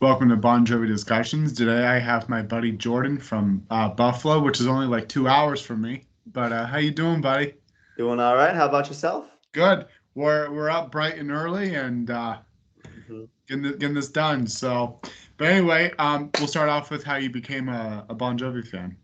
Welcome 0.00 0.28
to 0.28 0.36
Bon 0.36 0.64
Jovi 0.64 0.86
Discussions. 0.86 1.52
Today 1.52 1.84
I 1.84 1.98
have 1.98 2.28
my 2.28 2.40
buddy 2.40 2.70
Jordan 2.70 3.18
from 3.18 3.66
uh, 3.68 3.88
Buffalo, 3.88 4.38
which 4.38 4.60
is 4.60 4.68
only 4.68 4.86
like 4.86 5.08
two 5.08 5.26
hours 5.26 5.60
from 5.60 5.82
me. 5.82 6.04
But 6.28 6.52
uh, 6.52 6.66
how 6.66 6.78
you 6.78 6.92
doing, 6.92 7.20
buddy? 7.20 7.54
Doing 7.96 8.20
all 8.20 8.36
right. 8.36 8.54
How 8.54 8.66
about 8.66 8.86
yourself? 8.86 9.26
Good. 9.50 9.86
We're 10.14 10.52
we're 10.52 10.70
up 10.70 10.92
bright 10.92 11.18
and 11.18 11.32
early 11.32 11.74
and 11.74 12.10
uh, 12.10 12.38
mm-hmm. 12.86 13.24
getting 13.48 13.64
the, 13.64 13.72
getting 13.72 13.96
this 13.96 14.08
done. 14.08 14.46
So, 14.46 15.00
but 15.36 15.48
anyway, 15.48 15.90
um, 15.98 16.30
we'll 16.38 16.46
start 16.46 16.68
off 16.68 16.92
with 16.92 17.02
how 17.02 17.16
you 17.16 17.28
became 17.28 17.68
a, 17.68 18.06
a 18.08 18.14
Bon 18.14 18.38
Jovi 18.38 18.64
fan. 18.64 18.96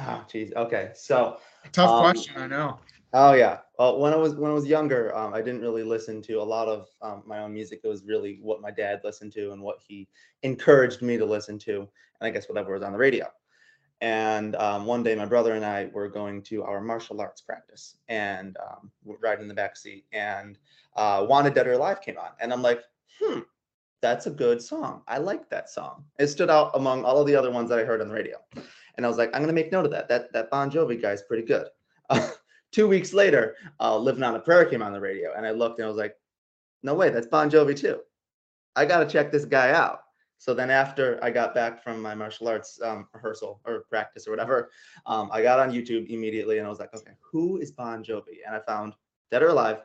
Oh, 0.00 0.22
geez. 0.30 0.52
Okay. 0.54 0.90
So 0.94 1.38
tough 1.72 1.88
um, 1.88 2.00
question, 2.02 2.34
I 2.36 2.46
know. 2.46 2.78
Oh 3.14 3.32
yeah. 3.32 3.60
Well, 3.82 3.98
when 3.98 4.12
I 4.12 4.16
was 4.16 4.36
when 4.36 4.48
I 4.48 4.54
was 4.54 4.64
younger, 4.64 5.12
um, 5.12 5.34
I 5.34 5.42
didn't 5.42 5.60
really 5.60 5.82
listen 5.82 6.22
to 6.22 6.34
a 6.34 6.44
lot 6.44 6.68
of 6.68 6.86
um, 7.02 7.24
my 7.26 7.40
own 7.40 7.52
music. 7.52 7.80
It 7.82 7.88
was 7.88 8.04
really 8.04 8.38
what 8.40 8.60
my 8.60 8.70
dad 8.70 9.00
listened 9.02 9.32
to 9.32 9.50
and 9.50 9.60
what 9.60 9.78
he 9.84 10.06
encouraged 10.44 11.02
me 11.02 11.16
to 11.16 11.26
listen 11.26 11.58
to, 11.66 11.78
and 11.80 11.88
I 12.20 12.30
guess 12.30 12.48
whatever 12.48 12.74
was 12.74 12.84
on 12.84 12.92
the 12.92 12.98
radio. 12.98 13.26
And 14.00 14.54
um, 14.54 14.86
one 14.86 15.02
day, 15.02 15.16
my 15.16 15.24
brother 15.24 15.54
and 15.54 15.64
I 15.64 15.90
were 15.92 16.08
going 16.08 16.42
to 16.42 16.62
our 16.62 16.80
martial 16.80 17.20
arts 17.20 17.40
practice, 17.40 17.96
and 18.06 18.56
um, 18.62 18.92
riding 19.20 19.42
in 19.42 19.48
the 19.48 19.54
back 19.54 19.76
seat, 19.76 20.04
and 20.12 20.60
uh, 20.94 21.26
"Wanted 21.28 21.54
Dead 21.54 21.66
or 21.66 21.72
Alive" 21.72 22.00
came 22.00 22.18
on, 22.18 22.30
and 22.38 22.52
I'm 22.52 22.62
like, 22.62 22.82
"Hmm, 23.20 23.40
that's 24.00 24.28
a 24.28 24.30
good 24.30 24.62
song. 24.62 25.02
I 25.08 25.18
like 25.18 25.50
that 25.50 25.68
song." 25.68 26.04
It 26.20 26.28
stood 26.28 26.50
out 26.50 26.70
among 26.76 27.04
all 27.04 27.20
of 27.20 27.26
the 27.26 27.34
other 27.34 27.50
ones 27.50 27.68
that 27.70 27.80
I 27.80 27.84
heard 27.84 28.00
on 28.00 28.06
the 28.06 28.14
radio, 28.14 28.36
and 28.96 29.04
I 29.04 29.08
was 29.08 29.18
like, 29.18 29.30
"I'm 29.34 29.42
gonna 29.42 29.52
make 29.52 29.72
note 29.72 29.86
of 29.86 29.90
that. 29.90 30.08
That 30.08 30.32
that 30.34 30.50
Bon 30.50 30.70
Jovi 30.70 31.02
guy 31.02 31.10
is 31.10 31.22
pretty 31.22 31.42
good." 31.42 31.66
two 32.72 32.88
weeks 32.88 33.12
later, 33.12 33.56
uh, 33.78 33.96
Living 33.96 34.24
on 34.24 34.34
a 34.34 34.40
Prayer 34.40 34.64
came 34.64 34.82
on 34.82 34.92
the 34.92 35.00
radio, 35.00 35.32
and 35.36 35.46
I 35.46 35.52
looked 35.52 35.78
and 35.78 35.86
I 35.86 35.88
was 35.88 35.98
like, 35.98 36.16
no 36.82 36.94
way, 36.94 37.10
that's 37.10 37.28
Bon 37.28 37.48
Jovi 37.48 37.76
too. 37.76 38.00
I 38.74 38.86
got 38.86 39.00
to 39.00 39.06
check 39.06 39.30
this 39.30 39.44
guy 39.44 39.70
out. 39.70 40.00
So 40.38 40.54
then 40.54 40.70
after 40.70 41.20
I 41.22 41.30
got 41.30 41.54
back 41.54 41.84
from 41.84 42.02
my 42.02 42.16
martial 42.16 42.48
arts 42.48 42.80
um, 42.82 43.06
rehearsal 43.14 43.60
or 43.64 43.84
practice 43.88 44.26
or 44.26 44.32
whatever, 44.32 44.70
um, 45.06 45.30
I 45.32 45.40
got 45.40 45.60
on 45.60 45.70
YouTube 45.70 46.08
immediately 46.08 46.58
and 46.58 46.66
I 46.66 46.70
was 46.70 46.80
like, 46.80 46.92
okay, 46.92 47.12
who 47.20 47.58
is 47.58 47.70
Bon 47.70 48.02
Jovi? 48.02 48.38
And 48.44 48.56
I 48.56 48.58
found 48.58 48.94
Dead 49.30 49.44
or 49.44 49.50
Alive, 49.50 49.82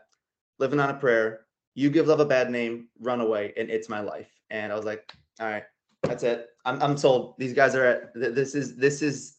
Living 0.58 0.80
on 0.80 0.90
a 0.90 0.96
Prayer, 0.96 1.42
You 1.76 1.92
Give 1.92 2.08
Love 2.08 2.22
a 2.22 2.26
Bad 2.26 2.50
Name, 2.50 2.88
Runaway, 3.00 3.54
and 3.56 3.70
It's 3.70 3.88
My 3.88 4.00
Life. 4.00 4.32
And 4.50 4.72
I 4.72 4.76
was 4.76 4.86
like, 4.86 5.14
all 5.40 5.46
right, 5.46 5.66
that's 6.02 6.24
it. 6.24 6.48
I'm, 6.66 6.82
I'm 6.82 6.98
sold. 6.98 7.36
These 7.38 7.54
guys 7.54 7.76
are 7.76 7.86
at, 7.86 8.14
this 8.16 8.56
is, 8.56 8.76
this 8.78 9.04
is, 9.04 9.38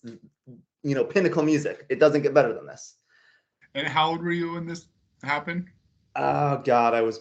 you 0.85 0.95
know, 0.95 1.03
pinnacle 1.03 1.43
music. 1.43 1.85
It 1.89 1.99
doesn't 1.99 2.23
get 2.23 2.33
better 2.33 2.55
than 2.55 2.67
this. 2.67 2.98
And 3.79 3.87
how 3.87 4.11
old 4.11 4.23
were 4.23 4.33
you 4.33 4.55
when 4.55 4.67
this 4.67 4.87
happened? 5.23 5.69
Oh 6.17 6.61
God, 6.65 6.95
I 6.95 7.03
was 7.03 7.21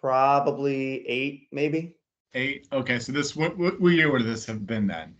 probably 0.00 1.06
eight, 1.06 1.48
maybe. 1.52 1.96
Eight. 2.32 2.66
Okay, 2.72 2.98
so 2.98 3.12
this 3.12 3.36
what 3.36 3.58
what, 3.58 3.78
year 3.92 4.10
would 4.10 4.24
this 4.24 4.46
have 4.46 4.66
been 4.66 4.86
then? 4.86 5.14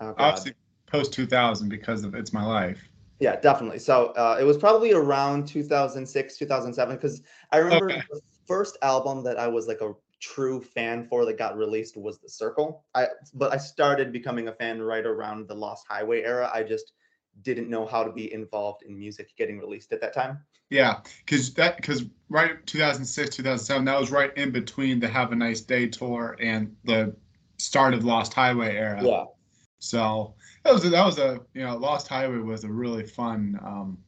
Oh, 0.00 0.14
Obviously, 0.18 0.54
post 0.86 1.12
two 1.12 1.26
thousand 1.26 1.68
because 1.68 2.02
of 2.02 2.16
It's 2.16 2.32
My 2.32 2.44
Life. 2.44 2.88
Yeah, 3.20 3.36
definitely. 3.36 3.78
So 3.78 4.06
uh, 4.16 4.36
it 4.40 4.42
was 4.42 4.58
probably 4.58 4.92
around 4.92 5.46
2006, 5.46 6.38
2007, 6.38 6.96
because 6.96 7.22
I 7.52 7.58
remember 7.58 7.92
okay. 7.92 8.02
the 8.10 8.20
first 8.48 8.78
album 8.82 9.22
that 9.22 9.38
I 9.38 9.46
was 9.46 9.68
like 9.68 9.80
a 9.80 9.92
true 10.18 10.60
fan 10.60 11.04
for 11.04 11.24
that 11.26 11.38
got 11.38 11.56
released 11.56 11.96
was 11.96 12.18
The 12.18 12.28
Circle. 12.28 12.84
I 12.96 13.06
but 13.34 13.52
I 13.52 13.58
started 13.58 14.12
becoming 14.12 14.48
a 14.48 14.52
fan 14.52 14.82
right 14.82 15.06
around 15.06 15.46
the 15.46 15.54
Lost 15.54 15.86
Highway 15.88 16.22
era. 16.22 16.50
I 16.52 16.64
just 16.64 16.94
didn't 17.42 17.68
know 17.68 17.86
how 17.86 18.04
to 18.04 18.12
be 18.12 18.32
involved 18.32 18.82
in 18.82 18.98
music 18.98 19.32
getting 19.36 19.58
released 19.58 19.92
at 19.92 20.00
that 20.00 20.12
time. 20.12 20.38
Yeah, 20.70 21.00
because 21.24 21.52
that 21.54 21.76
because 21.76 22.04
right 22.28 22.64
2006 22.66 23.36
2007 23.36 23.84
that 23.84 24.00
was 24.00 24.10
right 24.10 24.36
in 24.36 24.50
between 24.50 25.00
the 25.00 25.08
Have 25.08 25.32
a 25.32 25.36
Nice 25.36 25.60
Day 25.60 25.86
tour 25.86 26.36
and 26.40 26.74
the 26.84 27.14
start 27.58 27.94
of 27.94 28.04
Lost 28.04 28.32
Highway 28.32 28.76
era. 28.76 29.02
Yeah. 29.02 29.24
So 29.80 30.34
that 30.64 30.72
was 30.72 30.84
a, 30.84 30.90
that 30.90 31.04
was 31.04 31.18
a 31.18 31.40
you 31.54 31.62
know 31.62 31.76
Lost 31.76 32.08
Highway 32.08 32.38
was 32.38 32.64
a 32.64 32.70
really 32.70 33.04
fun. 33.04 33.58
Um, 33.62 33.98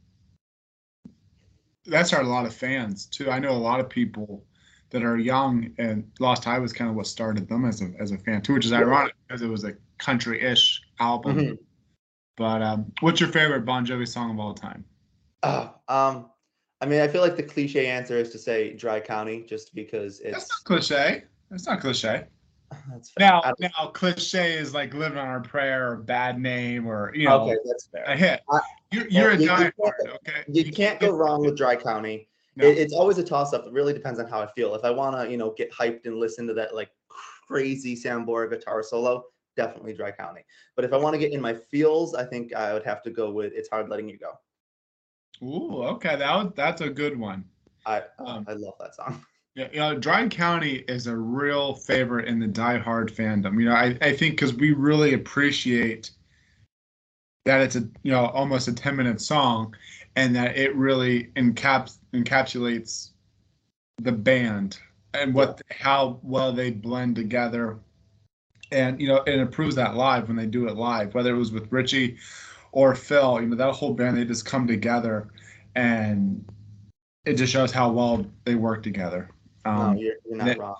that 1.87 2.07
started 2.07 2.29
a 2.29 2.31
lot 2.31 2.47
of 2.47 2.55
fans 2.55 3.07
too. 3.07 3.31
I 3.31 3.39
know 3.39 3.51
a 3.51 3.53
lot 3.53 3.81
of 3.81 3.91
people 3.91 4.43
that 4.89 5.03
are 5.03 5.19
young 5.19 5.71
and 5.77 6.11
Lost 6.19 6.45
Highway 6.45 6.63
was 6.63 6.73
kind 6.73 6.89
of 6.89 6.97
what 6.97 7.07
started 7.07 7.49
them 7.49 7.67
as 7.67 7.83
a 7.83 7.93
as 7.99 8.13
a 8.13 8.19
fan 8.19 8.41
too, 8.41 8.55
which 8.55 8.65
is 8.65 8.73
ironic 8.73 9.15
because 9.27 9.43
it 9.43 9.49
was 9.49 9.65
a 9.65 9.75
country-ish 9.99 10.83
album. 10.99 11.37
Mm-hmm 11.37 11.55
but 12.37 12.63
um, 12.63 12.93
what's 13.01 13.21
your 13.21 13.31
favorite 13.31 13.65
Bon 13.65 13.87
Jovi 13.87 14.09
song 14.09 14.31
of 14.31 14.41
all 14.41 14.55
time? 14.55 14.85
Uh, 15.43 15.69
um, 15.89 16.31
I 16.81 16.87
mean, 16.87 17.01
I 17.01 17.09
feel 17.09 17.23
like 17.23 17.37
the 17.37 17.43
cliche 17.43 17.87
answer 17.87 18.17
is 18.17 18.31
to 18.31 18.39
say 18.39 18.75
"Dry 18.75 19.01
County," 19.01 19.43
just 19.43 19.75
because 19.75 20.21
it's 20.21 20.33
That's 20.33 20.51
not 20.51 20.65
cliche. 20.65 21.25
That's 21.51 21.67
not 21.67 21.81
cliche. 21.81 22.25
That's 22.91 23.11
fair. 23.11 23.29
Now, 23.29 23.53
now, 23.61 23.89
cliche 23.93 24.59
is 24.59 24.75
like 24.75 24.95
living 24.95 25.19
on 25.19 25.29
our 25.29 25.41
prayer 25.41 25.93
or 25.93 25.97
bad 25.97 26.41
name 26.41 26.87
or 26.87 27.15
you 27.15 27.29
know. 27.29 27.43
Okay, 27.43 27.57
that's 27.65 27.87
fair. 27.87 28.05
A 28.05 28.17
hit. 28.17 28.41
I, 28.51 28.61
you're, 28.91 29.09
you're 29.09 29.31
a 29.33 29.37
diehard. 29.37 29.73
Okay. 29.81 30.45
You, 30.49 30.63
you 30.65 30.73
can't 30.73 30.99
go 30.99 31.11
wrong 31.11 31.43
with 31.43 31.57
Dry 31.57 31.77
County. 31.77 32.29
No. 32.57 32.67
It, 32.67 32.79
it's 32.79 32.93
always 32.93 33.19
a 33.19 33.25
toss 33.25 33.53
up. 33.53 33.67
It 33.67 33.73
really 33.73 33.93
depends 33.93 34.19
on 34.19 34.27
how 34.27 34.41
I 34.41 34.47
feel. 34.53 34.75
If 34.75 34.85
I 34.85 34.91
want 34.91 35.17
to, 35.17 35.31
you 35.31 35.37
know, 35.37 35.55
get 35.57 35.73
hyped 35.73 36.07
and 36.07 36.17
listen 36.17 36.47
to 36.49 36.55
that 36.55 36.75
like 36.75 36.91
crazy 37.47 37.95
Sambora 37.95 38.51
guitar 38.51 38.83
solo, 38.83 39.25
definitely 39.57 39.95
Dry 39.95 40.11
County. 40.11 40.43
But 40.77 40.85
if 40.85 40.93
I 40.93 40.97
want 40.97 41.15
to 41.15 41.19
get 41.19 41.33
in 41.33 41.41
my 41.41 41.55
feels, 41.55 42.15
I 42.15 42.25
think 42.25 42.55
I 42.55 42.73
would 42.73 42.85
have 42.85 43.03
to 43.05 43.11
go 43.11 43.31
with 43.31 43.53
It's 43.55 43.69
Hard 43.69 43.89
Letting 43.89 44.09
You 44.09 44.19
Go. 44.19 44.33
Ooh, 45.43 45.83
okay, 45.85 46.17
that 46.17 46.35
was, 46.37 46.53
that's 46.55 46.81
a 46.81 46.91
good 46.91 47.19
one. 47.19 47.45
I 47.87 48.03
um, 48.19 48.47
I 48.49 48.55
love 48.55 48.75
that 48.81 48.95
song. 48.95 49.25
Yeah, 49.57 49.69
you 49.73 49.79
know, 49.79 49.97
Dry 49.97 50.27
County 50.27 50.85
is 50.89 51.07
a 51.07 51.17
real 51.17 51.75
favorite 51.75 52.27
in 52.27 52.41
the 52.41 52.47
Die 52.49 52.79
Hard 52.79 53.15
fandom. 53.15 53.61
You 53.61 53.69
know, 53.69 53.75
I, 53.75 53.97
I 54.03 54.13
think 54.13 54.33
because 54.33 54.53
we 54.53 54.73
really 54.73 55.15
appreciate 55.15 56.11
that 57.45 57.61
it's 57.61 57.77
a 57.77 57.89
you 58.03 58.11
know 58.11 58.27
almost 58.27 58.69
a 58.69 58.73
10 58.73 58.97
minute 58.97 59.21
song 59.21 59.75
and 60.17 60.35
that 60.35 60.57
it 60.57 60.75
really 60.75 61.31
encaps 61.37 61.99
encapsulates 62.13 63.11
the 64.01 64.13
band 64.13 64.79
and 65.13 65.35
what 65.35 65.61
how 65.71 66.19
well 66.23 66.53
they 66.53 66.71
blend 66.71 67.15
together 67.15 67.79
and 68.73 69.01
you 69.01 69.09
know, 69.09 69.23
and 69.27 69.41
it 69.41 69.51
proves 69.51 69.75
that 69.77 69.97
live 69.97 70.29
when 70.29 70.37
they 70.37 70.47
do 70.47 70.69
it 70.69 70.77
live, 70.77 71.15
whether 71.15 71.35
it 71.35 71.39
was 71.39 71.53
with 71.53 71.71
Richie 71.71 72.17
or 72.73 72.95
Phil, 72.95 73.41
you 73.41 73.49
know, 73.49 73.57
that 73.57 73.73
whole 73.73 73.95
band 73.95 74.17
they 74.17 74.25
just 74.25 74.45
come 74.45 74.67
together, 74.67 75.29
and 75.75 76.45
it 77.25 77.35
just 77.35 77.53
shows 77.53 77.73
how 77.73 77.91
well 77.91 78.27
they 78.45 78.55
work 78.55 78.83
together. 78.83 79.31
Um, 79.65 79.95
no, 79.95 80.01
you're, 80.01 80.15
you're 80.27 80.37
not 80.37 80.49
and, 80.49 80.59
wrong. 80.59 80.77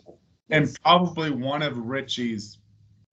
And 0.51 0.79
probably 0.83 1.31
one 1.31 1.63
of 1.63 1.77
Richie's 1.77 2.59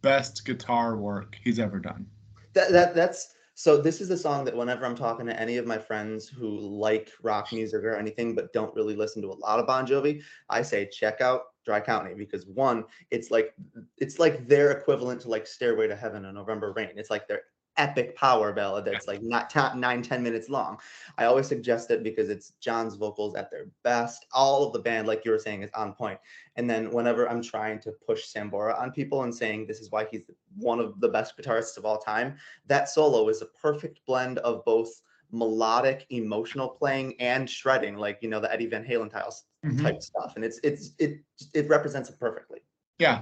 best 0.02 0.46
guitar 0.46 0.98
work 0.98 1.38
he's 1.44 1.59
ever 1.59 1.80
done. 1.80 2.06
That, 2.53 2.72
that 2.72 2.96
that's 2.96 3.34
so 3.53 3.80
this 3.80 4.02
is 4.02 4.08
the 4.08 4.18
song 4.18 4.44
that 4.46 4.56
whenever 4.56 4.86
I'm 4.86 4.96
talking 4.96 5.26
to 5.28 5.40
any 5.40 5.58
of 5.58 5.68
my 5.68 5.78
friends 5.78 6.28
who 6.28 6.50
like 6.50 7.12
rock 7.22 7.53
music 7.53 7.84
or 7.84 7.96
anything 7.96 8.34
but 8.34 8.52
don't 8.53 8.76
really 8.76 8.96
listen 8.96 9.22
to 9.22 9.30
a 9.30 9.38
lot 9.38 9.59
of 9.59 9.68
Bon 9.68 9.86
Jovi, 9.86 10.22
I 10.50 10.62
say 10.62 10.90
check 10.92 11.22
out 11.22 11.42
Dry 11.66 11.80
County 11.80 12.14
because 12.14 12.46
one, 12.46 12.86
it's 13.10 13.32
like 13.32 13.54
it's 13.98 14.20
like 14.20 14.48
their 14.48 14.72
equivalent 14.72 15.22
to 15.22 15.30
like 15.30 15.48
Stairway 15.48 15.88
to 15.88 15.96
Heaven 15.96 16.26
or 16.26 16.32
November 16.32 16.74
Rain. 16.74 16.92
It's 16.96 17.10
like 17.10 17.28
their 17.28 17.44
epic 17.78 18.16
power 18.16 18.52
ballad 18.52 18.84
that's 18.84 19.08
like 19.08 19.22
not 19.24 19.50
t- 19.50 19.78
nine 19.78 20.02
ten 20.02 20.22
minutes 20.22 20.50
long. 20.50 20.78
I 21.18 21.26
always 21.26 21.48
suggest 21.48 21.90
it 21.92 22.04
because 22.04 22.30
it's 22.30 22.54
John's 22.60 22.96
vocals 22.96 23.36
at 23.36 23.50
their 23.50 23.68
best. 23.84 24.26
All 24.34 24.66
of 24.66 24.74
the 24.74 24.80
band, 24.80 25.08
like 25.08 25.24
you 25.24 25.32
were 25.32 25.40
saying, 25.40 25.64
is 25.64 25.72
on 25.74 25.94
point. 25.94 26.20
And 26.58 26.70
then 26.70 26.92
whenever 26.92 27.30
I'm 27.30 27.42
trying 27.42 27.80
to 27.82 27.94
push 28.06 28.26
Sambora 28.26 28.80
on 28.80 28.92
people 28.92 29.24
and 29.24 29.34
saying 29.34 29.68
this 29.68 29.80
is 29.80 29.92
why 29.92 30.06
he's 30.10 30.24
one 30.58 30.80
of 30.80 31.00
the 31.00 31.10
best 31.10 31.38
guitarists 31.38 31.78
of 31.78 31.86
all 31.86 31.98
time, 31.98 32.36
that 32.68 32.90
solo 32.90 33.30
is 33.30 33.42
a 33.42 33.48
perfect 33.62 34.02
blend 34.06 34.40
of 34.40 34.66
both 34.66 35.02
melodic, 35.32 36.06
emotional 36.10 36.68
playing 36.68 37.20
and 37.22 37.50
shredding, 37.50 37.96
like 37.96 38.20
you 38.22 38.30
know 38.30 38.40
the 38.40 38.52
Eddie 38.52 38.68
Van 38.68 38.84
Halen 38.84 39.10
tiles 39.10 39.46
mm-hmm. 39.66 39.84
type 39.84 40.02
stuff, 40.02 40.34
and 40.35 40.46
it's 40.46 40.59
it's 40.63 40.91
it 40.99 41.19
it 41.53 41.67
represents 41.69 42.09
it 42.09 42.19
perfectly. 42.19 42.59
Yeah, 42.99 43.22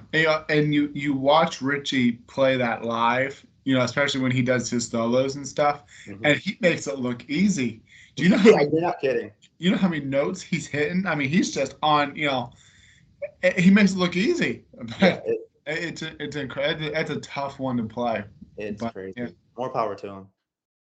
and 0.50 0.74
you 0.74 0.91
you 0.94 1.13
watch 1.13 1.62
Richie 1.62 2.13
play 2.13 2.57
that 2.57 2.83
live, 2.83 3.45
you 3.63 3.75
know, 3.75 3.83
especially 3.83 4.21
when 4.21 4.31
he 4.31 4.41
does 4.41 4.69
his 4.69 4.88
solos 4.88 5.36
and 5.36 5.47
stuff, 5.47 5.83
mm-hmm. 6.06 6.25
and 6.25 6.38
he 6.38 6.57
makes 6.59 6.88
it 6.88 7.00
look 7.00 7.30
easy. 7.30 7.81
Do 8.15 8.24
you 8.24 8.30
know? 8.30 8.38
How, 8.39 8.50
yeah, 8.50 8.62
you're 8.71 8.81
not 8.81 9.00
kidding. 9.00 9.31
You 9.57 9.71
know 9.71 9.77
how 9.77 9.89
many 9.89 10.06
notes 10.06 10.41
he's 10.41 10.68
hitting? 10.68 11.06
I 11.06 11.15
mean, 11.15 11.27
he's 11.27 11.53
just 11.53 11.75
on. 11.83 12.15
You 12.15 12.27
know, 12.27 12.51
he 13.57 13.69
makes 13.69 13.91
it 13.91 13.97
look 13.97 14.15
easy. 14.15 14.65
But 14.77 15.01
yeah, 15.01 15.19
it, 15.25 15.50
it's 15.68 16.01
a, 16.01 16.24
it's 16.24 16.36
incredible. 16.36 16.91
It's 16.95 17.09
a 17.09 17.19
tough 17.19 17.59
one 17.59 17.77
to 17.77 17.83
play. 17.83 18.24
It's 18.57 18.81
but, 18.81 18.94
crazy. 18.94 19.13
Yeah. 19.18 19.27
More 19.57 19.69
power 19.69 19.95
to 19.95 20.07
him. 20.07 20.27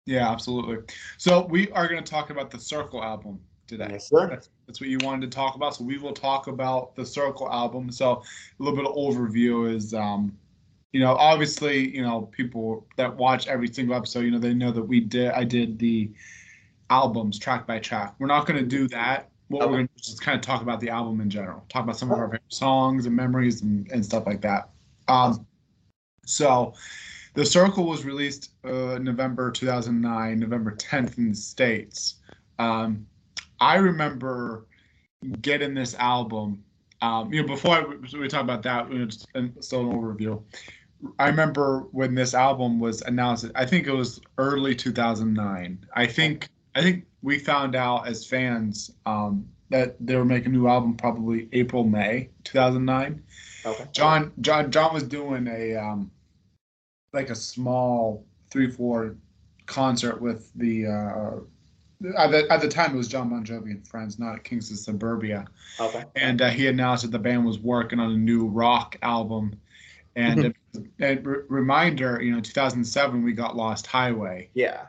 Yeah, 0.07 0.31
absolutely. 0.31 0.79
So 1.19 1.45
we 1.47 1.71
are 1.73 1.89
going 1.89 2.03
to 2.03 2.11
talk 2.11 2.31
about 2.31 2.51
the 2.51 2.59
Circle 2.59 3.03
album 3.03 3.41
today. 3.69 3.89
Yes, 3.93 4.09
sir. 4.09 4.29
That's, 4.29 4.49
that's, 4.67 4.81
what 4.81 4.89
you 4.89 4.99
wanted 5.03 5.31
to 5.31 5.35
talk 5.35 5.55
about. 5.55 5.77
So 5.77 5.85
we 5.85 5.99
will 5.99 6.13
talk 6.13 6.49
about 6.49 6.97
the 6.97 7.07
Circle 7.07 7.49
album. 7.51 7.93
So 7.93 8.11
a 8.13 8.63
little 8.63 8.77
bit 8.77 8.87
of 8.87 8.97
overview 8.97 9.73
is, 9.73 9.95
um, 9.95 10.37
you 10.93 11.01
know, 11.01 11.15
obviously, 11.15 11.95
you 11.95 12.03
know, 12.03 12.23
people 12.23 12.87
that 12.97 13.15
watch 13.15 13.47
every 13.47 13.69
single 13.69 13.95
episode, 13.95 14.21
you 14.21 14.31
know, 14.31 14.39
they 14.39 14.55
know 14.55 14.73
that 14.73 14.83
we 14.83 15.01
did. 15.01 15.31
I 15.33 15.45
did 15.45 15.79
the 15.79 16.11
albums 16.91 17.39
track 17.39 17.67
by 17.67 17.79
track. 17.79 18.15
We're 18.19 18.27
not 18.27 18.47
going 18.47 18.59
to 18.59 18.67
do 18.67 18.89
that. 18.89 19.29
What 19.49 19.63
okay. 19.63 19.71
we're 19.71 19.77
going 19.79 19.89
to 19.89 20.03
just 20.03 20.21
kind 20.21 20.35
of 20.35 20.43
talk 20.43 20.63
about 20.63 20.81
the 20.81 20.91
album 20.91 21.21
in 21.21 21.31
general. 21.31 21.65
Talk 21.69 21.85
about 21.85 21.97
some 21.97 22.11
of 22.11 22.19
our 22.19 22.27
favorite 22.27 22.43
songs 22.49 23.07
and 23.07 23.15
memories 23.15 23.63
and, 23.63 23.91
and 23.93 24.05
stuff 24.05 24.27
like 24.27 24.41
that. 24.43 24.71
Um, 25.09 25.47
So, 26.25 26.75
The 27.35 27.47
Circle 27.47 27.87
was 27.87 28.05
released 28.05 28.51
uh, 28.65 28.99
November 29.01 29.51
2009, 29.51 30.39
November 30.39 30.73
10th 30.73 31.17
in 31.17 31.31
the 31.31 31.35
States. 31.35 32.17
Um, 32.59 33.07
I 33.61 33.77
remember 33.77 34.67
getting 35.41 35.75
this 35.75 35.95
album. 35.97 36.65
Um, 37.01 37.33
you 37.33 37.43
know, 37.43 37.49
before 37.49 37.77
I, 37.77 37.85
we 38.17 38.29
talk 38.29 38.43
about 38.43 38.63
that, 38.65 38.89
it's 38.91 39.27
still 39.61 39.91
an 39.91 39.93
overview. 39.93 40.43
I 41.19 41.29
remember 41.29 41.87
when 41.93 42.15
this 42.15 42.35
album 42.35 42.81
was 42.81 43.03
announced. 43.03 43.47
I 43.55 43.65
think 43.65 43.87
it 43.87 43.93
was 43.93 44.21
early 44.37 44.75
2009. 44.75 45.87
I 45.95 46.07
think 46.07 46.49
I 46.75 46.83
think 46.83 47.05
we 47.23 47.39
found 47.39 47.77
out 47.77 48.09
as 48.09 48.27
fans 48.27 48.93
um, 49.07 49.49
that 49.71 49.97
they 50.01 50.17
were 50.17 50.25
making 50.25 50.55
a 50.55 50.57
new 50.57 50.67
album 50.67 50.97
probably 50.97 51.49
April 51.53 51.85
May 51.85 52.31
2009. 52.45 53.23
Okay. 53.65 53.85
John 53.93 54.33
John 54.41 54.71
John 54.71 54.93
was 54.93 55.05
doing 55.05 55.47
a 55.47 55.77
um, 55.77 56.11
like 57.13 57.31
a 57.31 57.35
small 57.35 58.25
three 58.51 58.71
four 58.71 59.17
concert 59.67 60.21
with 60.21 60.51
the 60.55 60.87
uh, 60.87 61.41
at 62.17 62.31
the, 62.31 62.47
at 62.51 62.61
the 62.61 62.69
time 62.69 62.95
it 62.95 62.97
was 62.97 63.09
John 63.09 63.29
Bon 63.29 63.45
Jovi 63.45 63.71
and 63.71 63.87
friends, 63.87 64.19
not 64.19 64.45
Kings 64.45 64.71
of 64.71 64.79
Suburbia. 64.79 65.47
Okay. 65.81 66.05
And 66.17 66.41
uh, 66.41 66.51
he 66.51 66.67
announced 66.69 67.03
that 67.03 67.11
the 67.11 67.19
band 67.19 67.45
was 67.45 67.59
working 67.59 67.99
on 67.99 68.13
a 68.13 68.17
new 68.17 68.47
rock 68.47 68.97
album, 69.03 69.59
and 70.15 70.55
a, 71.01 71.17
reminder, 71.49 72.21
you 72.23 72.33
know, 72.33 72.41
2007 72.41 73.23
we 73.23 73.33
got 73.33 73.57
Lost 73.57 73.87
Highway. 73.87 74.51
Yeah. 74.55 74.87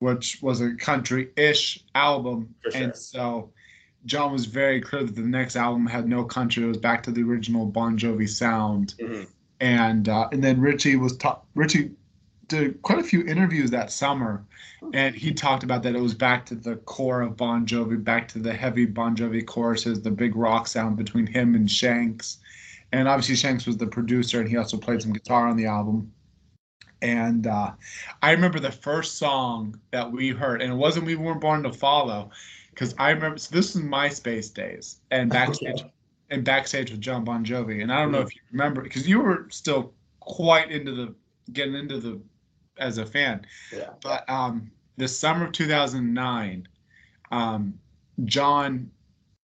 Which 0.00 0.38
was 0.42 0.60
a 0.60 0.74
country-ish 0.74 1.84
album, 1.94 2.54
sure. 2.70 2.82
and 2.82 2.96
so 2.96 3.50
John 4.06 4.30
was 4.30 4.46
very 4.46 4.80
clear 4.80 5.02
that 5.02 5.16
the 5.16 5.22
next 5.22 5.56
album 5.56 5.86
had 5.86 6.08
no 6.08 6.22
country; 6.22 6.62
it 6.62 6.68
was 6.68 6.76
back 6.76 7.02
to 7.04 7.10
the 7.10 7.22
original 7.22 7.66
Bon 7.66 7.98
Jovi 7.98 8.28
sound. 8.28 8.94
Mm-hmm. 9.00 9.24
And 9.60 10.08
uh, 10.08 10.28
and 10.30 10.42
then 10.42 10.60
Richie 10.60 10.94
was 10.94 11.16
ta- 11.16 11.40
Richie 11.56 11.90
did 12.48 12.80
quite 12.82 12.98
a 12.98 13.04
few 13.04 13.24
interviews 13.24 13.70
that 13.70 13.92
summer, 13.92 14.44
and 14.92 15.14
he 15.14 15.32
talked 15.32 15.62
about 15.62 15.82
that 15.82 15.94
it 15.94 16.00
was 16.00 16.14
back 16.14 16.46
to 16.46 16.54
the 16.54 16.76
core 16.76 17.20
of 17.20 17.36
Bon 17.36 17.66
Jovi, 17.66 18.02
back 18.02 18.26
to 18.28 18.38
the 18.38 18.52
heavy 18.52 18.86
Bon 18.86 19.14
Jovi 19.14 19.46
choruses, 19.46 20.00
the 20.00 20.10
big 20.10 20.34
rock 20.34 20.66
sound 20.66 20.96
between 20.96 21.26
him 21.26 21.54
and 21.54 21.70
Shanks, 21.70 22.38
and 22.92 23.06
obviously 23.06 23.36
Shanks 23.36 23.66
was 23.66 23.76
the 23.76 23.86
producer, 23.86 24.40
and 24.40 24.48
he 24.48 24.56
also 24.56 24.76
played 24.76 25.02
some 25.02 25.12
guitar 25.12 25.46
on 25.46 25.56
the 25.56 25.66
album. 25.66 26.12
And 27.00 27.46
uh, 27.46 27.72
I 28.22 28.32
remember 28.32 28.58
the 28.58 28.72
first 28.72 29.18
song 29.18 29.78
that 29.92 30.10
we 30.10 30.30
heard, 30.30 30.62
and 30.62 30.72
it 30.72 30.76
wasn't 30.76 31.06
"We 31.06 31.14
Weren't 31.14 31.40
Born 31.40 31.62
to 31.62 31.72
Follow," 31.72 32.30
because 32.70 32.94
I 32.98 33.10
remember. 33.10 33.38
So 33.38 33.54
this 33.54 33.74
was 33.74 33.84
MySpace 33.84 34.52
days, 34.52 34.96
and 35.12 35.30
backstage, 35.30 35.80
okay. 35.80 35.92
and 36.30 36.44
backstage 36.44 36.90
with 36.90 37.00
John 37.00 37.22
Bon 37.22 37.44
Jovi, 37.44 37.82
and 37.82 37.92
I 37.92 38.02
don't 38.02 38.10
know 38.10 38.22
if 38.22 38.34
you 38.34 38.40
remember 38.50 38.82
because 38.82 39.06
you 39.06 39.20
were 39.20 39.46
still 39.50 39.92
quite 40.18 40.72
into 40.72 40.92
the 40.92 41.14
getting 41.52 41.74
into 41.74 41.98
the 41.98 42.20
as 42.78 42.98
a 42.98 43.06
fan. 43.06 43.44
Yeah. 43.72 43.90
But 44.02 44.28
um, 44.28 44.70
the 44.96 45.08
summer 45.08 45.46
of 45.46 45.52
2009, 45.52 46.68
um, 47.30 47.78
John, 48.24 48.90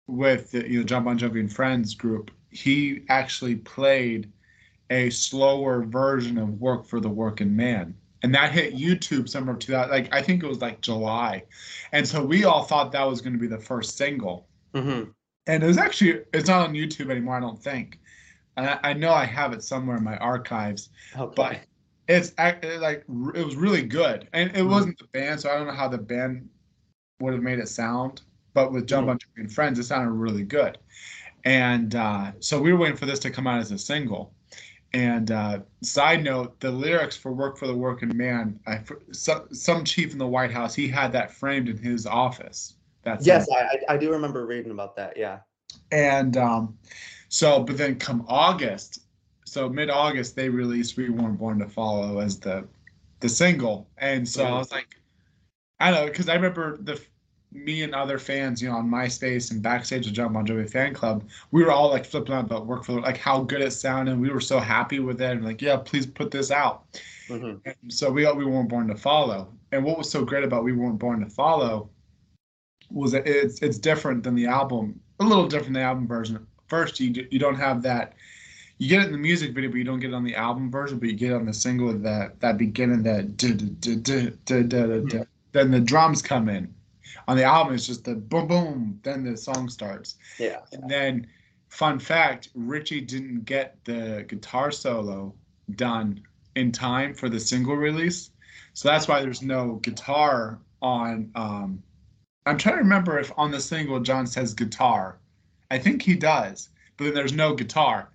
with 0.06 0.52
the, 0.52 0.68
you 0.68 0.78
know 0.78 0.84
John 0.84 1.04
Bon 1.04 1.18
Jovi 1.18 1.40
and 1.40 1.52
Friends 1.52 1.94
group, 1.94 2.30
he 2.50 3.02
actually 3.08 3.56
played 3.56 4.30
a 4.90 5.10
slower 5.10 5.82
version 5.82 6.38
of 6.38 6.60
"Work 6.60 6.86
for 6.86 7.00
the 7.00 7.08
Working 7.08 7.54
Man." 7.54 7.94
And 8.22 8.34
that 8.34 8.50
hit 8.50 8.74
YouTube 8.74 9.28
summer 9.28 9.52
of 9.52 9.60
2000, 9.60 9.90
like 9.90 10.12
I 10.12 10.20
think 10.20 10.42
it 10.42 10.46
was 10.46 10.60
like 10.60 10.80
July, 10.80 11.44
and 11.92 12.06
so 12.06 12.24
we 12.24 12.44
all 12.44 12.64
thought 12.64 12.92
that 12.92 13.04
was 13.04 13.20
going 13.20 13.34
to 13.34 13.38
be 13.38 13.46
the 13.46 13.58
first 13.58 13.96
single. 13.96 14.48
Mm-hmm. 14.74 15.10
And 15.46 15.62
it 15.62 15.66
was 15.66 15.78
actually 15.78 16.22
it's 16.32 16.48
not 16.48 16.68
on 16.68 16.74
YouTube 16.74 17.10
anymore, 17.10 17.36
I 17.36 17.40
don't 17.40 17.62
think. 17.62 18.00
And 18.56 18.66
I, 18.66 18.78
I 18.82 18.92
know 18.92 19.12
I 19.12 19.24
have 19.24 19.52
it 19.52 19.62
somewhere 19.62 19.96
in 19.96 20.04
my 20.04 20.16
archives, 20.16 20.90
okay. 21.16 21.32
but 21.36 21.60
it's 22.08 22.32
like 22.38 22.64
it 22.64 23.44
was 23.44 23.56
really 23.56 23.82
good, 23.82 24.28
and 24.32 24.50
it 24.50 24.56
mm-hmm. 24.56 24.70
wasn't 24.70 24.98
the 24.98 25.06
band, 25.06 25.40
so 25.40 25.50
I 25.50 25.56
don't 25.56 25.66
know 25.66 25.74
how 25.74 25.88
the 25.88 25.98
band 25.98 26.48
would 27.20 27.34
have 27.34 27.42
made 27.42 27.58
it 27.58 27.68
sound. 27.68 28.22
But 28.54 28.72
with 28.72 28.86
John 28.86 29.00
mm-hmm. 29.00 29.08
Bunch 29.08 29.28
and 29.36 29.52
Friends, 29.52 29.78
it 29.78 29.84
sounded 29.84 30.12
really 30.12 30.42
good, 30.42 30.78
and 31.44 31.94
uh, 31.94 32.32
so 32.40 32.60
we 32.60 32.72
were 32.72 32.78
waiting 32.78 32.96
for 32.96 33.06
this 33.06 33.18
to 33.20 33.30
come 33.30 33.46
out 33.46 33.60
as 33.60 33.70
a 33.72 33.78
single. 33.78 34.32
And 34.94 35.30
uh, 35.30 35.60
side 35.82 36.24
note, 36.24 36.58
the 36.60 36.70
lyrics 36.70 37.14
for 37.14 37.30
"Work 37.30 37.58
for 37.58 37.66
the 37.66 37.76
Working 37.76 38.16
Man," 38.16 38.58
I, 38.66 38.80
some, 39.12 39.52
some 39.52 39.84
chief 39.84 40.12
in 40.12 40.18
the 40.18 40.26
White 40.26 40.50
House, 40.50 40.74
he 40.74 40.88
had 40.88 41.12
that 41.12 41.30
framed 41.30 41.68
in 41.68 41.76
his 41.76 42.06
office. 42.06 42.74
That's 43.02 43.26
yes, 43.26 43.46
I, 43.50 43.94
I 43.94 43.96
do 43.98 44.10
remember 44.10 44.46
reading 44.46 44.72
about 44.72 44.96
that. 44.96 45.16
Yeah. 45.16 45.40
And 45.92 46.38
um, 46.38 46.78
so, 47.28 47.62
but 47.62 47.76
then 47.76 47.98
come 47.98 48.24
August, 48.28 49.00
so 49.48 49.68
mid 49.68 49.90
August 49.90 50.36
they 50.36 50.48
released 50.48 50.96
"We 50.96 51.08
Weren't 51.08 51.38
Born 51.38 51.58
to 51.60 51.68
Follow" 51.68 52.20
as 52.20 52.38
the 52.38 52.66
the 53.20 53.28
single, 53.28 53.88
and 53.98 54.28
so 54.28 54.44
I 54.44 54.58
was 54.58 54.70
like, 54.70 54.96
I 55.80 55.90
don't 55.90 56.00
know, 56.00 56.06
because 56.06 56.28
I 56.28 56.34
remember 56.34 56.76
the 56.76 57.00
me 57.50 57.82
and 57.82 57.94
other 57.94 58.18
fans, 58.18 58.60
you 58.60 58.68
know, 58.68 58.76
on 58.76 58.90
MySpace 58.90 59.50
and 59.50 59.62
backstage 59.62 60.06
of 60.06 60.12
John 60.12 60.32
Bon 60.34 60.46
Jovi 60.46 60.68
fan 60.68 60.92
club, 60.92 61.24
we 61.50 61.64
were 61.64 61.70
all 61.70 61.88
like 61.88 62.04
flipping 62.04 62.34
out 62.34 62.44
about 62.44 62.66
work 62.66 62.84
for 62.84 63.00
like 63.00 63.16
how 63.16 63.40
good 63.42 63.62
it 63.62 63.70
sounded. 63.70 64.20
We 64.20 64.30
were 64.30 64.40
so 64.40 64.58
happy 64.60 64.98
with 64.98 65.20
it, 65.20 65.32
and 65.32 65.44
like, 65.44 65.62
yeah, 65.62 65.76
please 65.76 66.06
put 66.06 66.30
this 66.30 66.50
out. 66.50 66.84
Mm-hmm. 67.28 67.88
so 67.88 68.10
we 68.10 68.22
got 68.22 68.36
we 68.36 68.46
weren't 68.46 68.68
born 68.68 68.88
to 68.88 68.94
follow. 68.94 69.48
And 69.72 69.84
what 69.84 69.98
was 69.98 70.10
so 70.10 70.24
great 70.24 70.44
about 70.44 70.64
we 70.64 70.72
weren't 70.72 70.98
born 70.98 71.20
to 71.20 71.28
follow 71.28 71.90
was 72.90 73.12
that 73.12 73.26
it's 73.26 73.60
it's 73.60 73.78
different 73.78 74.22
than 74.22 74.34
the 74.34 74.46
album, 74.46 74.98
a 75.20 75.24
little 75.24 75.46
different 75.46 75.74
than 75.74 75.82
the 75.82 75.88
album 75.88 76.06
version. 76.06 76.46
First, 76.66 77.00
you 77.00 77.26
you 77.30 77.38
don't 77.38 77.56
have 77.56 77.82
that 77.82 78.14
you 78.78 78.88
get 78.88 79.02
it 79.02 79.06
in 79.06 79.12
the 79.12 79.18
music 79.18 79.54
video, 79.54 79.70
but 79.70 79.76
you 79.76 79.84
don't 79.84 79.98
get 79.98 80.10
it 80.10 80.14
on 80.14 80.24
the 80.24 80.36
album 80.36 80.70
version. 80.70 80.98
But 80.98 81.08
you 81.08 81.16
get 81.16 81.32
it 81.32 81.34
on 81.34 81.46
the 81.46 81.52
single 81.52 81.92
that 81.92 82.40
that 82.40 82.56
beginning 82.56 83.02
that 83.02 83.36
then 85.52 85.70
the 85.70 85.80
drums 85.80 86.22
come 86.22 86.48
in. 86.48 86.72
On 87.26 87.36
the 87.36 87.42
album, 87.42 87.74
it's 87.74 87.86
just 87.86 88.04
the 88.04 88.14
boom 88.14 88.46
boom. 88.46 89.00
Then 89.02 89.24
the 89.24 89.36
song 89.36 89.68
starts. 89.68 90.16
Yeah. 90.38 90.60
And 90.72 90.88
then, 90.88 91.26
fun 91.68 91.98
fact: 91.98 92.50
Richie 92.54 93.00
didn't 93.00 93.44
get 93.44 93.76
the 93.84 94.24
guitar 94.28 94.70
solo 94.70 95.34
done 95.74 96.22
in 96.54 96.70
time 96.70 97.14
for 97.14 97.28
the 97.28 97.40
single 97.40 97.76
release, 97.76 98.30
so 98.74 98.88
that's 98.88 99.08
why 99.08 99.20
there's 99.20 99.42
no 99.42 99.74
guitar 99.82 100.60
on. 100.80 101.30
Um, 101.34 101.82
I'm 102.46 102.56
trying 102.56 102.76
to 102.76 102.82
remember 102.82 103.18
if 103.18 103.32
on 103.36 103.50
the 103.50 103.60
single 103.60 103.98
John 103.98 104.26
says 104.26 104.54
guitar. 104.54 105.18
I 105.70 105.78
think 105.78 106.00
he 106.00 106.14
does, 106.14 106.70
but 106.96 107.04
then 107.04 107.14
there's 107.14 107.34
no 107.34 107.54
guitar 107.54 108.08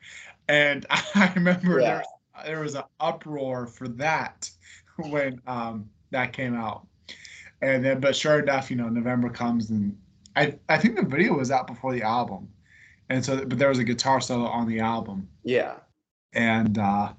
and 0.48 0.86
I 0.90 1.32
remember 1.36 1.80
yeah. 1.80 1.86
there, 1.86 1.98
was, 1.98 2.46
there 2.46 2.60
was 2.62 2.76
an 2.76 2.84
uproar 3.00 3.68
for 3.68 3.88
that 3.90 4.50
when 4.98 5.42
um, 5.48 5.90
that 6.12 6.34
came 6.34 6.56
out. 6.56 6.88
And 7.62 7.84
then, 7.84 8.00
but 8.00 8.16
sure 8.16 8.40
enough, 8.40 8.70
you 8.70 8.76
know, 8.76 8.90
November 8.90 9.30
comes 9.30 9.70
and 9.70 9.98
I, 10.36 10.58
I 10.68 10.78
think 10.78 10.96
the 10.96 11.06
video 11.06 11.34
was 11.38 11.52
out 11.52 11.68
before 11.68 11.94
the 11.94 12.02
album. 12.02 12.50
And 13.10 13.24
so, 13.24 13.46
but 13.46 13.58
there 13.58 13.70
was 13.70 13.80
a 13.80 13.84
guitar 13.84 14.20
solo 14.20 14.46
on 14.46 14.68
the 14.68 14.80
album. 14.80 15.28
Yeah. 15.44 15.76
And, 16.34 16.78
uh, 16.78 17.14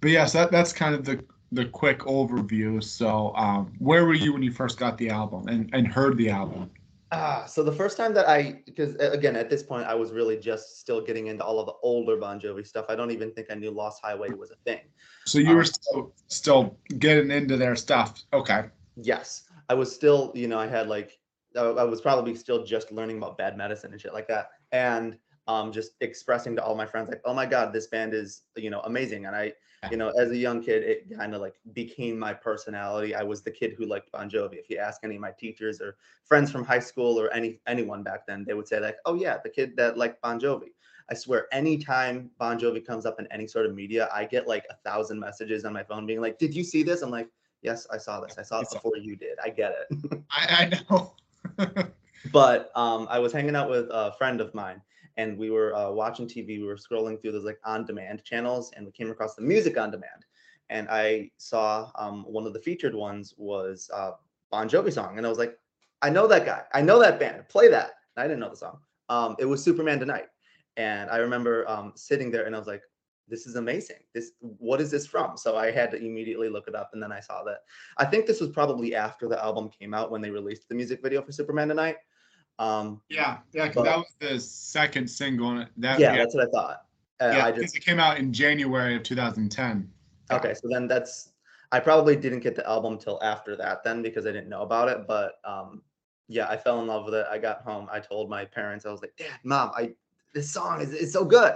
but 0.00 0.10
yes, 0.10 0.32
that, 0.32 0.50
that's 0.50 0.72
kind 0.72 0.94
of 0.94 1.04
the, 1.04 1.22
the 1.52 1.66
quick 1.66 2.00
overview. 2.00 2.82
So, 2.82 3.34
um, 3.36 3.72
where 3.78 4.04
were 4.04 4.14
you 4.14 4.32
when 4.32 4.42
you 4.42 4.50
first 4.50 4.78
got 4.78 4.98
the 4.98 5.10
album 5.10 5.48
and, 5.48 5.70
and 5.72 5.86
heard 5.86 6.16
the 6.16 6.30
album? 6.30 6.70
Ah, 7.10 7.46
so 7.46 7.62
the 7.62 7.72
first 7.72 7.96
time 7.96 8.12
that 8.14 8.28
I, 8.28 8.60
because 8.66 8.94
again, 8.96 9.34
at 9.34 9.48
this 9.48 9.62
point, 9.62 9.86
I 9.86 9.94
was 9.94 10.12
really 10.12 10.36
just 10.36 10.78
still 10.78 11.00
getting 11.00 11.28
into 11.28 11.42
all 11.42 11.58
of 11.58 11.66
the 11.66 11.72
older 11.82 12.16
Bon 12.16 12.38
Jovi 12.38 12.66
stuff. 12.66 12.86
I 12.88 12.96
don't 12.96 13.10
even 13.10 13.32
think 13.32 13.46
I 13.50 13.54
knew 13.54 13.70
Lost 13.70 14.02
Highway 14.02 14.30
was 14.30 14.50
a 14.50 14.56
thing. 14.56 14.80
So 15.24 15.38
you 15.38 15.50
um, 15.50 15.56
were 15.56 15.64
still 15.64 16.12
still 16.26 16.76
getting 16.98 17.30
into 17.30 17.56
their 17.56 17.76
stuff. 17.76 18.22
Okay. 18.34 18.66
Yes, 18.96 19.44
I 19.70 19.74
was 19.74 19.94
still. 19.94 20.32
You 20.34 20.48
know, 20.48 20.58
I 20.58 20.66
had 20.66 20.88
like, 20.88 21.18
I 21.56 21.84
was 21.84 22.02
probably 22.02 22.34
still 22.34 22.62
just 22.64 22.92
learning 22.92 23.16
about 23.16 23.38
bad 23.38 23.56
medicine 23.56 23.92
and 23.92 24.00
shit 24.00 24.12
like 24.12 24.28
that, 24.28 24.50
and 24.72 25.16
um, 25.46 25.72
just 25.72 25.92
expressing 26.02 26.54
to 26.56 26.62
all 26.62 26.74
my 26.74 26.86
friends 26.86 27.08
like, 27.08 27.22
oh 27.24 27.32
my 27.32 27.46
god, 27.46 27.72
this 27.72 27.86
band 27.86 28.12
is 28.12 28.42
you 28.54 28.68
know 28.68 28.80
amazing, 28.80 29.24
and 29.24 29.34
I 29.34 29.54
you 29.90 29.96
know, 29.96 30.10
as 30.10 30.30
a 30.30 30.36
young 30.36 30.62
kid, 30.62 30.82
it 30.82 31.16
kind 31.16 31.34
of 31.34 31.40
like 31.40 31.54
became 31.72 32.18
my 32.18 32.34
personality. 32.34 33.14
I 33.14 33.22
was 33.22 33.42
the 33.42 33.50
kid 33.50 33.74
who 33.78 33.86
liked 33.86 34.10
Bon 34.10 34.28
Jovi. 34.28 34.54
If 34.54 34.68
you 34.68 34.78
ask 34.78 35.00
any 35.04 35.14
of 35.14 35.20
my 35.20 35.30
teachers 35.38 35.80
or 35.80 35.96
friends 36.24 36.50
from 36.50 36.64
high 36.64 36.80
school 36.80 37.18
or 37.18 37.32
any 37.32 37.60
anyone 37.66 38.02
back 38.02 38.26
then, 38.26 38.44
they 38.44 38.54
would 38.54 38.66
say 38.66 38.80
like, 38.80 38.96
"Oh 39.04 39.14
yeah, 39.14 39.38
the 39.42 39.50
kid 39.50 39.76
that 39.76 39.96
liked 39.96 40.20
Bon 40.20 40.40
Jovi." 40.40 40.72
I 41.10 41.14
swear, 41.14 41.46
anytime 41.52 42.30
Bon 42.38 42.58
Jovi 42.58 42.84
comes 42.84 43.06
up 43.06 43.18
in 43.18 43.26
any 43.30 43.46
sort 43.46 43.66
of 43.66 43.74
media, 43.74 44.08
I 44.12 44.24
get 44.24 44.46
like 44.46 44.66
a 44.68 44.74
thousand 44.88 45.18
messages 45.20 45.64
on 45.64 45.72
my 45.72 45.84
phone 45.84 46.06
being 46.06 46.20
like, 46.20 46.38
"Did 46.38 46.54
you 46.54 46.64
see 46.64 46.82
this?" 46.82 47.02
I'm 47.02 47.10
like, 47.10 47.28
"Yes, 47.62 47.86
I 47.92 47.98
saw 47.98 48.20
this. 48.20 48.36
I 48.36 48.42
saw 48.42 48.60
it 48.60 48.68
before 48.72 48.96
you 48.96 49.16
did. 49.16 49.38
I 49.42 49.50
get 49.50 49.74
it." 49.90 50.22
I, 50.30 50.70
I 50.70 50.82
know. 50.90 51.14
but 52.32 52.72
um, 52.74 53.06
I 53.10 53.18
was 53.20 53.32
hanging 53.32 53.54
out 53.54 53.70
with 53.70 53.86
a 53.90 54.12
friend 54.18 54.40
of 54.40 54.52
mine 54.54 54.82
and 55.18 55.36
we 55.36 55.50
were 55.50 55.74
uh, 55.74 55.90
watching 55.90 56.26
TV. 56.26 56.60
We 56.60 56.62
were 56.62 56.76
scrolling 56.76 57.20
through 57.20 57.32
those 57.32 57.44
like 57.44 57.58
on-demand 57.64 58.24
channels, 58.24 58.70
and 58.74 58.86
we 58.86 58.92
came 58.92 59.10
across 59.10 59.34
the 59.34 59.42
music 59.42 59.76
on 59.76 59.90
demand. 59.90 60.24
And 60.70 60.88
I 60.88 61.30
saw 61.38 61.90
um, 61.96 62.24
one 62.24 62.46
of 62.46 62.52
the 62.52 62.60
featured 62.60 62.94
ones 62.94 63.34
was 63.36 63.90
uh, 63.92 64.12
Bon 64.50 64.68
Jovi 64.68 64.92
song, 64.92 65.18
and 65.18 65.26
I 65.26 65.28
was 65.28 65.38
like, 65.38 65.58
I 66.00 66.08
know 66.08 66.26
that 66.28 66.46
guy. 66.46 66.62
I 66.72 66.80
know 66.80 67.00
that 67.00 67.18
band. 67.18 67.48
Play 67.48 67.68
that. 67.68 67.90
And 68.16 68.24
I 68.24 68.28
didn't 68.28 68.40
know 68.40 68.50
the 68.50 68.56
song. 68.56 68.78
Um, 69.08 69.34
it 69.38 69.44
was 69.44 69.62
Superman 69.62 69.98
Tonight, 69.98 70.26
and 70.76 71.10
I 71.10 71.16
remember 71.16 71.68
um, 71.68 71.92
sitting 71.96 72.30
there, 72.30 72.46
and 72.46 72.54
I 72.54 72.58
was 72.58 72.68
like, 72.68 72.82
this 73.26 73.46
is 73.46 73.56
amazing. 73.56 73.96
This 74.14 74.32
what 74.40 74.80
is 74.80 74.90
this 74.90 75.06
from? 75.06 75.36
So 75.36 75.56
I 75.56 75.70
had 75.70 75.90
to 75.90 75.98
immediately 75.98 76.48
look 76.48 76.68
it 76.68 76.76
up, 76.76 76.90
and 76.92 77.02
then 77.02 77.10
I 77.10 77.20
saw 77.20 77.42
that. 77.44 77.58
I 77.96 78.04
think 78.04 78.26
this 78.26 78.40
was 78.40 78.50
probably 78.50 78.94
after 78.94 79.28
the 79.28 79.42
album 79.42 79.68
came 79.68 79.94
out 79.94 80.12
when 80.12 80.22
they 80.22 80.30
released 80.30 80.68
the 80.68 80.76
music 80.76 81.02
video 81.02 81.22
for 81.22 81.32
Superman 81.32 81.68
Tonight. 81.68 81.96
Um, 82.58 83.00
Yeah, 83.08 83.38
yeah, 83.52 83.68
because 83.68 83.84
that 83.84 83.96
was 83.96 84.14
the 84.20 84.40
second 84.40 85.08
single. 85.08 85.50
and 85.50 85.70
That, 85.76 86.00
yeah, 86.00 86.16
that's 86.16 86.34
what 86.34 86.48
I 86.48 86.50
thought. 86.50 86.84
Uh, 87.20 87.32
yeah, 87.36 87.46
I 87.46 87.52
'cause 87.52 87.60
just 87.62 87.76
it 87.76 87.84
came 87.84 87.98
out 88.00 88.18
in 88.18 88.32
January 88.32 88.94
of 88.96 89.02
2010. 89.02 89.92
okay. 90.30 90.54
So 90.54 90.68
then 90.68 90.86
that's 90.88 91.32
I 91.70 91.80
probably 91.80 92.16
didn't 92.16 92.40
get 92.40 92.54
the 92.56 92.66
album 92.68 92.98
till 92.98 93.22
after 93.22 93.54
that 93.56 93.84
then 93.84 94.02
because 94.02 94.26
I 94.26 94.32
didn't 94.32 94.48
know 94.48 94.62
about 94.62 94.88
it. 94.88 95.06
But 95.06 95.40
um, 95.44 95.82
yeah, 96.28 96.48
I 96.48 96.56
fell 96.56 96.80
in 96.80 96.86
love 96.86 97.04
with 97.04 97.14
it. 97.14 97.26
I 97.30 97.38
got 97.38 97.62
home. 97.62 97.88
I 97.90 98.00
told 98.00 98.30
my 98.30 98.44
parents. 98.44 98.86
I 98.86 98.90
was 98.90 99.00
like, 99.02 99.16
Dad, 99.16 99.38
Mom, 99.44 99.72
I 99.76 99.94
this 100.34 100.50
song 100.50 100.80
is 100.80 100.92
it's 100.92 101.12
so 101.12 101.24
good. 101.24 101.54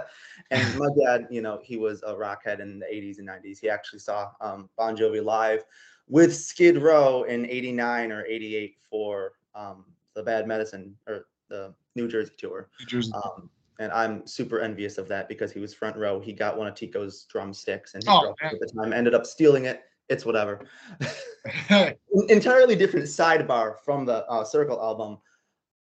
And 0.51 0.75
my 0.75 0.87
dad, 1.05 1.27
you 1.29 1.41
know, 1.41 1.59
he 1.63 1.77
was 1.77 2.03
a 2.03 2.15
rock 2.15 2.43
head 2.45 2.59
in 2.59 2.79
the 2.79 2.85
80s 2.85 3.19
and 3.19 3.27
90s. 3.27 3.59
He 3.59 3.69
actually 3.69 3.99
saw 3.99 4.31
um, 4.41 4.69
Bon 4.77 4.95
Jovi 4.95 5.23
live 5.23 5.63
with 6.07 6.35
Skid 6.35 6.77
Row 6.81 7.23
in 7.23 7.45
89 7.45 8.11
or 8.11 8.25
88 8.25 8.77
for 8.89 9.33
um, 9.55 9.85
the 10.15 10.23
Bad 10.23 10.47
Medicine 10.47 10.95
or 11.07 11.25
the 11.49 11.73
New 11.95 12.07
Jersey 12.07 12.33
tour. 12.37 12.69
Features- 12.79 13.11
Um, 13.13 13.49
and 13.79 13.91
I'm 13.91 14.25
super 14.27 14.59
envious 14.59 14.97
of 14.99 15.07
that 15.07 15.27
because 15.27 15.51
he 15.51 15.59
was 15.59 15.73
front 15.73 15.97
row. 15.97 16.19
He 16.19 16.31
got 16.31 16.57
one 16.57 16.67
of 16.67 16.75
Tico's 16.75 17.25
drumsticks 17.25 17.95
and 17.95 18.03
Oh, 18.07 18.35
at 18.41 18.59
the 18.59 18.67
time 18.67 18.93
ended 18.93 19.15
up 19.15 19.25
stealing 19.25 19.65
it. 19.65 19.81
It's 20.09 20.25
whatever. 20.25 20.65
Entirely 22.29 22.75
different 22.75 23.05
sidebar 23.07 23.79
from 23.83 24.05
the 24.05 24.25
uh, 24.27 24.43
Circle 24.43 24.79
album. 24.79 25.17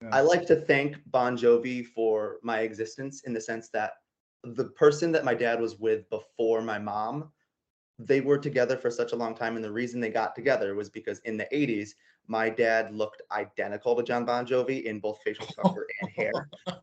Yeah. 0.01 0.09
I 0.13 0.21
like 0.21 0.47
to 0.47 0.57
thank 0.57 0.97
Bon 1.11 1.37
Jovi 1.37 1.85
for 1.87 2.39
my 2.43 2.61
existence 2.61 3.23
in 3.25 3.33
the 3.33 3.41
sense 3.41 3.69
that 3.71 3.93
the 4.43 4.65
person 4.71 5.13
that 5.13 5.25
my 5.25 5.35
dad 5.35 5.61
was 5.61 5.79
with 5.79 6.09
before 6.11 6.63
my 6.63 6.79
mom, 6.79 7.31
they 7.99 8.21
were 8.21 8.39
together 8.39 8.77
for 8.77 8.91
such 8.91 9.13
a 9.13 9.17
long 9.17 9.35
time. 9.35 9.55
And 9.57 9.65
the 9.65 9.71
reason 9.71 10.01
they 10.01 10.11
got 10.11 10.35
together 10.35 10.75
was 10.75 10.89
because 10.89 11.21
in 11.21 11.37
the 11.37 11.47
80s, 11.53 11.91
my 12.27 12.49
dad 12.49 12.95
looked 12.95 13.23
identical 13.31 13.95
to 13.97 14.03
John 14.03 14.25
Bon 14.25 14.47
Jovi 14.47 14.85
in 14.85 15.01
both 15.01 15.19
facial 15.25 15.47
structure 15.51 15.87
and 16.01 16.11
hair. 16.11 16.33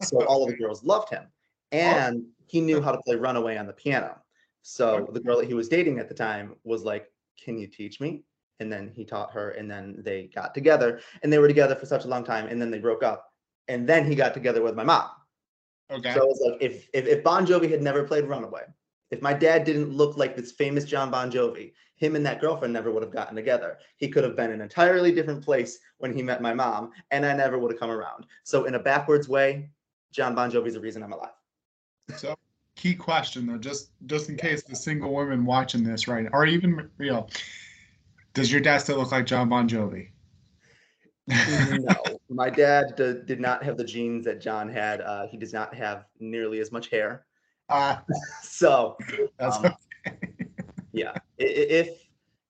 So 0.01 0.25
all 0.25 0.43
of 0.43 0.50
the 0.50 0.58
girls 0.58 0.84
loved 0.84 1.10
him. 1.10 1.27
And 1.72 2.25
he 2.48 2.62
knew 2.62 2.81
how 2.81 2.91
to 2.91 3.00
play 3.05 3.15
Runaway 3.15 3.58
on 3.58 3.67
the 3.67 3.74
piano. 3.74 4.17
So 4.62 5.08
the 5.13 5.19
girl 5.19 5.38
that 5.38 5.48
he 5.48 5.53
was 5.53 5.69
dating 5.69 6.00
at 6.00 6.10
the 6.10 6.15
time 6.15 6.55
was 6.63 6.84
like, 6.84 7.12
Can 7.43 7.58
you 7.58 7.67
teach 7.67 8.00
me? 8.00 8.24
And 8.60 8.72
then 8.72 8.91
he 8.93 9.05
taught 9.05 9.31
her, 9.31 9.51
and 9.51 9.72
then 9.72 9.96
they 10.00 10.29
got 10.36 10.53
together. 10.53 11.00
And 11.24 11.31
they 11.31 11.39
were 11.39 11.48
together 11.48 11.75
for 11.75 11.86
such 11.86 12.03
a 12.03 12.08
long 12.08 12.25
time, 12.25 12.48
and 12.48 12.62
then 12.62 12.69
they 12.69 12.79
broke 12.79 13.03
up. 13.03 13.31
And 13.69 13.88
then 13.88 14.05
he 14.05 14.15
got 14.15 14.34
together 14.34 14.62
with 14.62 14.75
my 14.75 14.84
mom. 14.84 15.10
okay. 15.89 16.13
So 16.13 16.24
it 16.24 16.27
was 16.27 16.50
like 16.51 16.62
if, 16.62 16.89
if 16.93 17.08
if 17.08 17.24
Bon 17.24 17.46
Jovi 17.46 17.69
had 17.69 17.81
never 17.81 18.03
played 18.03 18.25
Runaway, 18.25 18.63
if 19.12 19.22
my 19.22 19.34
dad 19.34 19.63
didn't 19.63 19.91
look 19.91 20.17
like 20.17 20.36
this 20.36 20.51
famous 20.51 20.84
John 20.84 21.10
Bon 21.10 21.31
Jovi, 21.31 21.72
him 22.00 22.15
and 22.15 22.25
that 22.25 22.39
girlfriend 22.39 22.74
never 22.74 22.91
would 22.91 23.03
have 23.03 23.12
gotten 23.12 23.36
together. 23.36 23.77
He 23.98 24.08
could 24.08 24.24
have 24.24 24.36
been 24.36 24.48
in 24.48 24.53
an 24.56 24.62
entirely 24.62 25.12
different 25.12 25.44
place 25.44 25.79
when 25.98 26.13
he 26.13 26.24
met 26.24 26.41
my 26.41 26.53
mom, 26.53 26.91
and 27.12 27.25
I 27.25 27.36
never 27.36 27.60
would 27.60 27.72
have 27.72 27.79
come 27.79 27.91
around. 27.91 28.25
So 28.44 28.65
in 28.65 28.75
a 28.75 28.79
backwards 28.79 29.27
way, 29.27 29.70
John 30.12 30.34
Bon 30.34 30.50
Jovi's 30.50 30.74
the 30.74 30.79
reason 30.79 31.03
I'm 31.03 31.12
alive. 31.12 31.34
So, 32.15 32.36
key 32.75 32.96
question 32.96 33.46
though, 33.46 33.58
just 33.58 33.91
just 34.06 34.29
in 34.29 34.38
case 34.38 34.63
the 34.63 34.75
single 34.75 35.13
women 35.13 35.46
watching 35.46 35.84
this 35.84 36.08
right, 36.08 36.27
or 36.32 36.46
even 36.46 36.89
you 37.00 37.12
know, 37.12 37.27
does 38.34 38.51
your 38.51 38.62
dad 38.62 38.77
still 38.79 38.98
look 38.98 39.12
like 39.12 39.25
John 39.25 39.50
Bon 39.50 39.68
Jovi? 39.68 40.10
no, 41.27 42.20
my 42.29 42.50
dad 42.50 42.96
d- 42.96 43.20
did 43.25 43.39
not 43.39 43.62
have 43.63 43.77
the 43.77 43.84
genes 43.84 44.24
that 44.25 44.41
John 44.41 44.70
had. 44.70 45.01
Uh, 45.01 45.27
he 45.27 45.38
does 45.38 45.53
not 45.53 45.75
have 45.75 46.06
nearly 46.20 46.60
as 46.60 46.72
much 46.72 46.89
hair. 46.89 47.25
Ah, 47.70 48.03
So 48.41 48.98
that's 49.38 49.58
Um, 49.58 49.75
yeah, 51.00 51.13
if 51.38 52.08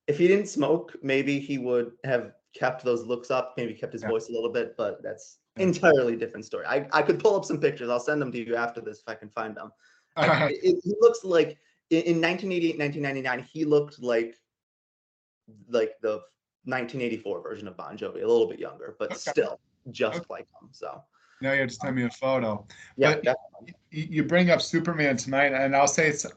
if 0.08 0.18
he 0.18 0.27
didn't 0.27 0.48
smoke, 0.48 0.96
maybe 1.03 1.39
he 1.39 1.58
would 1.58 1.91
have 2.03 2.34
kept 2.53 2.84
those 2.84 3.06
looks 3.06 3.29
up, 3.29 3.53
maybe 3.58 3.74
kept 3.74 3.94
his 3.94 4.01
Yeah. 4.01 4.10
voice 4.10 4.29
a 4.29 4.32
little 4.32 4.51
bit, 4.51 4.75
but 4.75 5.03
that's 5.03 5.38
entirely 5.58 6.15
different 6.15 6.46
story. 6.46 6.65
I, 6.65 6.88
I 6.91 7.01
could 7.03 7.20
pull 7.20 7.36
up 7.36 7.46
some 7.46 7.60
pictures. 7.60 7.89
I'll 7.89 8.00
send 8.00 8.20
them 8.22 8.32
to 8.32 8.38
you 8.44 8.56
after 8.56 8.82
this 8.82 9.00
if 9.01 9.08
I 9.08 9.15
can 9.15 9.29
find 9.29 9.56
them. 9.56 9.72
I- 10.15 10.50
it- 10.51 10.60
it- 10.63 10.82
he 10.84 10.96
looks 11.00 11.24
like 11.24 11.58
in, 11.91 12.01
in 12.03 12.22
1988, 12.22 12.79
1999, 12.79 13.48
he 13.53 13.65
looked 13.65 14.01
like 14.01 14.36
like 15.70 15.94
the 16.01 16.22
1984 16.65 17.41
version 17.41 17.68
of 17.68 17.77
Bon 17.77 17.98
Jovi, 17.98 18.15
a 18.24 18.27
little 18.27 18.48
bit 18.48 18.60
younger, 18.60 18.96
but 19.00 19.12
Okay. 19.12 19.18
still 19.32 19.60
just 19.91 20.18
Okay. 20.20 20.25
like 20.29 20.48
him. 20.62 20.70
So 20.72 21.03
now 21.41 21.53
you 21.53 21.62
have 21.62 21.70
to 21.70 21.75
send 21.75 21.96
me 21.96 22.03
a 22.03 22.10
photo. 22.10 22.65
yeah, 22.98 23.13
But- 23.15 23.24
definitely. 23.24 23.75
you 23.91 24.03
you 24.10 24.24
bring 24.24 24.50
up 24.50 24.62
Superman 24.62 25.18
tonight, 25.18 25.53
and 25.53 25.75
I'll 25.75 25.88
say 25.88 26.08
it's, 26.10 26.25
uh, 26.25 26.32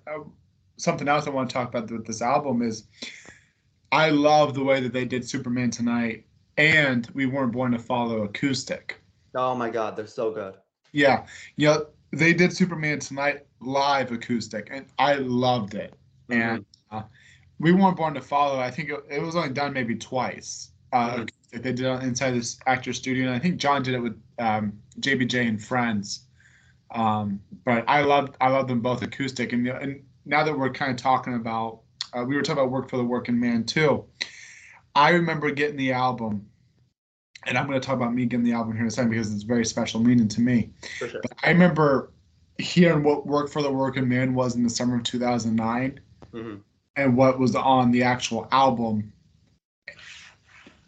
something 0.83 1.09
else 1.09 1.27
I 1.27 1.31
want 1.31 1.49
to 1.49 1.55
talk 1.55 1.69
about 1.69 1.91
with 1.91 2.07
this 2.07 2.23
album 2.23 2.63
is 2.63 2.85
I 3.93 4.11
love 4.11 4.55
the 4.55 4.65
way 4.65 4.81
that 4.81 4.93
they 4.93 5.05
did 5.05 5.29
Superman 5.29 5.71
tonight, 5.71 6.25
and 6.57 7.09
we 7.15 7.27
weren't 7.27 7.53
born 7.53 7.73
to 7.73 7.79
follow 7.79 8.23
acoustic. 8.23 9.01
Oh 9.35 9.55
my 9.55 9.71
God, 9.71 9.97
they're 9.97 10.07
so 10.07 10.31
good. 10.33 10.55
Yeah, 10.93 11.27
you 11.57 11.69
know, 11.69 11.87
they 12.11 12.33
did 12.35 12.53
Superman 12.55 12.99
tonight 12.99 13.47
live 13.61 14.13
acoustic, 14.13 14.69
and 14.71 14.87
I 14.99 15.15
loved 15.15 15.75
it. 15.75 15.95
And 16.29 16.65
uh, 16.91 17.03
we 17.59 17.73
weren't 17.73 17.97
born 17.97 18.15
to 18.15 18.21
follow. 18.21 18.59
I 18.59 18.71
think 18.71 18.91
it, 18.91 19.01
it 19.11 19.23
was 19.23 19.37
only 19.37 19.51
done 19.51 19.73
maybe 19.73 19.95
twice. 19.97 20.71
Uh, 20.93 21.17
Mhm. 21.17 21.31
They 21.53 21.59
did 21.59 21.81
it 21.81 22.03
inside 22.03 22.31
this 22.31 22.59
actor 22.67 22.95
studio, 22.95 23.27
and 23.27 23.35
I 23.35 23.39
think 23.39 23.59
John 23.59 23.83
did 23.83 23.93
it 23.93 24.01
with 24.01 24.19
um, 24.39 24.73
JBJ 25.01 25.47
and 25.47 25.63
friends. 25.63 26.23
Um, 26.93 27.41
but 27.65 27.85
I 27.87 28.01
loved 28.03 28.37
I 28.41 28.49
loved 28.49 28.69
them 28.71 28.81
both 28.81 29.03
acoustic, 29.03 29.53
and, 29.53 29.67
and 29.69 30.03
now 30.25 30.45
that 30.45 30.57
we're 30.57 30.71
kind 30.71 30.91
of 30.91 30.97
talking 30.97 31.35
about, 31.35 31.81
uh, 32.13 32.25
we 32.25 32.37
were 32.37 32.43
talking 32.43 32.61
about 32.63 32.71
work 32.71 32.89
for 32.89 32.97
the 32.97 33.05
working 33.05 33.39
man 33.39 33.65
too. 33.65 34.05
I 34.95 35.11
remember 35.11 35.51
getting 35.51 35.77
the 35.77 35.93
album, 35.93 36.47
and 37.47 37.57
I'm 37.57 37.67
going 37.67 37.81
to 37.81 37.85
talk 37.87 37.97
about 37.97 38.15
me 38.15 38.27
getting 38.27 38.45
the 38.45 38.53
album 38.53 38.73
here 38.75 38.83
in 38.83 38.89
a 38.89 38.91
second 38.91 39.11
because 39.11 39.33
it's 39.33 39.43
very 39.43 39.65
special 39.65 40.01
meaning 40.01 40.29
to 40.29 40.41
me. 40.41 40.71
sure. 40.99 41.21
I 41.43 41.51
remember 41.51 42.13
hearing 42.59 43.03
what 43.03 43.27
Work 43.27 43.51
for 43.51 43.63
the 43.63 43.73
Working 43.73 44.09
Man 44.09 44.35
was 44.35 44.55
in 44.55 44.63
the 44.63 44.71
summer 44.71 44.97
of 44.97 45.03
2009 45.05 46.01
Mhm. 46.33 46.61
and 46.97 47.17
what 47.17 47.39
was 47.39 47.57
on 47.57 47.91
the 47.91 48.03
actual 48.03 48.47
album. 48.53 49.13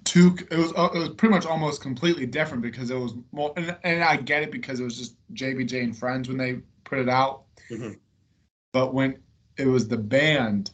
Two, 0.05 0.37
it 0.51 0.59
was 0.59 0.73
uh, 0.77 0.91
it 0.95 0.99
was 0.99 1.09
pretty 1.17 1.35
much 1.35 1.47
almost 1.47 1.81
completely 1.81 2.27
different 2.27 2.63
because 2.63 2.91
it 2.91 2.95
was 2.99 3.15
more, 3.33 3.55
and, 3.57 3.75
and 3.85 4.05
I 4.05 4.17
get 4.17 4.43
it 4.43 4.53
because 4.53 4.79
it 4.79 4.85
was 4.85 4.99
just 4.99 5.17
JBJ 5.33 5.83
and 5.83 5.97
friends 5.97 6.29
when 6.29 6.37
they 6.37 6.61
put 6.85 6.99
it 6.99 7.09
out. 7.09 7.45
Mhm. 7.71 7.99
But 8.75 8.93
when 8.93 9.17
it 9.57 9.67
was 9.67 9.89
the 9.89 9.97
band, 9.97 10.71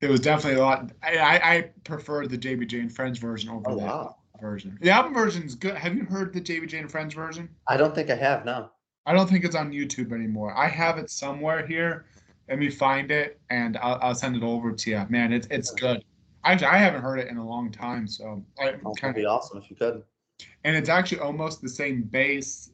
it 0.00 0.08
was 0.10 0.20
definitely 0.20 0.60
a 0.60 0.64
lot. 0.64 0.90
I, 1.02 1.16
I, 1.18 1.54
I 1.54 1.70
preferred 1.84 2.30
the 2.30 2.38
JBJ 2.38 2.80
and 2.80 2.94
friends 2.94 3.18
version 3.18 3.50
over 3.50 3.64
Oh 3.66 3.76
the 3.76 3.82
wow. 3.82 4.16
version. 4.40 4.78
The 4.80 4.90
album 4.90 5.14
version's 5.14 5.54
good. 5.54 5.76
Have 5.76 5.94
you 5.94 6.04
heard 6.04 6.32
the 6.32 6.40
JBJ 6.40 6.78
and 6.80 6.90
friends 6.90 7.14
version? 7.14 7.48
I 7.68 7.76
don't 7.76 7.94
think 7.94 8.10
I 8.10 8.14
have. 8.16 8.44
No. 8.44 8.70
I 9.06 9.12
don't 9.12 9.28
think 9.28 9.44
it's 9.44 9.54
on 9.54 9.70
YouTube 9.70 10.12
anymore. 10.12 10.56
I 10.56 10.66
have 10.68 10.98
it 10.98 11.10
somewhere 11.10 11.66
here. 11.66 12.06
Let 12.48 12.58
me 12.58 12.70
find 12.70 13.10
it 13.10 13.40
and 13.50 13.76
I'll, 13.78 13.98
I'll 14.02 14.14
send 14.14 14.36
it 14.36 14.42
over 14.42 14.72
to 14.72 14.90
you. 14.90 15.06
Man, 15.08 15.32
it's 15.32 15.46
it's 15.50 15.70
good. 15.70 16.04
Actually, 16.44 16.66
I 16.68 16.76
haven't 16.78 17.00
heard 17.00 17.18
it 17.18 17.28
in 17.28 17.38
a 17.38 17.46
long 17.46 17.70
time, 17.72 18.06
so 18.06 18.44
I 18.60 18.74
kind 18.98 19.14
be 19.14 19.24
awesome 19.24 19.58
if 19.58 19.70
you 19.70 19.76
could. 19.76 20.02
and 20.64 20.76
it's 20.76 20.90
actually 20.90 21.20
almost 21.20 21.62
the 21.62 21.68
same 21.70 22.02
bass 22.02 22.70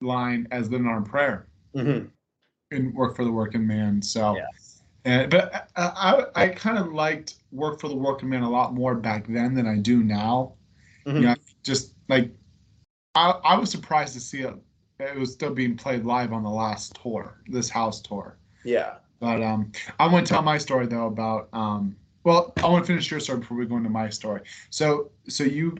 line 0.00 0.48
as 0.50 0.70
"Living 0.70 0.86
on 0.86 1.04
Prayer" 1.04 1.46
Mhm. 1.74 2.10
In 2.70 2.92
"Work 2.94 3.16
for 3.16 3.24
the 3.24 3.32
Working 3.32 3.66
Man." 3.66 4.02
So, 4.02 4.36
Yeah. 5.04 5.26
but 5.26 5.70
I 5.76 6.24
I, 6.34 6.44
I 6.44 6.48
kind 6.48 6.78
of 6.78 6.92
liked 6.92 7.34
"Work 7.52 7.80
for 7.80 7.88
the 7.88 7.96
Working 7.96 8.28
Man" 8.28 8.42
a 8.42 8.50
lot 8.50 8.74
more 8.74 8.94
back 8.94 9.26
then 9.28 9.54
than 9.54 9.66
I 9.66 9.78
do 9.78 10.02
now. 10.02 10.54
Mhm. 11.06 11.22
Yeah. 11.22 11.34
Just 11.62 11.94
like 12.08 12.30
I 13.14 13.30
I 13.44 13.58
was 13.58 13.70
surprised 13.70 14.14
to 14.14 14.20
see 14.20 14.40
it. 14.40 14.54
It 14.98 15.16
was 15.16 15.32
still 15.32 15.50
being 15.52 15.76
played 15.76 16.04
live 16.04 16.32
on 16.32 16.42
the 16.42 16.50
last 16.50 16.98
tour, 17.00 17.40
this 17.48 17.68
house 17.68 18.00
tour. 18.00 18.38
Yeah. 18.64 18.94
But 19.20 19.42
um, 19.42 19.72
I 20.00 20.06
want 20.10 20.26
to 20.26 20.32
tell 20.32 20.42
my 20.42 20.58
story 20.58 20.86
though 20.86 21.06
about 21.06 21.48
um. 21.52 21.96
Well, 22.24 22.52
I 22.56 22.66
want 22.68 22.84
to 22.84 22.86
finish 22.88 23.08
your 23.08 23.20
story 23.20 23.38
before 23.38 23.56
we 23.56 23.66
go 23.66 23.76
into 23.76 23.88
my 23.88 24.08
story. 24.08 24.40
So, 24.70 25.12
so 25.28 25.44
you 25.44 25.76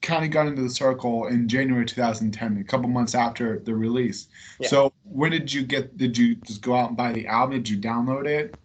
kind 0.00 0.24
of 0.24 0.30
got 0.30 0.46
into 0.46 0.62
the 0.62 0.70
circle 0.70 1.26
in 1.26 1.48
January 1.48 1.84
2010, 1.84 2.58
a 2.58 2.62
couple 2.62 2.88
months 2.88 3.16
after 3.16 3.58
the 3.58 3.74
release. 3.74 4.28
Yeah. 4.60 4.68
So, 4.68 4.92
when 5.12 5.30
did 5.30 5.52
you 5.52 5.62
get? 5.62 5.96
Did 5.96 6.16
you 6.16 6.36
just 6.36 6.62
go 6.62 6.74
out 6.74 6.88
and 6.88 6.96
buy 6.96 7.12
the 7.12 7.26
album? 7.26 7.56
Did 7.56 7.68
you 7.68 7.78
download 7.78 8.26
it? 8.26 8.58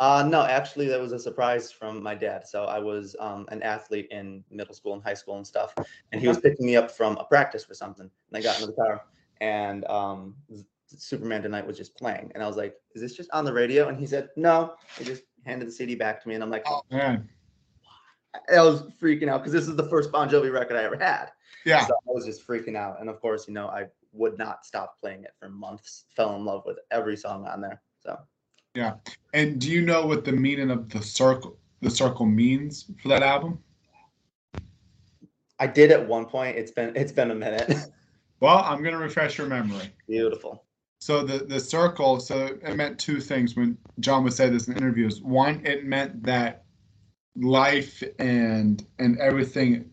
Uh, 0.00 0.26
no, 0.28 0.42
actually, 0.42 0.88
that 0.88 1.00
was 1.00 1.12
a 1.12 1.18
surprise 1.18 1.70
from 1.70 2.02
my 2.02 2.14
dad. 2.14 2.46
So 2.46 2.64
I 2.64 2.78
was 2.78 3.14
um, 3.20 3.46
an 3.50 3.62
athlete 3.62 4.08
in 4.10 4.42
middle 4.50 4.74
school 4.74 4.94
and 4.94 5.02
high 5.02 5.14
school 5.14 5.36
and 5.36 5.46
stuff, 5.46 5.74
and 6.10 6.20
he 6.20 6.26
was 6.26 6.38
picking 6.40 6.66
me 6.66 6.76
up 6.76 6.90
from 6.90 7.16
a 7.18 7.24
practice 7.24 7.64
for 7.64 7.74
something. 7.74 8.10
And 8.30 8.36
I 8.36 8.42
got 8.42 8.56
into 8.56 8.66
the 8.66 8.72
car, 8.72 9.02
and 9.40 9.84
um, 9.86 10.34
Superman 10.86 11.42
tonight 11.42 11.66
was 11.66 11.76
just 11.76 11.96
playing, 11.96 12.32
and 12.34 12.42
I 12.42 12.46
was 12.46 12.56
like, 12.56 12.74
"Is 12.94 13.02
this 13.02 13.16
just 13.16 13.30
on 13.30 13.44
the 13.44 13.52
radio?" 13.52 13.88
And 13.88 13.98
he 13.98 14.06
said, 14.06 14.30
"No." 14.36 14.74
He 14.98 15.04
just 15.04 15.22
handed 15.46 15.68
the 15.68 15.72
CD 15.72 15.94
back 15.94 16.20
to 16.22 16.28
me, 16.28 16.34
and 16.34 16.42
I'm 16.42 16.50
like, 16.50 16.64
Oh 16.66 16.82
man, 16.90 17.28
I 18.52 18.62
was 18.62 18.82
freaking 19.00 19.28
out 19.28 19.40
because 19.40 19.52
this 19.52 19.68
is 19.68 19.76
the 19.76 19.88
first 19.88 20.10
Bon 20.10 20.28
Jovi 20.28 20.52
record 20.52 20.76
I 20.76 20.84
ever 20.84 20.96
had. 20.98 21.30
yeah, 21.64 21.86
So 21.86 21.94
I 21.94 22.12
was 22.12 22.24
just 22.24 22.46
freaking 22.46 22.76
out, 22.76 23.00
and 23.00 23.08
of 23.08 23.20
course, 23.20 23.46
you 23.46 23.54
know, 23.54 23.68
I 23.68 23.86
would 24.14 24.38
not 24.38 24.64
stop 24.64 24.98
playing 25.00 25.24
it 25.24 25.32
for 25.38 25.48
months. 25.48 26.04
Fell 26.16 26.36
in 26.36 26.44
love 26.44 26.62
with 26.64 26.78
every 26.90 27.16
song 27.16 27.46
on 27.46 27.60
there. 27.60 27.82
So 28.00 28.18
Yeah. 28.74 28.94
And 29.32 29.60
do 29.60 29.70
you 29.70 29.82
know 29.82 30.06
what 30.06 30.24
the 30.24 30.32
meaning 30.32 30.70
of 30.70 30.88
the 30.88 31.02
circle 31.02 31.58
the 31.80 31.90
circle 31.90 32.24
means 32.24 32.90
for 33.02 33.08
that 33.08 33.22
album? 33.22 33.58
I 35.58 35.66
did 35.66 35.92
at 35.92 36.06
one 36.06 36.26
point. 36.26 36.56
It's 36.56 36.70
been 36.70 36.96
it's 36.96 37.12
been 37.12 37.30
a 37.30 37.34
minute. 37.34 37.74
Well, 38.40 38.62
I'm 38.62 38.82
gonna 38.82 38.98
refresh 38.98 39.38
your 39.38 39.46
memory. 39.46 39.90
Beautiful. 40.06 40.64
So 41.00 41.24
the 41.24 41.38
the 41.46 41.58
circle, 41.58 42.20
so 42.20 42.58
it 42.62 42.76
meant 42.76 42.98
two 42.98 43.18
things 43.20 43.56
when 43.56 43.78
John 44.00 44.22
would 44.24 44.34
say 44.34 44.50
this 44.50 44.68
in 44.68 44.76
interviews. 44.76 45.22
One, 45.22 45.64
it 45.64 45.86
meant 45.86 46.24
that 46.24 46.64
life 47.36 48.02
and 48.18 48.84
and 48.98 49.18
everything 49.18 49.90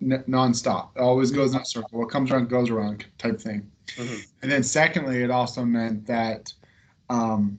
n- 0.00 0.24
nonstop. 0.28 0.90
It 0.96 1.00
always 1.00 1.30
goes 1.30 1.54
in 1.54 1.60
a 1.60 1.64
circle. 1.64 1.98
What 1.98 2.10
comes 2.10 2.30
around 2.30 2.48
goes 2.48 2.70
around 2.70 3.06
type 3.18 3.40
thing. 3.40 3.70
Mhm. 3.96 4.26
And 4.42 4.52
then 4.52 4.62
secondly, 4.62 5.22
it 5.22 5.30
also 5.30 5.64
meant 5.64 6.06
that 6.06 6.52
um, 7.10 7.58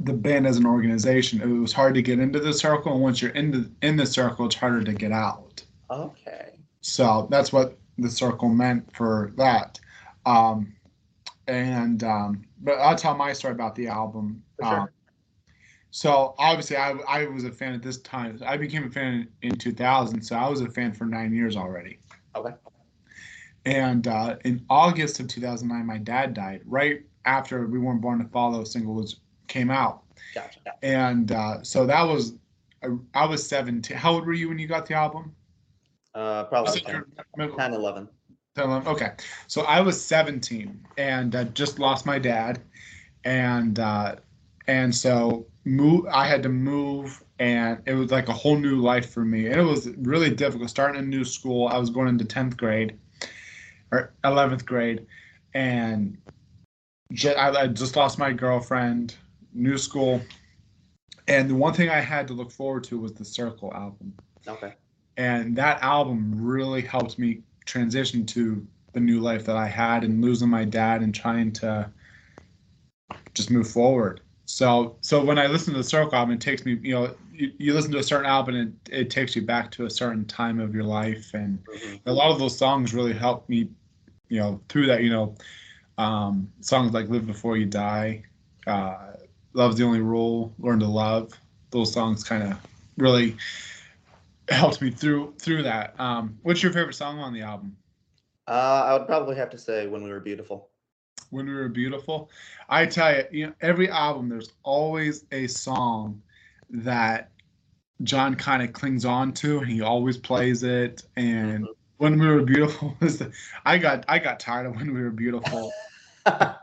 the 0.00 0.12
band 0.12 0.46
as 0.46 0.56
an 0.56 0.66
organization, 0.66 1.40
it 1.40 1.46
was 1.46 1.72
hard 1.72 1.94
to 1.94 2.02
get 2.02 2.18
into 2.18 2.40
the 2.40 2.52
circle, 2.52 2.92
and 2.92 3.02
once 3.02 3.22
you're 3.22 3.32
in 3.32 3.50
the 3.50 3.70
in 3.82 3.96
the 3.96 4.06
circle, 4.06 4.46
it's 4.46 4.54
harder 4.54 4.82
to 4.84 4.92
get 4.92 5.12
out. 5.12 5.62
Okay. 5.90 6.58
So 6.80 7.26
that's 7.30 7.52
what 7.52 7.78
the 7.98 8.10
circle 8.10 8.48
meant 8.48 8.94
for 8.94 9.32
that. 9.36 9.78
Um, 10.26 10.74
and 11.46 12.04
um, 12.04 12.44
but 12.60 12.74
I'll 12.74 12.96
tell 12.96 13.16
my 13.16 13.32
story 13.32 13.54
about 13.54 13.74
the 13.74 13.88
album. 13.88 14.42
Sure. 14.62 14.92
So 15.90 16.34
obviously, 16.38 16.76
I 16.76 16.90
I 17.08 17.26
was 17.26 17.44
a 17.44 17.50
fan 17.50 17.74
at 17.74 17.82
this 17.82 17.98
time. 17.98 18.38
I 18.44 18.56
became 18.56 18.84
a 18.84 18.90
fan 18.90 19.28
in 19.42 19.56
2000, 19.56 20.20
so 20.22 20.36
I 20.36 20.48
was 20.48 20.60
a 20.60 20.68
fan 20.70 20.92
for 20.92 21.04
nine 21.06 21.32
years 21.34 21.56
already. 21.56 21.98
Okay. 22.36 22.54
And 23.64 24.06
uh, 24.06 24.36
in 24.44 24.64
August 24.70 25.20
of 25.20 25.28
2009, 25.28 25.86
my 25.86 25.98
dad 25.98 26.34
died. 26.34 26.62
Right 26.64 27.02
after 27.24 27.66
"We 27.66 27.78
Weren't 27.78 28.00
Born 28.00 28.18
to 28.18 28.28
Follow" 28.28 28.64
single 28.64 28.94
was 28.94 29.20
came 29.46 29.70
out, 29.70 30.02
Gotcha. 30.34 30.60
and 30.82 31.32
uh, 31.32 31.62
so 31.62 31.86
that 31.86 32.02
was 32.02 32.34
I, 32.82 32.88
I 33.14 33.26
was 33.26 33.46
17. 33.46 33.96
How 33.96 34.12
old 34.12 34.26
were 34.26 34.32
you 34.34 34.48
when 34.48 34.58
you 34.58 34.66
got 34.68 34.86
the 34.86 34.94
album? 34.94 35.34
Uh, 36.14 36.44
probably 36.44 36.80
it 36.80 36.84
10, 36.86 36.94
your 36.94 37.06
middle- 37.36 37.56
10, 37.56 37.72
11. 37.74 38.08
Okay. 38.88 39.12
So 39.46 39.62
I 39.62 39.80
was 39.80 40.02
17 40.02 40.84
and 40.96 41.34
uh, 41.36 41.44
just 41.44 41.78
lost 41.78 42.06
my 42.06 42.18
dad, 42.18 42.60
and 43.24 43.78
uh, 43.78 44.16
and 44.66 44.94
so 44.94 45.46
move. 45.68 46.06
I 46.06 46.26
had 46.26 46.42
to 46.44 46.48
move, 46.48 47.22
and 47.38 47.80
it 47.86 47.94
was 47.94 48.10
like 48.10 48.28
a 48.28 48.32
whole 48.32 48.56
new 48.56 48.76
life 48.80 49.10
for 49.10 49.24
me. 49.24 49.46
And 49.46 49.56
it 49.60 49.64
was 49.64 49.88
really 49.98 50.30
difficult 50.34 50.70
starting 50.70 51.00
a 51.00 51.04
new 51.04 51.24
school. 51.24 51.68
I 51.68 51.78
was 51.78 51.90
going 51.90 52.08
into 52.08 52.24
10th 52.24 52.56
grade 52.56 52.98
or 53.92 54.12
11th 54.24 54.66
grade, 54.66 55.06
and 55.54 56.18
ju- 57.12 57.30
I, 57.30 57.62
I 57.62 57.66
just 57.68 57.96
lost 57.96 58.18
my 58.18 58.32
girlfriend. 58.32 59.16
New 59.54 59.78
school, 59.78 60.20
and 61.26 61.48
the 61.50 61.54
one 61.54 61.74
thing 61.74 61.88
I 61.88 62.00
had 62.00 62.28
to 62.28 62.34
look 62.34 62.50
forward 62.50 62.84
to 62.84 62.98
was 62.98 63.14
the 63.14 63.24
Circle 63.24 63.72
album 63.74 64.14
Okay. 64.46 64.74
and 65.16 65.56
that 65.56 65.82
album 65.82 66.34
really 66.40 66.82
helped 66.82 67.18
me 67.18 67.40
transition 67.64 68.24
to 68.26 68.66
the 68.92 69.00
new 69.00 69.20
life 69.20 69.44
that 69.46 69.56
I 69.56 69.66
had 69.66 70.04
and 70.04 70.22
losing 70.22 70.48
my 70.48 70.64
dad 70.64 71.02
and 71.02 71.14
trying 71.14 71.52
to 71.54 71.90
just 73.34 73.50
move 73.50 73.68
forward. 73.68 74.20
So 74.50 74.96
so 75.02 75.22
when 75.22 75.38
I 75.38 75.46
listen 75.46 75.74
to 75.74 75.78
the 75.78 75.84
Circle 75.84 76.14
album, 76.14 76.34
it 76.34 76.40
takes 76.40 76.64
me, 76.64 76.78
you 76.82 76.94
know, 76.94 77.14
you, 77.30 77.52
you 77.58 77.74
listen 77.74 77.92
to 77.92 77.98
a 77.98 78.02
certain 78.02 78.24
album 78.26 78.54
and 78.56 78.78
it, 78.88 79.00
it 79.02 79.10
takes 79.10 79.36
you 79.36 79.42
back 79.42 79.70
to 79.72 79.84
a 79.84 79.90
certain 79.90 80.24
time 80.24 80.58
of 80.58 80.74
your 80.74 80.84
life, 80.84 81.34
and 81.34 81.58
Mhm. 81.68 82.00
a 82.06 82.12
lot 82.12 82.30
of 82.30 82.38
those 82.38 82.56
songs 82.56 82.94
really 82.94 83.12
helped 83.12 83.50
me, 83.50 83.68
you 84.30 84.40
know, 84.40 84.58
through 84.70 84.86
that. 84.86 85.02
You 85.02 85.10
know, 85.10 85.34
um, 85.98 86.50
songs 86.62 86.92
like 86.94 87.08
"Live 87.10 87.26
Before 87.26 87.58
You 87.58 87.66
Die," 87.66 88.22
uh, 88.66 89.12
"Love's 89.52 89.76
the 89.76 89.84
Only 89.84 90.00
Rule," 90.00 90.54
"Learn 90.58 90.80
to 90.80 90.86
Love." 90.86 91.38
Those 91.70 91.92
songs 91.92 92.24
kind 92.24 92.42
of 92.42 92.58
really 92.96 93.36
helped 94.48 94.80
me 94.80 94.90
through 94.90 95.34
through 95.38 95.62
that. 95.64 95.98
Um, 96.00 96.38
what's 96.42 96.62
your 96.62 96.72
favorite 96.72 96.94
song 96.94 97.18
on 97.18 97.34
the 97.34 97.42
album? 97.42 97.76
Uh, 98.48 98.84
I 98.86 98.98
would 98.98 99.06
probably 99.06 99.36
have 99.36 99.50
to 99.50 99.58
say 99.58 99.86
when 99.86 100.02
we 100.02 100.10
were 100.10 100.20
beautiful. 100.20 100.67
When 101.30 101.46
We 101.46 101.54
Were 101.54 101.68
Beautiful. 101.68 102.30
I 102.68 102.86
tell 102.86 103.14
you, 103.14 103.24
you 103.30 103.46
know, 103.48 103.52
every 103.60 103.88
album 103.90 104.28
there's 104.28 104.52
always 104.62 105.24
a 105.32 105.46
song 105.46 106.22
that 106.70 107.30
John 108.02 108.34
kind 108.34 108.62
of 108.62 108.72
clings 108.72 109.04
on 109.04 109.32
to, 109.34 109.58
and 109.58 109.68
he 109.68 109.80
always 109.82 110.16
plays 110.16 110.62
it. 110.62 111.02
And 111.16 111.64
Mhm. 111.64 111.74
When 111.98 112.18
We 112.18 112.28
Were 112.28 112.42
Beautiful 112.42 112.96
was 113.00 113.18
the, 113.18 113.32
I 113.64 113.78
got 113.78 114.04
I 114.08 114.18
got 114.18 114.38
tired 114.40 114.66
of 114.66 114.76
When 114.76 114.94
We 114.94 115.02
Were 115.02 115.10
Beautiful. 115.10 115.72
I, 116.26 116.56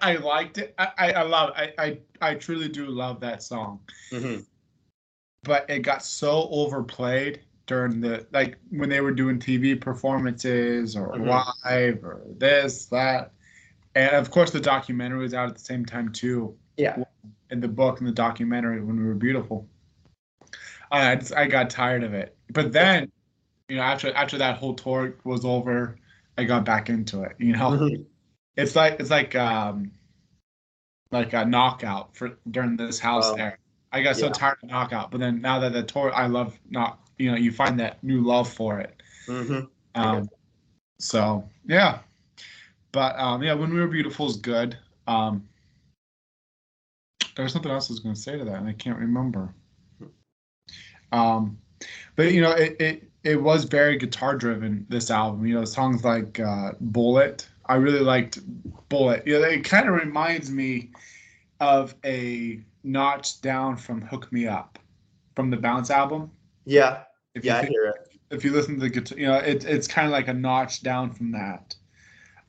I 0.00 0.16
liked 0.16 0.58
it. 0.58 0.74
I, 0.78 0.92
I, 0.98 1.12
I 1.12 1.22
love 1.22 1.54
it. 1.58 1.74
I, 1.78 1.84
I 1.84 1.98
I 2.30 2.34
truly 2.34 2.68
do 2.68 2.86
love 2.86 3.20
that 3.20 3.42
song. 3.42 3.80
Mhm. 4.12 4.44
but 5.44 5.68
it 5.68 5.80
got 5.80 6.04
so 6.04 6.48
overplayed 6.50 7.40
during 7.66 8.00
the 8.00 8.26
like 8.32 8.56
when 8.70 8.88
they 8.88 9.00
were 9.00 9.10
doing 9.12 9.38
TV 9.40 9.78
performances 9.80 10.94
or 10.96 11.12
Mhm. 11.16 11.44
live 11.64 12.04
or 12.04 12.22
this 12.38 12.86
that, 12.86 13.32
and 13.94 14.14
of 14.16 14.30
course 14.30 14.50
the 14.50 14.60
documentary 14.60 15.18
was 15.18 15.34
out 15.34 15.48
at 15.48 15.54
the 15.54 15.60
same 15.60 15.84
time 15.84 16.12
too. 16.12 16.56
Yeah. 16.76 17.04
In 17.50 17.60
the 17.60 17.68
book 17.68 18.00
and 18.00 18.08
the 18.08 18.12
documentary 18.12 18.82
when 18.82 18.96
we 18.98 19.04
were 19.04 19.14
beautiful. 19.14 19.68
I 20.90 21.16
just, 21.16 21.34
I 21.34 21.46
got 21.46 21.70
tired 21.70 22.04
of 22.04 22.12
it, 22.12 22.36
but 22.50 22.72
then, 22.72 23.10
you 23.68 23.76
know, 23.76 23.82
after 23.82 24.12
after 24.12 24.38
that 24.38 24.56
whole 24.58 24.74
tour 24.74 25.16
was 25.24 25.44
over, 25.44 25.96
I 26.36 26.44
got 26.44 26.64
back 26.64 26.90
into 26.90 27.22
it. 27.22 27.36
You 27.38 27.52
know, 27.52 27.70
Mhm. 27.70 28.04
it's 28.56 28.76
like 28.76 29.00
it's 29.00 29.10
like 29.10 29.34
um 29.34 29.92
like 31.10 31.32
a 31.32 31.44
knockout 31.44 32.16
for 32.16 32.38
during 32.50 32.76
this 32.76 32.98
house 32.98 33.34
there. 33.34 33.58
I 33.92 34.02
got 34.02 34.16
so 34.16 34.30
tired 34.30 34.58
of 34.62 34.70
knockout, 34.70 35.10
but 35.10 35.20
then 35.20 35.40
now 35.40 35.58
that 35.60 35.72
the 35.72 35.82
tour, 35.82 36.12
I 36.14 36.26
love 36.26 36.58
not 36.70 36.98
you 37.18 37.30
know 37.30 37.36
you 37.36 37.52
find 37.52 37.78
that 37.80 38.02
new 38.02 38.22
love 38.22 38.50
for 38.52 38.80
it. 38.80 39.02
Mhm. 39.28 39.68
Um, 39.94 40.28
so 40.98 41.48
yeah, 41.66 42.00
but 42.92 43.18
um, 43.18 43.42
yeah, 43.42 43.54
when 43.54 43.72
we 43.72 43.80
were 43.80 43.88
beautiful 43.88 44.26
is 44.28 44.36
good. 44.36 44.76
Um, 45.06 45.48
there's 47.36 47.52
something 47.52 47.70
else 47.70 47.90
I 47.90 47.94
was 47.94 48.00
going 48.00 48.14
to 48.14 48.20
say 48.20 48.38
to 48.38 48.44
that, 48.44 48.56
and 48.56 48.68
I 48.68 48.74
can't 48.74 48.98
remember. 48.98 49.54
Um, 51.12 51.58
but 52.16 52.32
you 52.32 52.40
know, 52.40 52.52
it 52.52 52.76
it 52.80 53.10
it 53.24 53.36
was 53.42 53.64
very 53.64 53.96
guitar 53.96 54.36
driven. 54.36 54.86
This 54.88 55.10
album, 55.10 55.46
you 55.46 55.54
know, 55.54 55.64
songs 55.64 56.04
like 56.04 56.38
uh, 56.40 56.72
"Bullet." 56.80 57.48
I 57.66 57.76
really 57.76 58.00
liked 58.00 58.40
"Bullet." 58.88 59.26
You 59.26 59.40
know, 59.40 59.46
it 59.46 59.64
kind 59.64 59.88
of 59.88 59.94
reminds 59.94 60.50
me 60.50 60.90
of 61.60 61.94
a 62.04 62.60
notch 62.84 63.40
down 63.40 63.76
from 63.76 64.02
"Hook 64.02 64.30
Me 64.32 64.46
Up" 64.46 64.78
from 65.34 65.50
the 65.50 65.56
Bounce 65.56 65.90
album. 65.90 66.30
Yeah. 66.64 67.04
If 67.34 67.44
Yeah, 67.44 67.54
I 67.54 67.56
you 67.56 67.62
think, 67.62 67.72
hear 67.72 67.86
it. 67.86 68.18
if 68.30 68.44
you 68.44 68.52
listen 68.52 68.74
to 68.74 68.80
the 68.80 68.90
guitar, 68.90 69.18
you 69.18 69.26
know, 69.26 69.36
it, 69.38 69.64
it's 69.64 69.88
kind 69.88 70.06
of 70.06 70.12
like 70.12 70.28
a 70.28 70.34
notch 70.34 70.82
down 70.82 71.12
from 71.12 71.32
that. 71.32 71.74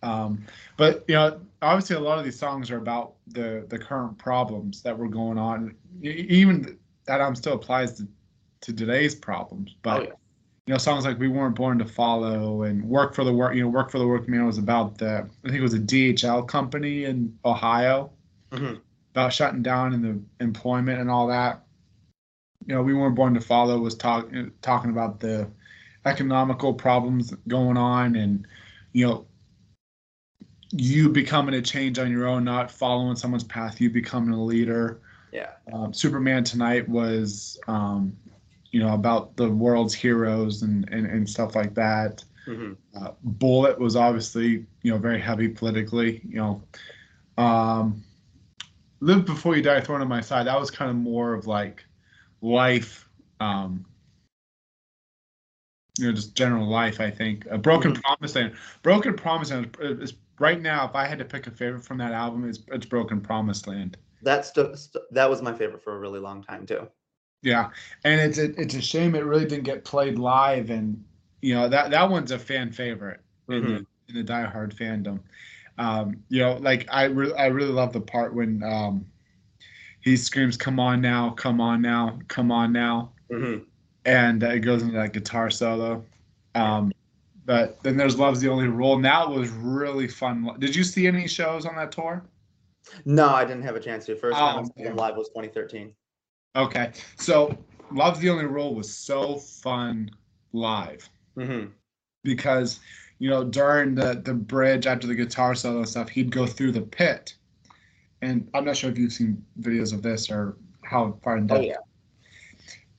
Um, 0.04 0.46
but 0.78 1.06
you 1.08 1.16
know, 1.16 1.40
obviously, 1.62 1.96
a 1.96 2.00
lot 2.00 2.20
of 2.20 2.26
these 2.26 2.38
songs 2.38 2.70
are 2.70 2.78
about 2.78 3.14
the 3.28 3.66
the 3.70 3.80
current 3.80 4.18
problems 4.18 4.82
that 4.84 4.98
were 4.98 5.08
going 5.08 5.38
on. 5.38 5.76
Even 6.02 6.78
that 7.06 7.22
album 7.22 7.36
still 7.36 7.54
applies 7.54 7.98
to, 7.98 8.08
to 8.62 8.74
today's 8.74 9.16
problems. 9.16 9.76
But 9.82 10.00
Oh, 10.00 10.04
yeah. 10.04 10.10
you 10.68 10.74
know, 10.74 10.78
songs 10.78 11.06
like 11.06 11.20
"We 11.20 11.30
Weren't 11.30 11.56
Born 11.56 11.80
to 11.80 11.86
Follow" 11.86 12.64
and 12.64 12.84
"Work 12.84 13.16
for 13.16 13.24
the 13.24 13.34
Work," 13.34 13.56
you 13.56 13.64
know, 13.64 13.70
"Work 13.70 13.92
for 13.92 14.00
the 14.00 14.08
Workman" 14.08 14.46
was 14.46 14.58
about 14.58 14.98
the 14.98 15.28
I 15.44 15.48
think 15.48 15.60
it 15.60 15.62
was 15.62 15.74
a 15.74 15.80
DHL 15.80 16.44
company 16.48 17.06
in 17.06 17.38
Ohio 17.46 18.12
Mhm. 18.52 18.80
about 19.12 19.34
shutting 19.34 19.64
down 19.64 19.94
and 19.94 20.04
the 20.04 20.44
employment 20.44 21.00
and 21.00 21.10
all 21.10 21.28
that. 21.28 21.64
You 22.68 22.76
know, 22.76 22.82
we 22.84 22.94
weren't 22.94 23.16
born 23.16 23.34
to 23.34 23.42
follow 23.42 23.78
was 23.80 23.96
talk, 23.96 24.30
talking 24.62 24.92
about 24.92 25.20
the 25.20 25.50
economical 26.06 26.74
problems 26.74 27.34
going 27.48 27.78
on 27.78 28.16
and 28.16 28.46
you 28.92 29.08
know 29.08 29.26
you 30.76 31.10
becoming 31.10 31.56
a 31.56 31.62
change 31.62 32.00
on 32.00 32.12
your 32.12 32.28
own, 32.28 32.44
not 32.44 32.72
following 32.72 33.16
someone's 33.16 33.44
path, 33.44 33.80
you 33.80 33.90
becoming 33.90 34.34
a 34.34 34.44
leader. 34.44 35.02
Yeah. 35.32 35.52
Um, 35.72 35.94
Superman 35.94 36.44
tonight 36.44 36.88
was 36.90 37.60
um, 37.68 38.18
you 38.72 38.80
know 38.80 38.94
about 38.94 39.36
the 39.38 39.50
world's 39.50 39.94
heroes 39.94 40.64
and, 40.64 40.90
and, 40.90 41.06
and 41.06 41.30
stuff 41.30 41.56
like 41.56 41.76
that. 41.76 42.24
Mhm. 42.48 42.76
Uh, 43.00 43.12
Bullet 43.24 43.80
was 43.80 43.96
obviously, 43.96 44.66
you 44.82 44.92
know, 44.92 44.98
very 44.98 45.20
heavy 45.20 45.48
politically. 45.48 46.22
You 46.28 46.38
know, 46.38 46.64
um, 47.44 48.04
Live 49.00 49.26
Before 49.26 49.56
You 49.56 49.62
Die, 49.62 49.82
Thorn 49.82 50.02
in 50.02 50.08
My 50.08 50.22
Side. 50.22 50.48
That 50.48 50.60
was 50.60 50.72
kind 50.72 50.90
of 50.90 50.98
more 50.98 51.34
of 51.34 51.46
like 51.46 51.86
life, 52.42 53.08
um, 53.40 53.86
you 56.00 56.08
know, 56.08 56.14
just 56.14 56.36
general 56.36 56.68
life. 56.68 57.00
I 57.00 57.12
think. 57.12 57.46
A 57.52 57.58
Broken 57.60 57.94
Mhm. 57.94 58.02
Promise 58.02 58.36
Land. 58.36 58.54
Broken 58.82 59.14
Promise 59.16 59.52
Land 59.52 59.78
is 59.80 60.14
right 60.40 60.62
now. 60.62 60.88
If 60.88 60.96
I 60.96 61.06
had 61.06 61.20
to 61.20 61.26
pick 61.26 61.48
a 61.48 61.52
favorite 61.52 61.84
from 61.84 61.98
that 62.00 62.12
album, 62.12 62.48
it's 62.48 62.60
it's 62.68 62.86
Broken 62.86 63.22
Promised 63.22 63.68
Land. 63.68 63.98
That 64.22 64.46
st- 64.46 64.78
st- 64.78 65.04
that 65.12 65.30
was 65.30 65.42
my 65.42 65.54
favorite 65.54 65.84
for 65.84 65.96
a 65.96 66.00
really 66.00 66.20
long 66.20 66.44
time 66.44 66.66
too. 66.66 66.88
Yeah, 67.42 67.72
and 68.06 68.22
it's 68.22 68.38
a, 68.38 68.46
it's 68.60 68.74
a 68.76 68.82
shame 68.82 69.16
it 69.16 69.26
really 69.26 69.46
didn't 69.46 69.66
get 69.66 69.84
played 69.84 70.18
live, 70.18 70.70
and 70.70 71.04
you 71.42 71.54
know 71.54 71.68
that 71.68 71.92
that 71.92 72.10
one's 72.10 72.32
a 72.32 72.40
fan 72.40 72.72
favorite 72.72 73.20
in 73.50 73.66
the 73.66 73.86
in 74.08 74.16
the 74.16 74.24
Die 74.24 74.46
Hard 74.46 74.76
fandom. 74.76 75.20
Um, 75.78 76.24
you 76.30 76.40
know, 76.42 76.56
like 76.58 76.88
I 76.90 77.06
really 77.06 77.34
I 77.36 77.48
really 77.48 77.72
love 77.72 77.92
the 77.94 78.02
part 78.02 78.34
when 78.34 78.64
um, 78.64 79.06
he 80.02 80.18
screams, 80.18 80.58
"Come 80.58 80.80
on 80.80 81.02
now, 81.02 81.32
come 81.32 81.62
on 81.62 81.82
now, 81.82 82.20
come 82.28 82.52
on 82.52 82.72
now," 82.72 83.12
Mhm. 83.30 83.66
and 84.06 84.44
uh, 84.44 84.50
it 84.50 84.60
goes 84.60 84.82
into 84.84 84.96
that 84.96 85.14
guitar 85.14 85.50
solo. 85.50 86.06
Um, 86.56 86.92
but 87.46 87.82
then 87.84 87.98
there's 87.98 88.18
"Love's 88.18 88.42
the 88.42 88.50
Only 88.50 88.68
Rule," 88.68 88.96
and 88.96 89.06
that 89.06 89.30
was 89.30 89.50
really 89.50 90.08
fun. 90.08 90.48
Did 90.60 90.76
you 90.76 90.84
see 90.84 91.08
any 91.08 91.28
shows 91.28 91.66
on 91.66 91.76
that 91.76 91.92
tour? 91.92 92.24
No, 93.06 93.30
I 93.30 93.46
didn't 93.46 93.64
have 93.64 93.76
a 93.76 93.80
chance 93.80 94.06
to. 94.06 94.16
First 94.16 94.38
time 94.38 94.58
I 94.60 94.62
Oh, 94.62 94.84
saw 94.86 94.94
live 94.96 95.16
was 95.16 95.30
2013. 95.30 95.94
Okay, 96.56 96.92
so 97.18 97.58
"Love's 97.92 98.20
the 98.20 98.30
Only 98.30 98.46
Rule" 98.46 98.76
was 98.76 98.94
so 98.96 99.38
fun 99.38 100.10
live. 100.54 101.08
hmm 101.36 101.66
because 102.24 102.80
you 103.20 103.30
know 103.30 103.44
during 103.44 103.96
the 103.96 104.22
the 104.24 104.34
bridge 104.34 104.86
after 104.88 105.08
the 105.08 105.16
guitar 105.16 105.54
solo 105.56 105.80
and 105.80 105.90
stuff 105.90 106.08
he'd 106.10 106.32
go 106.32 106.46
through 106.46 106.72
the 106.72 106.82
pit 106.82 107.36
and 108.22 108.50
i'm 108.54 108.64
not 108.64 108.78
sure 108.78 108.90
if 108.90 108.98
you've 108.98 109.12
seen 109.12 109.44
videos 109.60 109.92
of 109.94 110.02
this 110.02 110.32
or 110.32 110.56
how 110.84 111.18
far 111.24 111.36
in 111.38 111.44
Oh 111.52 111.56
depth 111.56 111.66
yeah. 111.66 111.76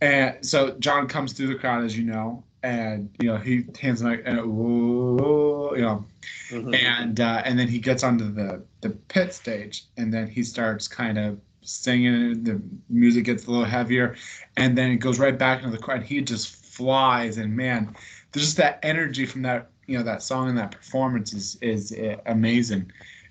and 0.00 0.44
so 0.44 0.76
john 0.78 1.08
comes 1.08 1.32
through 1.32 1.46
the 1.46 1.54
crowd 1.54 1.84
as 1.84 1.96
you 1.96 2.04
know 2.04 2.44
and 2.64 3.10
you 3.20 3.28
know 3.28 3.36
he 3.36 3.64
hands 3.80 4.00
him 4.00 4.08
like 4.08 4.22
and 4.26 4.38
whoa, 4.40 5.74
you 5.76 5.82
know. 5.82 6.04
Mhm. 6.50 6.74
and 6.74 7.20
uh, 7.20 7.42
and 7.44 7.58
then 7.58 7.68
he 7.68 7.78
gets 7.78 8.02
onto 8.02 8.32
the 8.32 8.62
the 8.80 8.90
pit 8.90 9.32
stage 9.32 9.84
and 9.96 10.12
then 10.12 10.26
he 10.26 10.42
starts 10.42 10.88
kind 10.88 11.18
of 11.18 11.38
singing 11.62 12.42
the 12.44 12.60
music 12.90 13.24
gets 13.24 13.46
a 13.46 13.50
little 13.50 13.64
heavier 13.64 14.14
and 14.56 14.76
then 14.76 14.90
it 14.90 14.96
goes 14.96 15.18
right 15.18 15.38
back 15.38 15.62
into 15.62 15.70
the 15.74 15.82
crowd 15.82 16.02
he 16.02 16.20
just 16.20 16.54
flies 16.54 17.38
and 17.38 17.56
man 17.56 17.94
there's 18.32 18.44
just 18.44 18.56
that 18.58 18.78
energy 18.82 19.24
from 19.24 19.42
that 19.42 19.70
you 19.86 19.96
know 19.96 20.04
that 20.04 20.22
song 20.22 20.48
and 20.48 20.58
that 20.58 20.70
performance 20.72 21.32
is 21.32 21.56
is 21.60 21.92
uh, 21.92 22.16
amazing. 22.26 22.90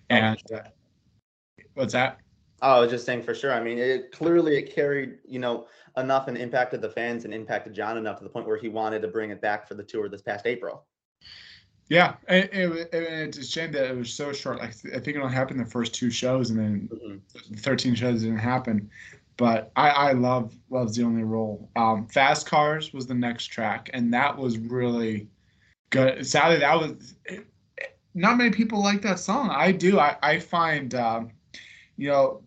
And 0.10 0.41
uh, 0.54 0.60
what's 1.74 1.93
that? 1.93 2.19
Oh, 2.19 2.23
I 2.63 2.80
was 2.80 2.89
just 2.89 3.06
saying 3.06 3.23
for 3.23 3.36
sure. 3.36 3.52
I 3.54 3.62
mean, 3.62 3.78
it 3.78 4.12
clearly 4.12 4.58
it 4.58 4.73
carried, 4.73 5.17
you 5.28 5.39
know, 5.39 5.67
enough 5.97 6.28
and 6.30 6.38
impacted 6.38 6.82
the 6.82 6.89
fans 6.89 7.26
and 7.26 7.34
impacted 7.34 7.73
John 7.73 7.97
enough 7.97 8.17
to 8.19 8.23
the 8.23 8.30
point 8.30 8.47
where 8.47 8.58
he 8.58 8.69
wanted 8.69 9.02
to 9.02 9.08
bring 9.10 9.32
it 9.32 9.41
back 9.41 9.67
for 9.67 9.73
the 9.76 9.84
tour 9.84 10.08
this 10.10 10.21
past 10.21 10.47
April. 10.47 10.86
yeah 11.89 12.15
it, 12.30 12.49
it, 12.54 12.89
it's 12.93 13.38
a 13.38 13.43
shame 13.43 13.73
that 13.73 13.89
it 13.89 13.95
was 13.95 14.12
so 14.13 14.32
short 14.32 14.58
like 14.58 14.69
i 14.95 14.99
think 14.99 15.17
it 15.17 15.17
only 15.17 15.34
happened 15.34 15.60
the 15.60 15.65
first 15.65 15.93
two 15.93 16.10
shows 16.10 16.49
and 16.49 16.58
then 16.58 16.89
Mhm. 16.93 17.60
13 17.60 17.93
shows 17.93 18.21
didn't 18.21 18.38
happen 18.38 18.89
but 19.36 19.69
i 19.76 19.89
i 19.89 20.12
love 20.13 20.56
love's 20.69 20.95
the 20.95 21.04
only 21.04 21.23
rule 21.23 21.69
um 21.76 22.08
fast 22.08 22.47
cars 22.47 22.93
was 22.93 23.06
the 23.06 23.13
next 23.13 23.47
track 23.47 23.89
and 23.93 24.13
that 24.13 24.36
was 24.36 24.58
really 24.58 25.28
good 25.89 26.26
sadly 26.26 26.58
that 26.60 26.80
was 26.80 27.15
it- 27.26 27.45
not 28.15 28.38
many 28.38 28.49
people 28.49 28.82
like 28.82 29.02
that 29.02 29.19
song 29.19 29.49
i 29.49 29.69
do 29.69 29.99
i 29.99 30.15
i 30.23 30.39
find 30.39 30.95
um 30.95 31.32
you 31.97 32.08
know 32.08 32.41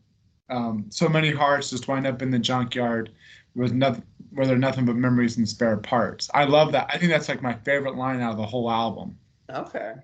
um 0.51 0.87
so 0.91 1.09
many 1.09 1.31
hearts 1.31 1.71
just 1.71 1.89
wind 1.89 2.07
up 2.07 2.23
in 2.23 2.31
the 2.31 2.39
junkyard 2.39 3.13
with 3.55 3.73
nothing 3.73 4.05
where 4.33 4.47
there 4.47 4.57
are 4.57 4.59
nothing 4.59 4.85
but 4.85 4.97
memories 4.97 5.37
and 5.39 5.49
spare 5.49 5.77
parts 5.77 6.31
i 6.35 6.45
love 6.45 6.73
that 6.73 6.89
i 6.93 6.99
think 6.99 7.11
that's 7.11 7.29
like 7.29 7.43
my 7.43 7.55
favorite 7.55 7.97
line 7.97 8.21
out 8.21 8.33
of 8.33 8.39
the 8.39 8.47
whole 8.47 8.71
album 8.71 9.17
Okay. 9.51 9.97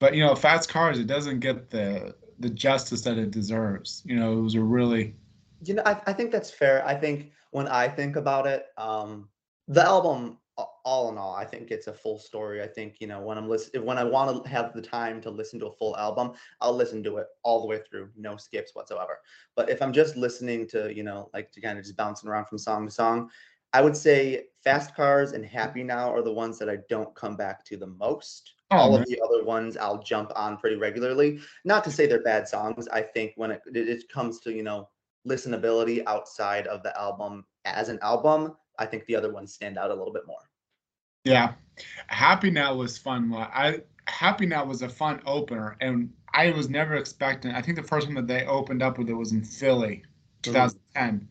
but 0.00 0.14
you 0.14 0.22
know 0.24 0.34
fast 0.34 0.68
cars 0.68 0.98
it 0.98 1.06
doesn't 1.06 1.40
get 1.40 1.70
the 1.70 2.14
the 2.40 2.50
justice 2.50 3.02
that 3.02 3.18
it 3.18 3.30
deserves 3.30 4.02
you 4.04 4.16
know 4.16 4.38
it 4.38 4.42
was 4.42 4.54
a 4.54 4.62
really 4.62 5.14
You 5.60 5.74
know, 5.74 5.82
I, 5.86 6.00
I 6.06 6.12
think 6.12 6.32
that's 6.32 6.50
fair. 6.50 6.86
I 6.86 6.94
think 6.94 7.32
when 7.50 7.68
I 7.68 7.88
think 7.88 8.16
about 8.16 8.46
it, 8.46 8.66
um, 8.78 9.28
the 9.68 9.82
album, 9.84 10.38
all 10.84 11.10
in 11.10 11.18
all, 11.18 11.34
I 11.34 11.44
think 11.44 11.70
it's 11.70 11.86
a 11.86 11.92
full 11.92 12.18
story. 12.18 12.62
I 12.62 12.66
think 12.66 12.96
you 13.00 13.06
know 13.06 13.20
when 13.20 13.38
I'm 13.38 13.48
listening, 13.48 13.84
when 13.84 13.98
I 13.98 14.04
want 14.04 14.44
to 14.44 14.50
have 14.50 14.72
the 14.72 14.82
time 14.82 15.20
to 15.22 15.30
listen 15.30 15.58
to 15.60 15.66
a 15.66 15.72
full 15.72 15.96
album, 15.96 16.32
I'll 16.60 16.74
listen 16.74 17.02
to 17.04 17.18
it 17.18 17.26
all 17.42 17.60
the 17.60 17.66
way 17.66 17.80
through, 17.88 18.10
no 18.16 18.36
skips 18.36 18.74
whatsoever. 18.74 19.18
But 19.56 19.70
if 19.70 19.82
I'm 19.82 19.92
just 19.92 20.16
listening 20.16 20.66
to, 20.68 20.94
you 20.94 21.02
know, 21.02 21.30
like 21.34 21.52
to 21.52 21.60
kind 21.60 21.78
of 21.78 21.84
just 21.84 21.96
bouncing 21.96 22.28
around 22.28 22.46
from 22.46 22.58
song 22.58 22.86
to 22.86 22.92
song, 22.92 23.30
I 23.72 23.82
would 23.82 23.96
say 23.96 24.46
Fast 24.62 24.94
Cars 24.94 25.32
and 25.32 25.44
mm-hmm. 25.44 25.56
Happy 25.56 25.82
Now 25.82 26.12
are 26.12 26.22
the 26.22 26.32
ones 26.32 26.58
that 26.58 26.68
I 26.68 26.78
don't 26.88 27.14
come 27.14 27.36
back 27.36 27.64
to 27.66 27.76
the 27.76 27.86
most. 27.86 28.54
Oh, 28.72 28.76
all 28.76 28.92
man. 28.92 29.02
of 29.02 29.08
the 29.08 29.20
other 29.20 29.44
ones 29.44 29.76
I'll 29.76 30.02
jump 30.02 30.32
on 30.36 30.56
pretty 30.56 30.76
regularly. 30.76 31.40
Not 31.64 31.82
to 31.84 31.90
say 31.90 32.06
they're 32.06 32.22
bad 32.22 32.48
songs. 32.48 32.86
I 32.88 33.02
think 33.02 33.32
when 33.36 33.50
it 33.50 33.62
it, 33.66 33.88
it 33.88 34.08
comes 34.08 34.40
to 34.40 34.52
you 34.52 34.62
know 34.62 34.88
listenability 35.28 36.02
outside 36.06 36.66
of 36.66 36.82
the 36.82 36.98
album 36.98 37.44
as 37.64 37.88
an 37.88 37.98
album, 38.02 38.56
I 38.78 38.86
think 38.86 39.04
the 39.06 39.16
other 39.16 39.32
ones 39.32 39.52
stand 39.52 39.76
out 39.76 39.90
a 39.90 39.94
little 39.94 40.12
bit 40.12 40.26
more. 40.26 40.49
Yeah, 41.24 41.52
Happy 42.06 42.50
Now 42.50 42.74
was 42.74 42.98
fun. 42.98 43.32
I 43.34 43.80
Happy 44.06 44.46
Now 44.46 44.64
was 44.64 44.82
a 44.82 44.88
fun 44.88 45.20
opener, 45.26 45.76
and 45.80 46.12
I 46.34 46.50
was 46.50 46.68
never 46.68 46.94
expecting. 46.94 47.52
I 47.52 47.62
think 47.62 47.76
the 47.76 47.82
first 47.82 48.06
one 48.06 48.14
that 48.16 48.26
they 48.26 48.44
opened 48.46 48.82
up 48.82 48.98
with 48.98 49.08
it 49.08 49.14
was 49.14 49.32
in 49.32 49.44
Philly, 49.44 50.02
mm-hmm. 50.42 50.52
2010, 50.52 51.28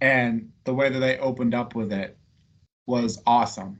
and 0.00 0.50
the 0.64 0.74
way 0.74 0.88
that 0.88 0.98
they 0.98 1.18
opened 1.18 1.54
up 1.54 1.74
with 1.74 1.92
it 1.92 2.16
was 2.86 3.22
awesome. 3.26 3.78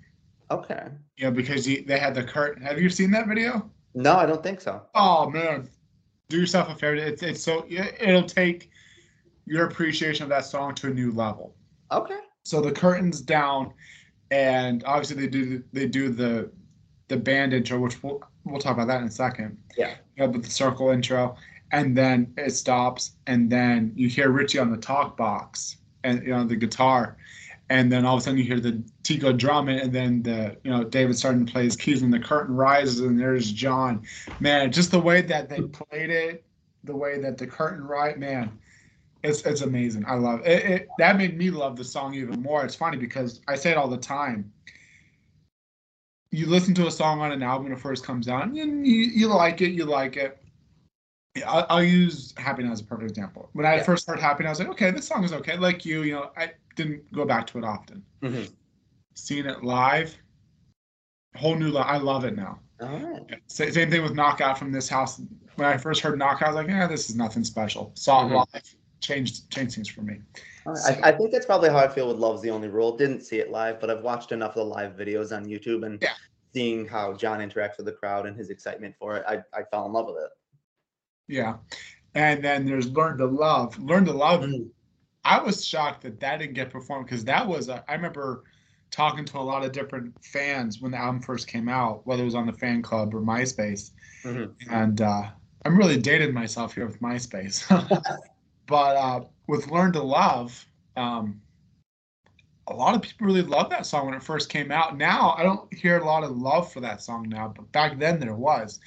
Okay. 0.51 0.89
You 1.17 1.25
know, 1.25 1.31
because 1.31 1.67
you, 1.67 1.85
they 1.85 1.99
had 1.99 2.15
the 2.15 2.25
curtain. 2.25 2.63
Have 2.63 2.81
you 2.81 2.91
seen 2.91 3.11
that 3.13 3.29
video? 3.29 3.71
No, 3.95 4.17
I 4.17 4.27
don't 4.27 4.43
think 4.43 4.61
so. 4.61 4.83
Oh 4.95 5.29
man, 5.31 5.69
do 6.29 6.39
yourself 6.39 6.69
a 6.69 6.75
favor. 6.75 6.95
It's 6.97 7.23
it's 7.23 7.43
so 7.43 7.65
it- 7.69 7.97
it'll 8.01 8.23
take 8.25 8.71
your 9.47 9.67
appreciation 9.67 10.23
of 10.25 10.29
that 10.29 10.45
song 10.45 10.75
to 10.77 10.89
a 10.89 10.95
new 10.95 11.13
level. 11.13 11.57
Okay. 11.93 12.19
so 12.45 12.61
the 12.61 12.71
curtains 12.71 13.21
down 13.21 13.73
and 14.31 14.85
obviously 14.85 15.17
they 15.17 15.27
do 15.27 15.63
they 15.73 15.87
do 15.87 16.09
the 16.09 16.51
the 17.09 17.17
band 17.17 17.53
intro 17.53 17.79
which 17.79 18.03
we'll 18.03 18.23
we'll 18.45 18.61
talk 18.61 18.75
about 18.75 18.87
that 18.89 19.01
in 19.01 19.09
a 19.09 19.11
second. 19.11 19.57
Yeah. 19.77 19.95
yeah 20.17 20.27
but 20.27 20.43
the 20.43 20.51
circle 20.51 20.91
intro. 20.91 21.37
And 21.73 21.97
then 21.97 22.33
it 22.37 22.51
stops 22.51 23.13
and 23.27 23.51
then 23.51 23.93
you 23.95 24.09
hear 24.09 24.31
richie 24.31 24.59
on 24.59 24.71
the 24.71 24.77
talk 24.77 25.17
box 25.17 25.77
and 26.05 26.23
you 26.23 26.31
know 26.31 26.45
the 26.45 26.57
guitar. 26.57 27.17
And 27.69 27.93
then 27.93 28.05
all 28.05 28.17
of 28.17 28.21
a 28.21 28.25
sudden 28.25 28.39
you 28.39 28.45
hear 28.45 28.59
the 28.59 28.83
tico 29.05 29.33
drum 29.33 29.69
and 29.69 29.93
then 29.93 30.23
the 30.23 30.57
you 30.65 30.71
know 30.71 30.85
david 30.85 31.17
starting 31.17 31.47
to 31.47 31.53
play 31.53 31.65
his 31.65 31.77
keys 31.77 32.03
and 32.03 32.13
the 32.13 32.19
curtain 32.19 32.55
rises 32.55 33.01
and 33.01 33.19
there's 33.19 33.53
john. 33.53 34.03
Man 34.41 34.73
just 34.73 34.91
the 34.91 35.01
way 35.01 35.23
that 35.23 35.49
they 35.49 35.61
played 35.61 36.11
it 36.11 36.45
the 36.85 36.97
way 36.97 37.21
that 37.21 37.39
the 37.39 37.47
curtain 37.47 37.87
right 37.87 38.19
man 38.19 38.59
it's 39.23 39.43
it's 39.43 39.61
amazing. 39.61 40.05
I 40.07 40.15
love 40.15 40.41
it. 40.47 40.65
it. 40.65 40.89
That 40.99 41.17
made 41.17 41.37
me 41.37 41.51
love 41.51 41.77
the 41.77 41.85
song 41.85 42.15
even 42.15 42.41
more. 42.43 42.65
It's 42.65 42.75
funny 42.75 42.97
because 42.97 43.41
I 43.49 43.55
say 43.57 43.71
it 43.71 43.77
all 43.77 43.89
the 43.89 43.97
time. 43.99 44.53
You 46.33 46.47
listen 46.47 46.75
to 46.75 46.87
a 46.87 46.91
song 46.91 47.21
on 47.21 47.33
an 47.33 47.43
album 47.43 47.65
when 47.65 47.73
it 47.73 47.81
first 47.81 48.05
comes 48.05 48.29
out, 48.29 48.45
and 48.45 48.57
you, 48.57 48.95
you 48.95 49.27
like 49.29 49.61
it, 49.61 49.71
you 49.73 49.85
like 49.85 50.17
it. 50.17 50.39
I'll, 51.47 51.67
I'll 51.69 51.83
use 51.83 52.33
Happy 52.37 52.63
Now 52.63 52.73
as 52.73 52.81
a 52.81 52.85
perfect 52.85 53.11
example. 53.11 53.51
When 53.53 53.67
I 53.67 53.77
Yeah. 53.77 53.83
first 53.83 54.07
heard 54.07 54.21
Happy 54.21 54.45
Now, 54.45 54.51
I 54.51 54.53
was 54.53 54.61
like, 54.61 54.69
okay, 54.71 54.91
this 54.91 55.07
song 55.07 55.25
is 55.25 55.33
okay. 55.33 55.57
Like 55.57 55.85
you, 55.85 56.03
you 56.03 56.13
know, 56.15 56.31
I 56.37 56.53
didn't 56.77 57.11
go 57.13 57.25
back 57.25 57.47
to 57.49 57.59
it 57.59 57.65
often. 57.65 58.05
Mhm. 58.23 58.51
Seeing 59.15 59.47
it 59.47 59.65
live, 59.65 60.17
whole 61.37 61.57
new. 61.57 61.69
Li- 61.71 61.79
I 61.79 61.99
love 61.99 62.25
it 62.25 62.37
now. 62.37 62.61
All 62.81 62.89
right. 62.89 63.41
Sa- 63.49 63.69
Same 63.71 63.91
thing 63.91 64.03
with 64.03 64.15
Knockout 64.15 64.59
from 64.59 64.73
this 64.73 64.89
house. 64.89 65.21
When 65.57 65.67
I 65.69 65.77
first 65.77 66.01
heard 66.01 66.19
Knockout, 66.19 66.49
I 66.49 66.53
was 66.53 66.57
like, 66.57 66.69
yeah, 66.69 66.87
this 66.87 67.11
is 67.11 67.17
nothing 67.17 67.45
special. 67.45 67.91
Saw 67.95 68.27
it 68.27 68.31
Mhm. 68.31 68.47
live, 68.55 68.75
changed 69.01 69.51
changed 69.51 69.75
things 69.75 69.89
for 69.89 70.03
me. 70.03 70.19
All 70.67 70.75
right. 70.75 70.99
I, 71.03 71.09
I 71.09 71.13
think 71.17 71.31
that's 71.33 71.47
probably 71.47 71.71
how 71.71 71.79
I 71.79 71.89
feel 71.89 72.09
with 72.09 72.19
Love's 72.19 72.43
the 72.43 72.51
Only 72.51 72.69
Rule. 72.69 72.97
Didn't 72.97 73.23
see 73.23 73.39
it 73.39 73.51
live, 73.51 73.81
but 73.81 73.91
I've 73.91 74.03
watched 74.03 74.33
enough 74.33 74.51
of 74.51 74.57
the 74.57 74.65
live 74.65 74.93
videos 74.93 75.35
on 75.35 75.47
YouTube 75.47 75.87
and 75.87 76.01
Yeah. 76.03 76.13
seeing 76.55 76.87
how 76.87 77.15
John 77.15 77.41
interacts 77.41 77.77
with 77.79 77.87
the 77.87 77.93
crowd 77.93 78.27
and 78.27 78.37
his 78.37 78.51
excitement 78.51 78.95
for 78.99 79.17
it. 79.17 79.25
I, 79.27 79.39
I 79.59 79.63
fell 79.71 79.87
in 79.87 79.93
love 79.93 80.07
with 80.07 80.17
it. 80.23 80.31
Yeah. 81.29 81.57
And 82.15 82.43
then 82.45 82.67
there's 82.67 82.91
Learn 82.91 83.19
to 83.19 83.27
Love. 83.27 83.79
Learn 83.79 84.05
to 84.05 84.13
Love. 84.13 84.43
Mhm. 84.43 84.69
I 85.25 85.41
was 85.41 85.65
shocked 85.65 86.03
that 86.03 86.19
that 86.21 86.39
didn't 86.39 86.55
get 86.55 86.71
performed 86.71 87.07
because 87.07 87.25
that 87.25 87.47
was, 87.47 87.69
a, 87.69 87.85
I 87.89 87.95
remember 87.95 88.45
talking 88.91 89.25
to 89.25 89.39
a 89.39 89.41
lot 89.41 89.65
of 89.65 89.71
different 89.73 90.13
fans 90.25 90.81
when 90.81 90.91
the 90.93 90.99
album 90.99 91.21
first 91.23 91.47
came 91.47 91.69
out, 91.69 92.07
whether 92.07 92.23
it 92.23 92.25
was 92.25 92.35
on 92.35 92.47
the 92.47 92.53
fan 92.53 92.83
club 92.83 93.15
or 93.15 93.21
MySpace. 93.21 93.93
Mhm. 94.25 94.53
And 94.71 95.01
uh, 95.01 95.31
I'm 95.65 95.77
really 95.79 95.97
dated 95.99 96.35
myself 96.35 96.75
here 96.75 96.87
with 96.87 97.01
MySpace. 97.01 97.65
but 98.71 98.97
uh, 98.97 99.21
with 99.49 99.71
Learn 99.71 99.93
to 99.93 100.03
Love, 100.03 100.65
um, 100.97 101.43
a 102.69 102.73
lot 102.73 102.95
of 102.95 103.03
people 103.03 103.27
really 103.27 103.43
loved 103.43 103.71
that 103.73 103.85
song 103.85 104.07
when 104.07 104.15
it 104.15 104.23
first 104.23 104.49
came 104.49 104.71
out. 104.71 104.97
Now 104.97 105.35
I 105.37 105.43
don't 105.43 105.73
hear 105.75 105.99
a 105.99 106.05
lot 106.05 106.23
of 106.23 106.31
love 106.39 106.73
for 106.73 106.81
that 106.81 107.03
song 107.03 107.29
now, 107.29 107.53
but 107.55 107.71
back 107.73 107.99
then 107.99 108.21
there 108.21 108.37
was. 108.37 108.79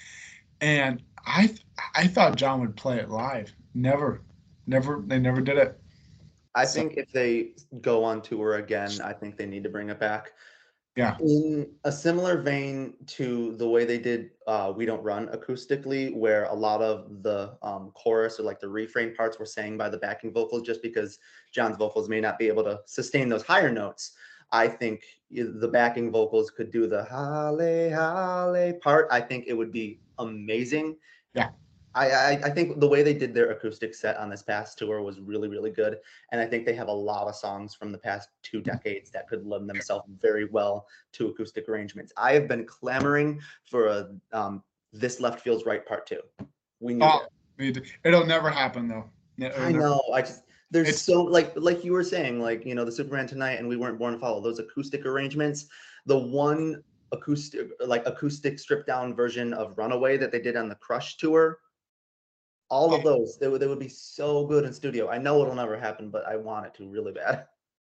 And 0.61 1.03
I 1.27 1.47
th- 1.47 1.59
I 1.95 2.07
thought 2.07 2.37
John 2.37 2.61
would 2.61 2.75
play 2.77 2.97
it 2.97 3.09
live. 3.09 3.53
Never, 3.75 4.21
never, 4.67 5.03
they 5.05 5.19
never 5.19 5.41
did 5.41 5.57
it. 5.57 5.79
I 6.55 6.65
So- 6.65 6.79
think 6.79 6.93
if 6.97 7.11
they 7.11 7.51
go 7.81 8.03
on 8.03 8.21
tour 8.21 8.55
again, 8.55 8.91
I 9.03 9.11
think 9.11 9.37
they 9.37 9.45
need 9.45 9.63
to 9.63 9.69
bring 9.69 9.89
it 9.89 9.99
back. 9.99 10.31
Yeah. 10.95 11.17
In 11.19 11.71
a 11.85 11.91
similar 11.91 12.37
vein 12.37 12.93
to 13.07 13.55
the 13.57 13.67
way 13.67 13.83
they 13.83 13.97
did 13.97 14.31
uh, 14.45 14.71
We 14.75 14.85
Don't 14.85 15.01
Run 15.01 15.27
acoustically, 15.29 16.15
where 16.15 16.45
a 16.45 16.53
lot 16.53 16.81
of 16.81 17.23
the 17.23 17.57
um, 17.63 17.91
chorus 17.95 18.39
or 18.39 18.43
like 18.43 18.59
the 18.59 18.69
refrain 18.69 19.15
parts 19.15 19.39
were 19.39 19.45
sang 19.45 19.75
by 19.75 19.89
the 19.89 19.97
backing 19.97 20.31
vocals 20.31 20.61
just 20.61 20.83
because 20.83 21.17
John's 21.51 21.77
vocals 21.77 22.09
may 22.09 22.21
not 22.21 22.37
be 22.37 22.47
able 22.47 22.63
to 22.65 22.79
sustain 22.85 23.27
those 23.27 23.41
higher 23.41 23.71
notes. 23.71 24.13
I 24.51 24.67
think 24.67 25.01
the 25.31 25.67
backing 25.67 26.11
vocals 26.11 26.51
could 26.51 26.69
do 26.69 26.85
the 26.85 27.05
halle 27.05 27.89
halle 27.89 28.73
part. 28.73 29.07
I 29.09 29.19
think 29.19 29.45
it 29.47 29.53
would 29.53 29.71
be 29.71 29.99
amazing. 30.19 30.95
Yeah. 31.33 31.49
I, 31.95 32.09
I 32.09 32.29
I 32.45 32.49
think 32.49 32.79
the 32.79 32.87
way 32.87 33.03
they 33.03 33.13
did 33.13 33.33
their 33.33 33.51
acoustic 33.51 33.93
set 33.93 34.17
on 34.17 34.29
this 34.29 34.41
past 34.41 34.77
tour 34.77 35.01
was 35.01 35.19
really 35.19 35.47
really 35.47 35.69
good, 35.69 35.97
and 36.31 36.41
I 36.41 36.45
think 36.45 36.65
they 36.65 36.73
have 36.73 36.87
a 36.87 36.93
lot 36.93 37.27
of 37.27 37.35
songs 37.35 37.75
from 37.75 37.91
the 37.91 37.97
past 37.97 38.29
two 38.41 38.61
decades 38.61 39.11
that 39.11 39.27
could 39.27 39.45
lend 39.45 39.69
themselves 39.69 40.07
very 40.19 40.45
well 40.45 40.87
to 41.13 41.27
acoustic 41.27 41.69
arrangements. 41.69 42.11
I 42.17 42.33
have 42.33 42.47
been 42.47 42.65
clamoring 42.65 43.39
for 43.65 43.87
a 43.87 44.09
um, 44.31 44.63
this 44.91 45.19
left 45.19 45.41
feels 45.41 45.65
right 45.65 45.85
part 45.85 46.07
two. 46.07 46.21
We 46.79 46.95
need 46.95 47.03
Oh, 47.03 47.27
it. 47.59 47.77
it- 47.77 47.83
it'll 48.03 48.25
never 48.25 48.49
happen 48.49 48.87
though. 48.87 49.09
It'll 49.37 49.61
I 49.61 49.71
never- 49.71 49.79
know. 49.79 50.01
I 50.13 50.21
just 50.21 50.43
there's 50.71 50.87
It's- 50.87 51.01
so 51.03 51.21
like 51.21 51.53
like 51.55 51.83
you 51.83 51.91
were 51.93 52.03
saying 52.03 52.39
like 52.39 52.65
you 52.65 52.73
know 52.75 52.85
the 52.85 52.91
Superman 52.91 53.27
tonight 53.27 53.59
and 53.59 53.67
we 53.67 53.77
weren't 53.77 53.99
born 53.99 54.13
to 54.13 54.19
follow 54.19 54.41
those 54.41 54.57
acoustic 54.59 55.05
arrangements. 55.05 55.67
The 56.07 56.17
one 56.17 56.83
acoustic 57.11 57.69
like 57.85 58.03
acoustic 58.07 58.57
stripped 58.57 58.87
down 58.87 59.13
version 59.13 59.53
of 59.53 59.77
Runaway 59.77 60.17
that 60.17 60.31
they 60.31 60.41
did 60.41 60.55
on 60.55 60.67
the 60.69 60.75
Crush 60.75 61.17
tour. 61.17 61.59
All 62.73 62.91
of 62.95 63.03
those 63.03 63.37
they 63.37 63.47
would 63.47 63.61
they 63.61 63.67
would 63.67 63.77
be 63.77 63.87
so 63.87 64.47
good 64.47 64.65
in 64.65 64.73
studio. 64.73 65.07
I 65.07 65.19
know 65.19 65.39
it'll 65.43 65.53
never 65.53 65.77
happen, 65.77 66.09
but 66.09 66.25
I 66.25 66.35
want 66.37 66.65
it 66.65 66.73
to 66.75 66.87
really 66.87 67.11
bad. 67.21 67.45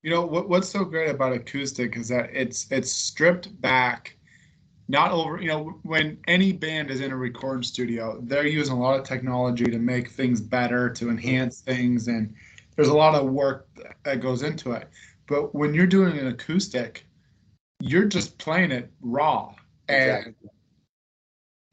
You 0.04 0.12
know 0.12 0.24
what? 0.24 0.48
What's 0.50 0.70
so 0.70 0.86
great 0.86 1.10
about 1.10 1.34
acoustic 1.34 1.98
is 1.98 2.10
that 2.10 2.30
it's 2.32 2.72
it's 2.72 2.92
stripped 2.92 3.60
back, 3.60 4.16
not 4.88 5.12
over. 5.12 5.42
You 5.42 5.48
know, 5.48 5.80
when 5.82 6.20
any 6.28 6.54
band 6.54 6.92
is 6.92 7.02
in 7.02 7.12
a 7.12 7.18
recording 7.18 7.64
studio, 7.64 8.20
they're 8.22 8.46
using 8.46 8.76
a 8.76 8.80
lot 8.80 9.00
of 9.00 9.04
technology 9.04 9.66
to 9.66 9.80
make 9.80 10.12
things 10.12 10.42
better, 10.42 10.92
to 10.92 11.06
mm-hmm. 11.06 11.18
enhance 11.18 11.62
things, 11.62 12.08
and 12.08 12.36
there's 12.76 12.90
a 12.90 12.94
lot 12.96 13.16
of 13.16 13.32
work 13.32 13.68
that 14.04 14.22
goes 14.22 14.44
into 14.44 14.74
it. 14.74 14.88
But 15.28 15.56
when 15.56 15.74
you're 15.74 15.88
doing 15.88 16.20
an 16.20 16.28
acoustic, 16.28 17.04
you're 17.80 18.06
just 18.06 18.38
playing 18.38 18.70
it 18.70 18.92
raw, 19.02 19.56
and 19.90 20.28
Exactly. 20.28 20.50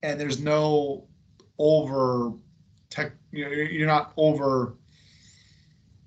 and 0.02 0.18
there's 0.18 0.40
no 0.40 1.06
over 1.58 2.32
tech. 2.94 3.12
You 3.32 3.44
know, 3.44 3.50
you're 3.50 3.86
not 3.86 4.12
over 4.16 4.74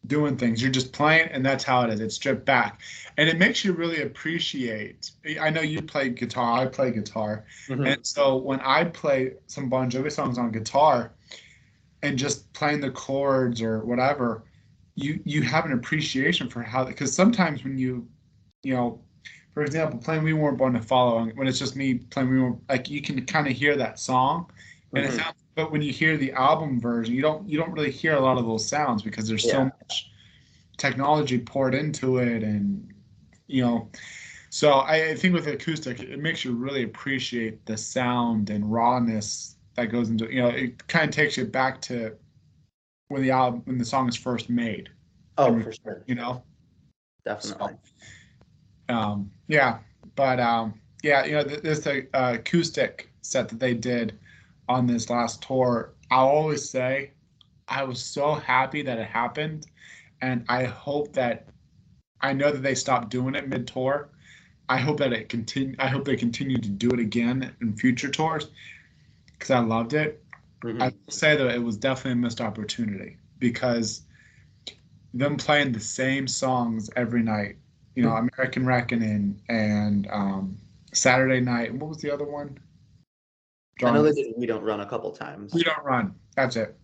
doing 0.06 0.38
things. 0.38 0.62
You're 0.62 0.71
just 0.71 0.93
playing, 0.93 1.28
and 1.32 1.45
that's 1.45 1.63
how 1.63 1.82
it 1.84 1.89
is. 1.93 2.00
It's 2.00 2.15
stripped 2.15 2.45
back, 2.45 2.80
and 3.17 3.28
it 3.28 3.38
makes 3.38 3.65
you 3.65 3.73
really 3.73 4.02
appreciate. 4.04 5.12
I 5.41 5.50
know 5.50 5.62
you 5.62 5.82
play 5.82 6.10
guitar. 6.10 6.62
I 6.62 6.65
play 6.67 6.91
guitar, 6.91 7.45
Mhm. 7.67 7.88
and 7.88 8.08
so 8.08 8.38
when 8.38 8.60
I 8.62 8.86
play 8.86 9.34
some 9.47 9.69
Bon 9.69 9.89
Jovi 9.91 10.12
songs 10.12 10.38
on 10.38 10.52
guitar, 10.52 11.12
and 12.04 12.17
just 12.17 12.52
playing 12.54 12.80
the 12.82 12.91
chords 12.91 13.62
or 13.62 13.86
whatever, 13.86 14.43
you 14.95 15.19
you 15.26 15.41
have 15.41 15.65
an 15.65 15.73
appreciation 15.73 16.50
for 16.50 16.62
how. 16.63 16.86
Because 16.86 17.13
sometimes 17.13 17.63
when 17.63 17.78
you, 17.78 18.08
you 18.63 18.73
know. 18.73 19.02
For 19.54 19.63
example, 19.63 19.97
playing 19.97 20.21
"We 20.23 20.34
Weren't 20.34 20.60
Born 20.60 20.73
to 20.73 20.82
Follow," 20.82 21.26
when 21.34 21.47
it's 21.47 21.58
just 21.58 21.76
me 21.76 21.95
playing 21.95 22.30
"We 22.30 22.39
Weren't," 22.39 22.60
like 22.69 22.91
you 22.91 23.02
can 23.02 23.26
kind 23.26 23.47
of 23.47 23.54
hear 23.54 23.76
that 23.76 23.97
song, 24.00 24.52
and 24.93 25.04
it 25.04 25.12
Mhm. 25.12 25.15
sounds 25.15 25.36
but 25.57 25.71
when 25.71 25.81
you 25.81 25.91
hear 25.91 26.15
the 26.17 26.31
album 26.33 26.79
version 26.79 27.13
you 27.13 27.21
don't 27.21 27.49
you 27.49 27.57
don't 27.57 27.71
really 27.73 27.91
hear 27.91 28.15
a 28.15 28.19
lot 28.21 28.37
of 28.37 28.45
those 28.45 28.65
sounds 28.65 29.01
because 29.01 29.27
there's 29.27 29.49
so 29.49 29.65
much 29.65 30.11
technology 30.77 31.39
poured 31.39 31.73
into 31.73 32.19
it 32.19 32.43
and 32.43 32.93
you 33.47 33.63
know 33.63 33.89
so 34.49 34.71
I, 34.73 35.09
I 35.09 35.15
think 35.15 35.33
with 35.33 35.47
acoustic 35.47 35.99
it 35.99 36.19
makes 36.19 36.45
you 36.45 36.53
really 36.53 36.83
appreciate 36.83 37.65
the 37.65 37.75
sound 37.75 38.51
and 38.51 38.71
rawness 38.71 39.55
that 39.75 39.87
goes 39.87 40.09
into 40.09 40.31
you 40.31 40.41
know 40.41 40.49
it 40.49 40.87
kind 40.87 41.09
of 41.09 41.15
takes 41.15 41.35
you 41.35 41.45
back 41.45 41.81
to 41.81 42.13
when 43.09 43.23
the 43.23 43.31
album 43.31 43.63
when 43.65 43.79
the 43.79 43.85
song 43.85 44.07
is 44.07 44.15
first 44.15 44.49
made 44.49 44.89
Oh, 45.39 45.59
for 45.59 45.73
sure. 45.73 46.03
you 46.05 46.15
know 46.15 46.43
Definitely. 47.25 47.73
um 48.89 49.31
yeah 49.47 49.79
but 50.15 50.39
um 50.39 50.79
yeah 51.03 51.25
you 51.25 51.31
know 51.33 51.43
th- 51.43 51.61
this 51.61 51.85
uh, 51.87 52.01
acoustic 52.13 53.09
set 53.21 53.49
that 53.49 53.59
they 53.59 53.73
did 53.73 54.17
on 54.69 54.86
this 54.88 55.10
last 55.10 55.41
tour 55.41 55.93
i'll 56.12 56.27
always 56.27 56.69
say 56.69 57.12
i 57.67 57.84
was 57.84 58.03
so 58.03 58.34
happy 58.36 58.82
that 58.82 58.99
it 58.99 59.08
happened 59.08 59.67
and 60.21 60.43
i 60.49 60.63
hope 60.63 61.13
that 61.13 61.47
i 62.21 62.34
know 62.34 62.51
that 62.51 62.63
they 62.63 62.75
stopped 62.75 63.10
doing 63.10 63.36
it 63.36 63.47
mid-tour 63.47 64.10
i 64.69 64.77
hope 64.77 64.97
that 64.97 65.13
it 65.13 65.30
continue 65.30 65.75
i 65.80 65.88
hope 65.88 66.06
they 66.06 66.15
continue 66.15 66.58
to 66.58 66.69
do 66.69 66.89
it 66.91 66.99
again 66.99 67.53
in 67.62 67.75
future 67.75 68.10
tours 68.10 68.49
because 69.34 69.51
i 69.51 69.60
loved 69.60 69.93
it 69.93 70.23
Mhm. 70.63 70.82
I 70.82 70.86
will 70.88 71.12
say 71.13 71.36
that 71.38 71.56
it 71.56 71.63
was 71.63 71.77
definitely 71.77 72.13
a 72.13 72.15
missed 72.15 72.41
opportunity 72.41 73.17
because 73.39 74.03
them 75.13 75.38
playing 75.38 75.71
the 75.71 75.80
same 75.80 76.27
songs 76.27 76.89
every 76.95 77.21
night, 77.23 77.58
you 77.95 78.03
know, 78.03 78.12
American 78.15 78.65
Reckoning 78.65 79.41
and 79.49 80.08
um, 80.12 80.58
Saturday 80.93 81.39
Night. 81.41 81.73
What 81.73 81.89
was 81.89 81.97
the 81.99 82.12
other 82.12 82.25
one? 82.25 82.58
I 83.83 83.91
know 83.91 84.03
they 84.03 84.33
We 84.37 84.45
Don't 84.45 84.63
Run 84.63 84.79
a 84.79 84.85
couple 84.85 85.11
times. 85.11 85.53
we 85.53 85.63
don't 85.63 85.83
run. 85.83 86.15
That's 86.35 86.55
it. 86.55 86.75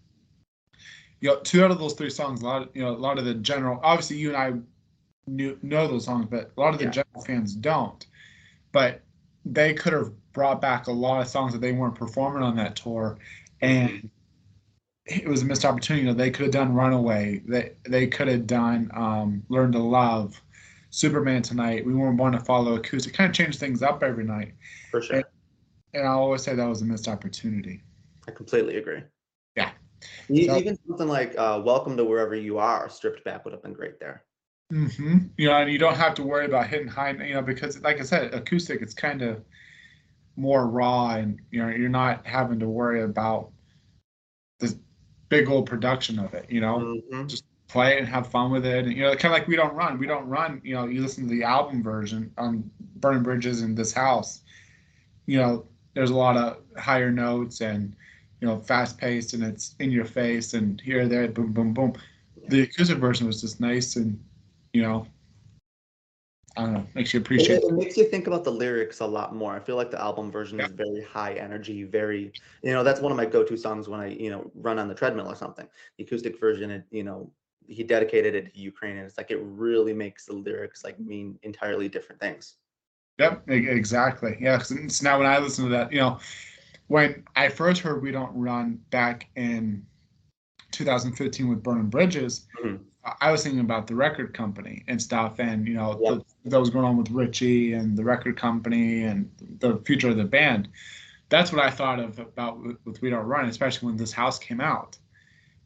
You 1.22 1.30
know, 1.30 1.40
two 1.42 1.64
out 1.64 1.72
of 1.72 1.80
those 1.80 1.94
three 1.94 2.10
songs, 2.10 2.42
a 2.42 2.46
lot, 2.46 2.62
of, 2.64 2.70
you 2.76 2.82
know, 2.84 2.90
a 2.90 2.98
lot 2.98 3.18
of 3.18 3.26
the 3.26 3.34
general. 3.36 3.80
Obviously, 3.82 4.18
you 4.18 4.36
and 4.36 4.38
I 4.38 4.54
knew 5.26 5.58
know 5.62 5.88
those 5.88 6.06
songs, 6.06 6.28
but 6.30 6.52
a 6.58 6.60
lot 6.60 6.74
of 6.74 6.80
the 6.80 6.86
Yeah. 6.86 6.92
general 6.92 7.24
fans 7.26 7.56
don't. 7.56 8.06
But 8.74 9.02
they 9.46 9.74
could 9.74 9.94
have 9.94 10.12
brought 10.34 10.60
back 10.62 10.88
a 10.88 10.92
lot 10.92 11.22
of 11.22 11.28
songs 11.28 11.54
that 11.54 11.60
they 11.60 11.72
weren't 11.72 11.96
performing 11.96 12.44
on 12.44 12.56
that 12.58 12.76
tour, 12.76 13.18
and 13.62 14.10
it 15.06 15.28
was 15.28 15.42
a 15.42 15.46
missed 15.46 15.64
opportunity. 15.66 16.06
You 16.06 16.12
know, 16.12 16.18
they 16.18 16.30
could 16.32 16.44
have 16.44 16.52
done 16.54 16.74
"Runaway." 16.74 17.42
They 17.48 17.74
they 17.84 18.08
could 18.08 18.28
have 18.28 18.46
done 18.48 18.92
um, 18.94 19.44
"Learn 19.50 19.72
to 19.74 19.80
Love," 19.80 20.42
"Superman 20.90 21.42
Tonight." 21.42 21.86
We 21.86 21.94
weren't 21.94 22.18
born 22.18 22.34
to 22.34 22.40
follow 22.40 22.76
acoustic. 22.76 23.14
Kind 23.14 23.30
of 23.30 23.36
change 23.36 23.58
things 23.58 23.82
up 23.82 24.04
every 24.04 24.24
night, 24.26 24.54
For 24.92 25.02
sure. 25.02 25.18
and 25.18 25.26
I 25.96 26.08
always 26.08 26.42
say 26.42 26.56
that 26.56 26.66
was 26.68 26.82
a 26.82 26.86
missed 26.86 27.08
opportunity. 27.08 27.84
I 28.28 28.32
completely 28.32 28.78
agree. 28.78 29.04
Yeah. 29.56 29.72
So- 30.28 30.58
Even 30.58 30.78
something 30.88 31.08
like 31.08 31.36
uh, 31.38 31.62
"Welcome 31.64 31.96
to 31.98 32.04
Wherever 32.04 32.36
You 32.36 32.58
Are" 32.58 32.90
stripped 32.90 33.24
back 33.24 33.46
would 33.46 33.54
have 33.54 33.62
been 33.64 33.74
great 33.74 34.00
there. 34.00 34.24
hmm 34.72 35.18
You 35.38 35.50
know, 35.50 35.58
and 35.58 35.72
you 35.72 35.78
don't 35.78 35.96
have 35.96 36.16
to 36.16 36.24
worry 36.24 36.46
about 36.46 36.68
hitting 36.68 36.88
high, 36.88 37.12
you 37.12 37.34
know, 37.36 37.42
because 37.42 37.80
like 37.82 38.00
I 38.00 38.04
said, 38.04 38.34
acoustic, 38.34 38.82
it's 38.82 38.94
kind 38.94 39.22
of 39.22 39.44
more 40.36 40.68
raw, 40.68 41.12
and 41.16 41.40
you 41.52 41.62
know, 41.62 41.70
you're 41.70 41.90
not 41.90 42.26
having 42.26 42.60
to 42.60 42.68
worry 42.68 43.04
about 43.04 43.52
this 44.60 44.76
big 45.30 45.48
old 45.50 45.68
production 45.68 46.18
of 46.18 46.34
it. 46.34 46.50
You 46.50 46.62
know, 46.62 47.00
Mhm. 47.12 47.44
play 47.68 47.96
it 47.96 48.00
and 48.00 48.08
have 48.08 48.28
fun 48.28 48.52
with 48.52 48.66
it, 48.66 48.86
and 48.86 48.94
you 48.94 49.04
know, 49.04 49.16
kind 49.16 49.34
of 49.34 49.40
like 49.40 49.48
we 49.48 49.56
don't 49.56 49.76
run, 49.76 50.00
we 50.00 50.08
don't 50.08 50.28
run. 50.28 50.60
You 50.64 50.74
know, 50.76 50.86
you 50.86 51.02
listen 51.02 51.24
to 51.26 51.30
the 51.30 51.44
album 51.44 51.84
version 51.84 52.32
on 52.38 52.70
Burning 52.96 53.24
Bridges 53.24 53.62
in 53.62 53.76
this 53.76 53.94
house. 53.94 54.42
You 55.28 55.38
know, 55.40 55.68
there's 55.94 56.10
a 56.12 56.16
lot 56.16 56.38
of 56.38 56.58
higher 56.78 57.12
notes 57.12 57.62
and 57.62 57.94
you 58.42 58.48
know, 58.48 58.60
fast 58.60 58.98
paced, 58.98 59.34
and 59.34 59.44
it's 59.44 59.76
in 59.80 59.90
your 59.92 60.04
face, 60.06 60.54
and 60.54 60.82
here, 60.82 61.08
there, 61.08 61.28
boom, 61.30 61.54
boom, 61.54 61.74
boom. 61.74 61.94
The 62.50 62.62
acoustic 62.64 62.98
version 62.98 63.26
was 63.26 63.40
just 63.42 63.62
nice 63.62 63.96
and 63.96 64.20
you 64.74 64.82
know, 64.82 65.08
I 66.58 66.62
don't 66.64 66.74
know, 66.74 66.86
makes 66.94 67.14
you 67.14 67.20
It, 67.38 67.50
appreciate. 67.50 67.64
it 67.64 67.74
makes 67.74 67.98
you 67.98 68.04
think 68.06 68.28
about 68.28 68.44
the 68.44 68.52
lyrics 68.52 69.00
a 69.00 69.06
lot 69.06 69.36
more. 69.36 69.56
I 69.56 69.60
feel 69.60 69.76
like 69.76 69.90
the 69.90 70.00
album 70.00 70.32
version 70.32 70.60
Yeah. 70.60 70.66
is 70.66 70.72
very 70.72 71.02
high 71.04 71.34
energy, 71.34 71.84
very, 71.84 72.32
you 72.62 72.72
know, 72.74 72.84
that's 72.84 73.02
one 73.02 73.12
of 73.12 73.18
my 73.18 73.26
go-to 73.26 73.58
songs 73.58 73.88
when 73.90 74.00
I, 74.00 74.08
you 74.08 74.30
know, 74.30 74.52
run 74.54 74.78
on 74.78 74.88
the 74.88 74.94
treadmill 74.94 75.32
or 75.32 75.36
something. 75.36 75.68
The 75.98 76.04
acoustic 76.04 76.40
version, 76.40 76.70
it, 76.70 76.86
you 76.92 77.04
know, 77.04 77.32
he 77.68 77.84
dedicated 77.84 78.36
it 78.36 78.54
to 78.54 78.60
Ukraine, 78.60 78.98
and 78.98 79.06
it's 79.06 79.18
like 79.18 79.32
it 79.32 79.40
really 79.42 79.94
makes 79.94 80.26
the 80.26 80.34
lyrics 80.34 80.84
like 80.84 81.00
mean 81.00 81.40
entirely 81.44 81.90
different 81.90 82.22
things. 82.22 82.56
Yep, 83.20 83.50
exactly. 83.50 84.38
Yeah, 84.40 84.58
'cause 84.58 84.72
it's 84.72 85.02
now 85.04 85.18
when 85.20 85.28
I 85.28 85.38
listen 85.38 85.66
to 85.66 85.70
that, 85.72 85.92
you 85.92 86.00
know, 86.00 86.20
when 86.88 87.24
I 87.36 87.50
first 87.50 87.82
heard 87.82 88.02
"We 88.02 88.12
Don't 88.12 88.34
Run" 88.36 88.80
back 88.90 89.30
in 89.36 89.86
2015 90.72 91.48
with 91.48 91.62
Burning 91.62 91.90
Bridges, 91.90 92.48
Mhm. 92.64 92.80
I- 93.22 93.32
was 93.32 93.44
thinking 93.44 93.60
about 93.60 93.86
the 93.88 93.96
record 93.96 94.34
company 94.34 94.84
and 94.88 95.02
stuff, 95.02 95.40
and 95.40 95.68
you 95.68 95.76
know, 95.76 96.00
Yep. 96.02 96.24
the, 96.44 96.50
that 96.50 96.60
was 96.60 96.70
going 96.72 96.86
on 96.86 96.98
with 96.98 97.12
Richie 97.12 97.74
and 97.74 97.96
the 97.98 98.04
record 98.04 98.36
company 98.38 99.04
and 99.04 99.30
the 99.60 99.78
future 99.86 100.10
of 100.10 100.18
the 100.18 100.24
band. 100.24 100.70
That's 101.30 101.52
what 101.52 101.64
I 101.64 101.70
thought 101.70 102.00
of 102.00 102.18
about 102.20 102.64
with, 102.64 102.78
with 102.86 103.02
"We 103.02 103.10
Don't 103.12 103.26
Run," 103.28 103.46
especially 103.48 103.88
when 103.88 103.98
this 103.98 104.12
house 104.12 104.40
came 104.40 104.60
out. 104.62 104.98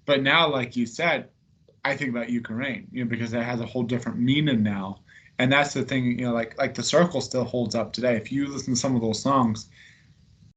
But 0.05 0.21
now, 0.21 0.49
like 0.49 0.75
you 0.75 0.85
said, 0.85 1.29
I 1.85 1.95
think 1.95 2.09
about 2.11 2.29
Ukraine, 2.29 2.87
you 2.91 3.03
know, 3.05 3.09
because 3.09 3.33
it 3.33 3.43
has 3.43 3.61
a 3.61 3.65
whole 3.65 3.83
different 3.83 4.19
meaning 4.19 4.63
now. 4.63 4.99
And 5.39 5.51
that's 5.51 5.73
the 5.73 5.83
thing, 5.83 6.17
you 6.19 6.25
know, 6.25 6.33
like 6.33 6.57
like 6.57 6.73
the 6.73 6.83
circle 6.83 7.21
still 7.21 7.43
holds 7.43 7.75
up 7.75 7.93
today. 7.93 8.15
If 8.15 8.31
you 8.31 8.47
listen 8.47 8.73
to 8.73 8.79
some 8.79 8.95
of 8.95 9.01
those 9.01 9.21
songs, 9.21 9.69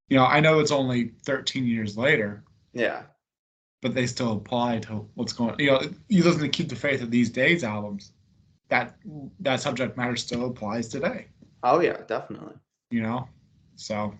you 0.08 0.16
know, 0.16 0.24
I 0.24 0.40
know 0.40 0.58
it's 0.60 0.70
only 0.70 1.12
13 1.24 1.66
years 1.66 1.96
later, 1.98 2.42
Yeah, 2.72 3.02
but 3.82 3.94
they 3.94 4.06
still 4.06 4.32
apply 4.32 4.78
to 4.80 5.06
what's 5.14 5.32
going. 5.34 5.54
You 5.58 5.72
know, 5.72 5.82
you 6.08 6.24
listen 6.24 6.40
to 6.42 6.48
"Keep 6.48 6.70
the 6.70 6.76
Faith" 6.76 7.02
of 7.02 7.10
these 7.10 7.30
days 7.30 7.62
albums, 7.62 8.12
that 8.68 8.96
that 9.40 9.60
subject 9.60 9.96
matter 9.96 10.16
still 10.16 10.46
applies 10.46 10.88
today. 10.88 11.26
oh 11.62 11.80
yeah, 11.80 11.98
definitely. 12.06 12.54
You 12.90 13.02
know, 13.02 13.28
so 13.76 14.14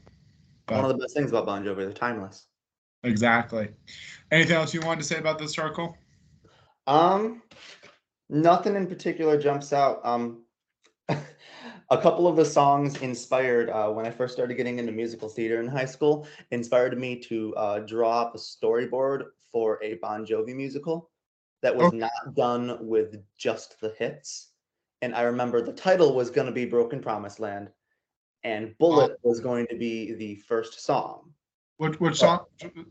One 0.69 0.85
of 0.85 0.89
the 0.89 0.99
best 0.99 1.15
things 1.17 1.31
about 1.31 1.47
Bon 1.47 1.65
Jovi, 1.65 1.77
they're 1.79 1.93
timeless. 1.93 2.47
exactly. 3.03 3.71
Anything 4.31 4.57
else 4.57 4.75
you 4.75 4.81
wanted 4.83 5.01
to 5.01 5.07
say 5.07 5.19
about 5.19 5.39
the 5.39 5.49
circle? 5.49 5.97
Um, 6.87 7.43
nothing 8.29 8.77
in 8.77 8.87
particular 8.87 9.41
jumps 9.41 9.73
out. 9.73 10.01
Um, 10.05 10.45
a 11.91 11.99
couple 11.99 12.27
of 12.27 12.37
the 12.37 12.45
songs 12.45 13.01
inspired 13.03 13.71
uh, 13.71 13.91
when 13.91 14.07
I 14.07 14.11
first 14.11 14.35
started 14.35 14.55
getting 14.55 14.79
into 14.79 14.93
musical 14.93 15.29
theater 15.29 15.61
in 15.61 15.69
high 15.69 15.85
school. 15.85 16.27
Inspired 16.51 16.99
me 16.99 17.17
to 17.21 17.55
uh, 17.57 17.79
draw 17.81 18.23
up 18.23 18.35
a 18.35 18.39
storyboard 18.39 19.25
for 19.53 19.83
a 19.83 19.95
Bon 19.95 20.25
Jovi 20.25 20.55
musical 20.55 21.11
that 21.63 21.75
was 21.77 21.89
Okay. 21.89 21.99
not 21.99 22.35
done 22.35 22.79
with 22.81 23.17
just 23.37 23.81
the 23.81 23.95
hits. 23.99 24.53
And 25.03 25.15
I 25.15 25.23
remember 25.23 25.63
the 25.63 25.73
title 25.73 26.15
was 26.15 26.31
going 26.31 26.47
to 26.47 26.53
be 26.53 26.65
Broken 26.65 27.01
Promised 27.01 27.41
Land, 27.41 27.71
and 28.45 28.77
Bullet 28.79 29.19
was 29.23 29.41
going 29.41 29.67
to 29.69 29.77
be 29.77 30.13
the 30.15 30.37
first 30.37 30.85
song. 30.85 31.33
What 31.79 31.99
what 32.01 32.17
song 32.17 32.41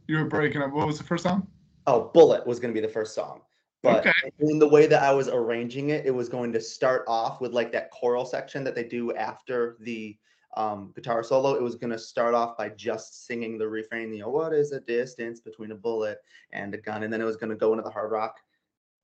you 0.08 0.18
were 0.18 0.26
breaking 0.26 0.62
up? 0.62 0.72
What 0.72 0.88
was 0.88 0.98
the 0.98 1.04
first 1.04 1.24
song? 1.24 1.48
Oh, 1.86 2.10
Bullet 2.14 2.46
was 2.46 2.60
going 2.60 2.74
to 2.74 2.82
be 2.82 2.86
the 2.86 2.92
first 2.92 3.14
song. 3.14 3.42
But 3.82 4.02
Okay. 4.02 4.32
in 4.40 4.60
the 4.60 4.68
way 4.68 4.88
that 4.88 5.04
I 5.04 5.14
was 5.14 5.30
arranging 5.30 5.90
it, 5.90 6.06
it 6.06 6.12
was 6.12 6.30
going 6.30 6.52
to 6.54 6.62
start 6.62 7.06
off 7.08 7.40
with 7.40 7.54
like 7.54 7.72
that 7.72 7.92
choral 7.92 8.26
section 8.26 8.64
that 8.66 8.76
they 8.76 8.84
do 8.84 9.14
after 9.16 9.78
the 9.80 10.18
um, 10.58 10.92
guitar 10.96 11.24
solo. 11.24 11.54
It 11.54 11.62
was 11.62 11.76
going 11.76 11.92
to 11.92 11.98
start 12.00 12.34
off 12.34 12.58
by 12.58 12.70
just 12.70 13.26
singing 13.26 13.58
the 13.58 13.68
refrain, 13.68 14.14
you 14.14 14.22
know, 14.22 14.30
what 14.30 14.54
is 14.54 14.72
the 14.72 14.82
distance 14.82 15.40
between 15.40 15.72
a 15.72 15.76
bullet 15.76 16.20
and 16.52 16.74
a 16.74 16.78
gun? 16.78 17.04
And 17.04 17.14
then 17.14 17.22
it 17.22 17.26
was 17.26 17.38
going 17.38 17.52
to 17.52 17.56
go 17.56 17.72
into 17.72 17.84
the 17.84 17.90
hard 17.90 18.12
rock. 18.12 18.40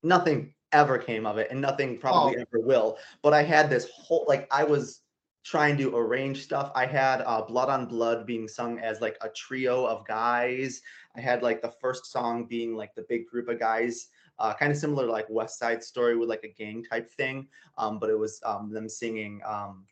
Nothing 0.03 0.53
ever 0.71 0.97
came 0.97 1.25
of 1.25 1.37
it, 1.37 1.49
and 1.51 1.61
nothing 1.61 1.97
probably 1.97 2.33
Oh. 2.33 2.41
ever 2.41 2.59
will. 2.65 2.97
But 3.21 3.33
I 3.33 3.43
had 3.43 3.69
this 3.69 3.89
whole, 3.91 4.25
like, 4.27 4.47
I 4.51 4.63
was 4.63 5.01
trying 5.43 5.77
to 5.77 5.95
arrange 5.95 6.43
stuff. 6.43 6.71
I 6.75 6.85
had 6.85 7.21
uh, 7.21 7.43
Blood 7.43 7.69
on 7.69 7.85
Blood 7.85 8.25
being 8.25 8.47
sung 8.47 8.79
as 8.79 8.99
like 8.99 9.15
a 9.21 9.29
trio 9.29 9.85
of 9.85 10.05
guys. 10.05 10.81
I 11.15 11.21
had 11.21 11.43
like 11.43 11.61
the 11.61 11.73
first 11.79 12.07
song 12.07 12.45
being 12.45 12.75
like 12.75 12.95
the 12.95 13.05
big 13.07 13.27
group 13.27 13.47
of 13.47 13.59
guys 13.59 14.07
uh, 14.39 14.53
kind 14.53 14.71
of 14.71 14.77
similar 14.77 15.05
to 15.05 15.11
like 15.11 15.29
West 15.29 15.59
Side 15.59 15.83
Story 15.83 16.17
with 16.17 16.29
like 16.29 16.43
a 16.43 16.49
gang 16.49 16.83
type 16.83 17.09
thing. 17.11 17.47
Um, 17.77 17.99
but 17.99 18.09
it 18.09 18.17
was 18.17 18.41
um, 18.45 18.71
them 18.71 18.89
singing 18.89 19.41
um, 19.45 19.85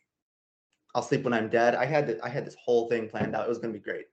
"I'll 0.94 1.02
Sleep 1.02 1.22
When 1.24 1.32
I'm 1.32 1.48
Dead." 1.48 1.74
I 1.74 1.84
had 1.86 2.18
I 2.22 2.28
had 2.28 2.46
this 2.46 2.56
whole 2.62 2.88
thing 2.88 3.08
planned 3.08 3.34
out. 3.34 3.46
It 3.46 3.48
was 3.48 3.58
gonna 3.58 3.72
be 3.72 3.78
great. 3.78 4.06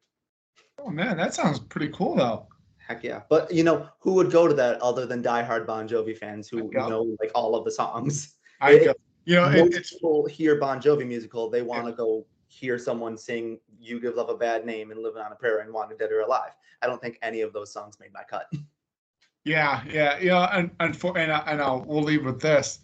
Oh 0.79 0.89
man, 0.89 1.17
that 1.17 1.33
sounds 1.33 1.59
pretty 1.59 1.89
cool 1.89 2.15
though. 2.15 2.47
Heck 2.77 3.03
yeah! 3.03 3.21
But 3.29 3.51
you 3.53 3.63
know, 3.63 3.87
who 3.99 4.13
would 4.13 4.31
go 4.31 4.47
to 4.47 4.53
that 4.55 4.81
other 4.81 5.05
than 5.05 5.21
diehard 5.23 5.65
Bon 5.67 5.87
Jovi 5.87 6.17
fans 6.17 6.49
who 6.49 6.69
know 6.71 7.15
like 7.19 7.31
all 7.35 7.55
of 7.55 7.65
the 7.65 7.71
songs? 7.71 8.35
I 8.59 8.71
It- 8.73 8.97
you 9.25 9.35
know 9.35 9.47
it, 9.51 9.73
it's 9.75 9.91
people 9.93 10.25
hear 10.25 10.55
Bon 10.55 10.81
Jovi 10.81 11.07
musical, 11.07 11.49
they 11.49 11.61
want 11.61 11.85
to 11.85 11.93
go 11.93 12.25
hear 12.47 12.79
someone 12.79 13.17
sing 13.17 13.59
"You 13.79 13.99
Give 13.99 14.15
Love 14.15 14.29
a 14.29 14.35
Bad 14.35 14.65
Name" 14.65 14.91
and 14.91 14.99
"Living 15.01 15.21
on 15.21 15.31
a 15.31 15.35
Prayer" 15.35 15.59
and 15.59 15.71
"Wanted 15.71 15.99
Dead 15.99 16.11
or 16.11 16.21
Alive." 16.21 16.51
I 16.81 16.87
don't 16.87 16.99
think 16.99 17.19
any 17.21 17.41
of 17.41 17.53
those 17.53 17.71
songs 17.71 17.99
made 17.99 18.11
my 18.11 18.23
cut. 18.23 18.51
yeah 19.43 19.83
yeah 19.89 20.19
yeah. 20.19 20.49
and 20.57 20.71
and 20.79 20.95
for 20.95 21.17
and, 21.17 21.31
I, 21.31 21.39
and 21.47 21.61
I'll, 21.61 21.83
we'll 21.85 22.03
leave 22.03 22.25
with 22.25 22.41
this. 22.41 22.79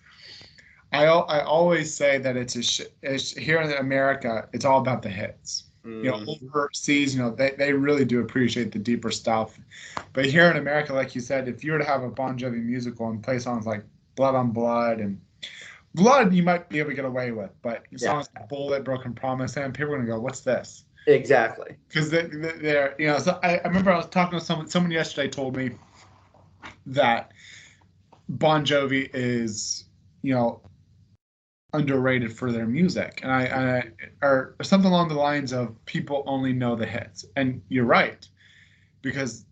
I 0.91 1.05
I 1.05 1.43
always 1.43 1.95
say 1.95 2.17
that 2.19 2.37
it's 2.37 2.55
a 2.55 2.63
sh- 2.63 2.81
it's, 3.01 3.31
here 3.31 3.61
in 3.61 3.71
America 3.73 4.47
it's 4.53 4.65
all 4.65 4.79
about 4.79 5.01
the 5.01 5.09
hits. 5.09 5.65
you 6.01 6.11
know, 6.11 6.17
Mm, 6.27 6.39
overseas, 6.53 7.15
you 7.15 7.21
know, 7.21 7.31
they, 7.31 7.51
they 7.57 7.73
really 7.73 8.05
do 8.05 8.19
appreciate 8.21 8.71
the 8.71 8.79
deeper 8.79 9.11
stuff. 9.11 9.59
But 10.13 10.25
here 10.25 10.49
in 10.51 10.57
America, 10.57 10.93
like 10.93 11.15
you 11.15 11.21
said, 11.21 11.47
if 11.47 11.63
you 11.63 11.71
were 11.73 11.79
to 11.79 11.85
have 11.85 12.03
a 12.03 12.09
Bon 12.09 12.37
Jovi 12.37 12.63
musical 12.63 13.09
and 13.09 13.23
play 13.23 13.39
songs 13.39 13.65
like 13.65 13.83
Blood 14.15 14.35
on 14.35 14.51
Blood 14.51 14.99
and 14.99 15.19
Blood, 15.95 16.33
you 16.33 16.43
might 16.43 16.69
be 16.69 16.79
able 16.79 16.89
to 16.91 16.95
get 16.95 17.05
away 17.05 17.31
with, 17.31 17.51
but 17.61 17.85
songs 17.97 18.29
like 18.35 18.47
Bullet, 18.49 18.83
Broken 18.83 19.13
Promise, 19.13 19.57
and 19.57 19.73
people 19.73 19.93
are 19.93 19.97
gonna 19.97 20.07
go, 20.09 20.19
"What's 20.19 20.41
this?" 20.41 20.85
exactly. 21.07 21.75
Because 21.87 22.09
they, 22.09 22.23
they, 22.23 22.51
they're, 22.53 22.95
you 22.99 23.07
know, 23.07 23.19
so 23.19 23.39
I, 23.43 23.57
I 23.57 23.67
remember 23.67 23.91
I 23.91 23.97
was 23.97 24.07
talking 24.07 24.37
to 24.39 24.45
someone. 24.45 24.67
Someone 24.67 24.91
yesterday 24.91 25.29
told 25.29 25.55
me 25.55 25.71
that 26.87 27.31
Bon 28.29 28.65
Jovi 28.65 29.09
is, 29.13 29.85
you 30.21 30.33
know, 30.33 30.61
underrated 31.73 32.31
for 32.35 32.51
their 32.51 32.65
music, 32.65 33.19
and 33.23 33.31
I, 33.31 33.43
I 33.43 34.25
or 34.25 34.55
something 34.63 34.89
along 34.89 35.09
the 35.09 35.15
lines 35.15 35.53
of 35.53 35.75
people 35.85 36.23
only 36.25 36.53
know 36.53 36.75
the 36.75 36.85
hits. 36.85 37.25
And 37.35 37.61
you're 37.69 37.85
right, 37.85 38.27
because 39.01 39.45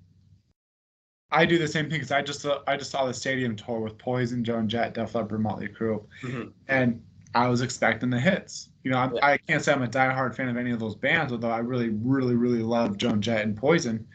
I 1.32 1.46
do 1.46 1.58
the 1.58 1.68
same 1.68 1.90
thing. 1.90 2.00
Because 2.00 2.12
I 2.12 2.22
just 2.22 2.42
saw, 2.42 2.62
I 2.68 2.78
just 2.78 2.92
saw 2.92 3.06
the 3.06 3.14
stadium 3.14 3.56
tour 3.56 3.82
with 3.82 3.98
Poison, 3.98 4.44
Joan 4.44 4.70
Jett, 4.70 4.94
Def 4.94 5.14
Leppard, 5.14 5.42
Motley 5.42 5.68
Crue, 5.68 6.06
Mhm. 6.24 6.52
and 6.68 7.02
I 7.34 7.48
was 7.50 7.62
expecting 7.62 8.10
the 8.10 8.20
hits. 8.20 8.70
You 8.84 8.92
know, 8.92 9.12
Yeah. 9.14 9.26
I 9.26 9.38
can't 9.38 9.62
say 9.62 9.74
I'm 9.74 9.82
a 9.82 9.88
diehard 9.88 10.36
fan 10.36 10.48
of 10.48 10.56
any 10.56 10.72
of 10.72 10.80
those 10.80 10.96
bands, 10.96 11.34
although 11.34 11.52
I 11.52 11.58
really, 11.58 11.90
really, 11.90 12.36
really 12.36 12.64
love 12.64 12.98
Joan 12.98 13.22
Jett 13.22 13.44
and 13.44 13.58
Poison. 13.58 14.08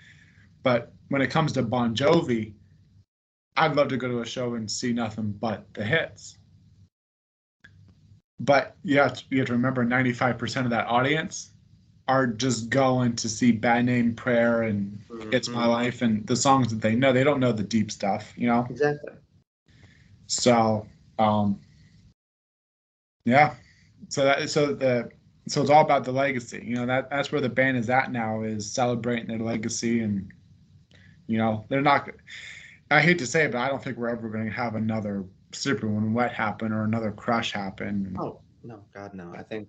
But 0.62 0.94
when 1.08 1.20
it 1.20 1.30
comes 1.30 1.52
to 1.52 1.62
Bon 1.62 1.94
Jovi, 1.94 2.54
I'd 3.56 3.76
love 3.76 3.88
to 3.88 3.96
go 3.96 4.08
to 4.08 4.20
a 4.20 4.26
show 4.26 4.54
and 4.54 4.70
see 4.70 4.92
nothing 4.92 5.32
but 5.32 5.72
the 5.74 5.84
hits. 5.84 6.38
But 8.38 8.76
you 8.82 8.98
have 8.98 9.14
to, 9.14 9.24
you 9.30 9.38
have 9.38 9.48
to 9.48 9.52
remember, 9.52 9.84
95% 9.84 10.64
of 10.64 10.70
that 10.70 10.86
audience 10.86 11.52
are 12.08 12.26
just 12.26 12.70
going 12.70 13.14
to 13.16 13.28
see 13.28 13.52
Bad 13.52 13.84
Name 13.84 14.14
Prayer 14.14 14.62
and 14.62 14.98
It's 15.30 15.48
My. 15.48 15.66
Life 15.66 16.02
and 16.02 16.26
the 16.26 16.36
songs 16.36 16.68
that 16.68 16.80
they 16.80 16.94
know. 16.94 17.12
They 17.12 17.22
don't 17.22 17.38
know 17.38 17.52
the 17.52 17.62
deep 17.62 17.90
stuff, 17.90 18.32
you 18.36 18.48
know? 18.48 18.66
Exactly. 18.70 19.12
So, 20.26 20.86
um, 21.18 21.60
yeah. 23.24 23.54
So 24.08 24.24
that 24.24 24.50
so 24.50 24.74
the 24.74 25.10
so 25.48 25.60
it's 25.60 25.70
all 25.70 25.82
about 25.82 26.04
the 26.04 26.12
legacy. 26.12 26.62
You 26.66 26.76
know 26.76 26.86
that 26.86 27.10
that's 27.10 27.30
where 27.32 27.40
the 27.40 27.48
band 27.48 27.76
is 27.76 27.90
at 27.90 28.10
now 28.12 28.42
is 28.42 28.70
celebrating 28.70 29.26
their 29.26 29.38
legacy 29.38 30.00
and 30.00 30.30
you 31.26 31.38
know 31.38 31.64
they're 31.68 31.82
not. 31.82 32.08
I 32.90 33.00
hate 33.00 33.18
to 33.18 33.26
say 33.26 33.44
it, 33.44 33.52
but 33.52 33.58
I 33.58 33.68
don't 33.68 33.82
think 33.82 33.96
we're 33.96 34.08
ever 34.08 34.28
going 34.28 34.46
to 34.46 34.50
have 34.50 34.74
another 34.74 35.24
Slippery 35.52 35.90
When 35.90 36.12
Wet 36.12 36.32
happen 36.32 36.72
or 36.72 36.84
another 36.84 37.12
Crush 37.12 37.52
happen. 37.52 38.16
Oh 38.18 38.40
no, 38.62 38.84
God 38.92 39.14
no! 39.14 39.32
I 39.36 39.42
think 39.42 39.68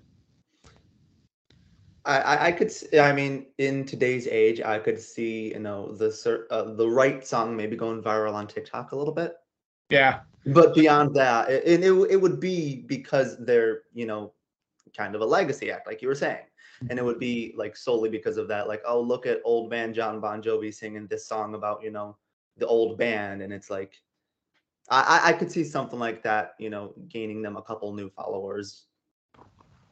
I, 2.06 2.48
I 2.48 2.52
could 2.52 2.72
I 3.00 3.14
mean 3.14 3.48
in 3.60 3.86
today's 3.86 4.28
age 4.28 4.60
I 4.62 4.80
could 4.80 5.00
see 5.00 5.54
you 5.54 5.60
know 5.60 5.92
the 5.94 6.46
uh, 6.50 6.74
the 6.74 6.90
right 6.90 7.26
song 7.26 7.56
maybe 7.56 7.76
going 7.76 8.02
viral 8.02 8.34
on 8.34 8.48
TikTok 8.48 8.92
a 8.92 8.96
little 8.96 9.14
bit, 9.14 9.36
Yeah, 9.90 10.22
but 10.48 10.74
beyond 10.74 11.16
that, 11.16 11.50
and 11.50 11.84
it 11.84 11.90
w- 11.90 12.08
it 12.10 12.20
would 12.20 12.40
be 12.40 12.84
because 12.88 13.38
they're 13.46 13.84
you 13.94 14.08
know 14.08 14.34
kind 14.98 15.14
of 15.14 15.22
a 15.22 15.26
legacy 15.26 15.72
act 15.72 15.86
like 15.86 16.02
you 16.02 16.08
were 16.08 16.16
saying, 16.16 16.46
and 16.90 16.98
it 16.98 17.06
would 17.06 17.20
be 17.20 17.54
like 17.56 17.78
solely 17.78 18.10
because 18.10 18.38
of 18.38 18.48
that. 18.48 18.68
Like 18.68 18.82
oh 18.86 19.00
look 19.00 19.28
at 19.28 19.42
old 19.46 19.70
man 19.70 19.94
Jon 19.94 20.20
Bon 20.20 20.42
Jovi 20.42 20.74
singing 20.74 21.06
this 21.06 21.28
song 21.28 21.54
about 21.54 21.84
you 21.84 21.92
know 21.92 22.18
the 22.58 22.68
old 22.68 22.98
band, 22.98 23.42
and 23.42 23.54
it's 23.54 23.70
like. 23.70 23.94
I, 24.90 25.22
I- 25.26 25.34
could 25.34 25.50
see 25.50 25.64
something 25.64 26.00
like 26.00 26.22
that, 26.24 26.56
you 26.60 26.70
know, 26.70 26.94
gaining 27.08 27.42
them 27.42 27.56
a 27.56 27.62
couple 27.62 27.94
new 27.94 28.10
followers 28.10 28.88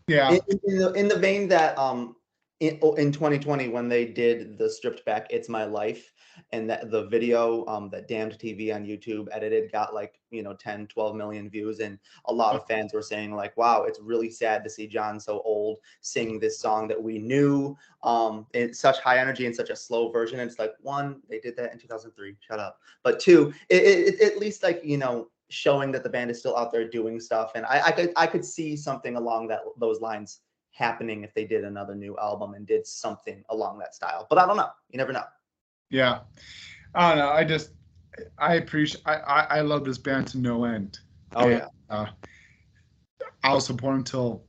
yeah, 0.10 0.32
in, 0.32 0.60
in, 0.68 0.78
the, 0.80 0.92
in 0.94 1.08
the 1.08 1.18
vein 1.18 1.48
that 1.50 1.78
um 1.78 2.16
in, 2.60 2.78
oh, 2.82 2.94
in 2.96 3.12
2020 3.12 3.70
when 3.70 3.88
they 3.88 4.06
did 4.06 4.58
the 4.58 4.70
stripped 4.70 5.06
back 5.06 5.28
it's 5.30 5.48
my 5.48 5.64
life 5.64 6.12
and 6.52 6.70
that 6.70 6.92
the 6.92 7.06
video 7.08 7.66
um 7.68 7.90
that 7.90 8.08
damned 8.08 8.34
tv 8.34 8.74
on 8.74 8.86
youtube 8.86 9.28
edited 9.32 9.72
got 9.72 9.94
like 9.94 10.20
you 10.30 10.44
know 10.44 10.54
10 10.54 10.88
12 10.88 11.16
million 11.16 11.50
views 11.50 11.80
and 11.80 11.98
a 12.26 12.34
lot 12.34 12.56
of 12.56 12.66
fans 12.68 12.94
were 12.94 13.02
saying 13.02 13.34
like 13.34 13.56
wow 13.56 13.84
it's 13.84 14.00
really 14.02 14.30
sad 14.30 14.64
to 14.64 14.70
see 14.70 14.88
jon 14.88 15.20
so 15.20 15.42
old 15.46 15.78
sing 16.02 16.40
this 16.40 16.60
song 16.60 16.88
that 16.88 17.02
we 17.02 17.18
knew. 17.18 17.76
Um 18.04 18.46
in 18.54 18.74
such 18.74 19.00
high 19.00 19.20
energy 19.20 19.46
and 19.46 19.56
such 19.56 19.70
a 19.70 19.76
slow 19.76 20.12
version 20.12 20.40
and 20.40 20.50
it's 20.50 20.60
like 20.60 20.74
one 20.82 21.22
they 21.30 21.40
did 21.40 21.56
that 21.58 21.72
in 21.72 21.80
2003 21.80 22.36
shut 22.40 22.60
up. 22.60 22.78
But 23.04 23.20
two 23.20 23.54
it, 23.70 23.84
it, 23.84 24.16
it- 24.16 24.34
at 24.34 24.38
least 24.40 24.64
like 24.64 24.82
you 24.84 24.98
know 24.98 25.30
showing 25.50 25.92
that 25.92 26.04
the 26.04 26.10
band 26.10 26.30
is 26.30 26.40
still 26.40 26.56
out 26.56 26.72
there 26.72 26.88
doing 26.88 27.20
stuff 27.20 27.54
and 27.56 27.66
i 27.66 27.82
i 27.88 27.92
could 27.92 28.12
i 28.16 28.28
could 28.28 28.46
see 28.46 28.76
something 28.76 29.16
along 29.16 29.48
that 29.48 29.62
those 29.80 30.00
lines 30.00 30.42
happening 30.80 31.24
if 31.24 31.34
they 31.34 31.46
did 31.46 31.64
another 31.64 31.94
new 31.94 32.18
album 32.18 32.54
and 32.56 32.66
did 32.66 32.88
something 32.88 33.44
along 33.50 33.78
that 33.78 33.94
style 33.94 34.26
but 34.30 34.40
i 34.40 34.46
don't 34.48 34.58
know 34.58 34.70
you 34.90 34.98
never 34.98 35.14
know 35.14 35.24
yeah. 35.90 36.20
I 36.96 37.10
don't 37.10 37.18
know. 37.20 37.30
I 37.30 37.44
just 37.44 37.72
I 38.38 38.56
appreciate. 38.56 39.04
I 39.06 39.16
I, 39.16 39.42
I 39.58 39.62
love 39.62 39.84
this 39.86 39.98
band 39.98 40.28
to 40.30 40.38
no 40.38 40.64
end. 40.66 41.00
oh 41.36 41.48
Yeah. 41.48 41.58
yeah 41.58 41.68
Uh, 41.90 42.06
I'll 43.44 43.62
support 43.62 43.96
them 43.96 44.04
till 44.04 44.44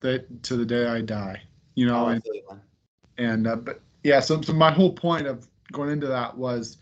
the 0.00 0.24
to 0.42 0.56
the 0.56 0.64
day 0.64 0.86
I 0.86 1.00
die. 1.00 1.42
You 1.74 1.86
know, 1.86 2.06
oh, 2.06 2.08
and 2.08 2.22
feel 2.22 2.34
you, 2.34 2.42
man. 2.48 2.60
and 3.18 3.46
uh, 3.46 3.56
but 3.56 3.80
yeah 4.04 4.20
so, 4.20 4.40
so 4.40 4.52
my 4.52 4.70
whole 4.70 4.92
point 4.92 5.26
of 5.26 5.48
going 5.72 5.90
into 5.90 6.06
that 6.06 6.36
was 6.36 6.78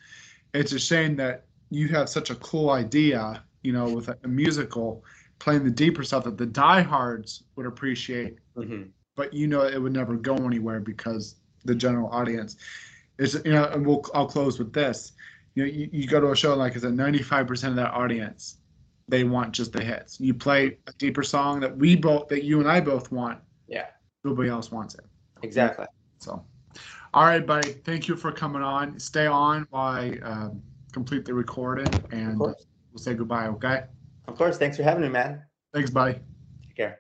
it's 0.55 0.73
a 0.73 0.79
shame 0.79 1.17
that 1.17 1.45
you 1.71 1.89
have 1.89 2.09
such 2.09 2.31
a 2.31 2.35
cool 2.37 2.71
idea 2.71 3.43
you 3.63 3.73
know 3.73 3.89
with 3.89 4.09
a, 4.09 4.17
a 4.25 4.29
musical 4.29 5.05
playing 5.39 5.65
the 5.65 5.71
deeper 5.71 6.03
stuff 6.03 6.25
that 6.25 6.39
the 6.39 6.47
diehards 6.47 7.43
would 7.57 7.67
appreciate 7.67 8.39
Mhm. 8.57 8.91
but 9.17 9.33
you 9.35 9.47
know 9.47 9.63
it 9.63 9.81
would 9.81 9.93
never 9.93 10.17
go 10.17 10.35
anywhere 10.37 10.81
because 10.81 11.37
the 11.65 11.75
general 11.75 12.09
audience 12.11 12.57
is 13.19 13.41
you 13.45 13.53
know 13.53 13.65
and 13.67 13.85
we'll 13.87 14.05
i'll 14.15 14.27
close 14.27 14.59
with 14.59 14.73
this 14.73 15.13
you 15.55 15.65
know 15.65 15.71
you, 15.71 15.89
you 15.93 16.07
go 16.07 16.21
to 16.21 16.31
a 16.31 16.37
show 16.37 16.55
like 16.55 16.77
I 16.77 16.81
said, 16.81 16.93
95% 16.95 17.69
of 17.71 17.77
that 17.77 17.93
audience 17.93 18.59
they 19.09 19.25
want 19.25 19.53
just 19.53 19.73
the 19.73 19.83
hits 19.85 20.19
you 20.21 20.35
play 20.35 20.79
a 20.87 20.93
deeper 20.99 21.23
song 21.23 21.61
that 21.61 21.77
we 21.77 21.97
both 21.97 22.29
that 22.29 22.45
you 22.45 22.61
and 22.61 22.69
i 22.69 22.81
both 22.81 23.11
want 23.13 23.41
Yeah. 23.69 23.87
nobody 24.25 24.49
else 24.49 24.71
wants 24.71 24.95
it 24.95 25.05
exactly 25.43 25.87
so, 26.19 26.45
all 27.15 27.25
right, 27.25 27.47
buddy. 27.47 27.73
Thank 27.73 28.09
you 28.09 28.17
for 28.17 28.33
coming 28.33 28.63
on. 28.63 28.99
Stay 28.99 29.27
on 29.27 29.67
while 29.71 29.93
I 29.95 30.19
um, 30.23 30.63
complete 30.93 31.25
the 31.25 31.33
recording, 31.35 32.03
and 32.11 32.41
uh, 32.43 32.53
we'll 32.91 32.99
say 32.99 33.15
goodbye. 33.15 33.47
Okay. 33.49 33.85
of 34.29 34.35
course 34.37 34.59
thanks 34.59 34.77
for 34.77 34.83
having 34.83 35.03
me 35.03 35.09
man 35.09 35.43
Thanks, 35.73 35.91
buddy. 35.91 36.15
take 36.67 36.77
care 36.77 36.99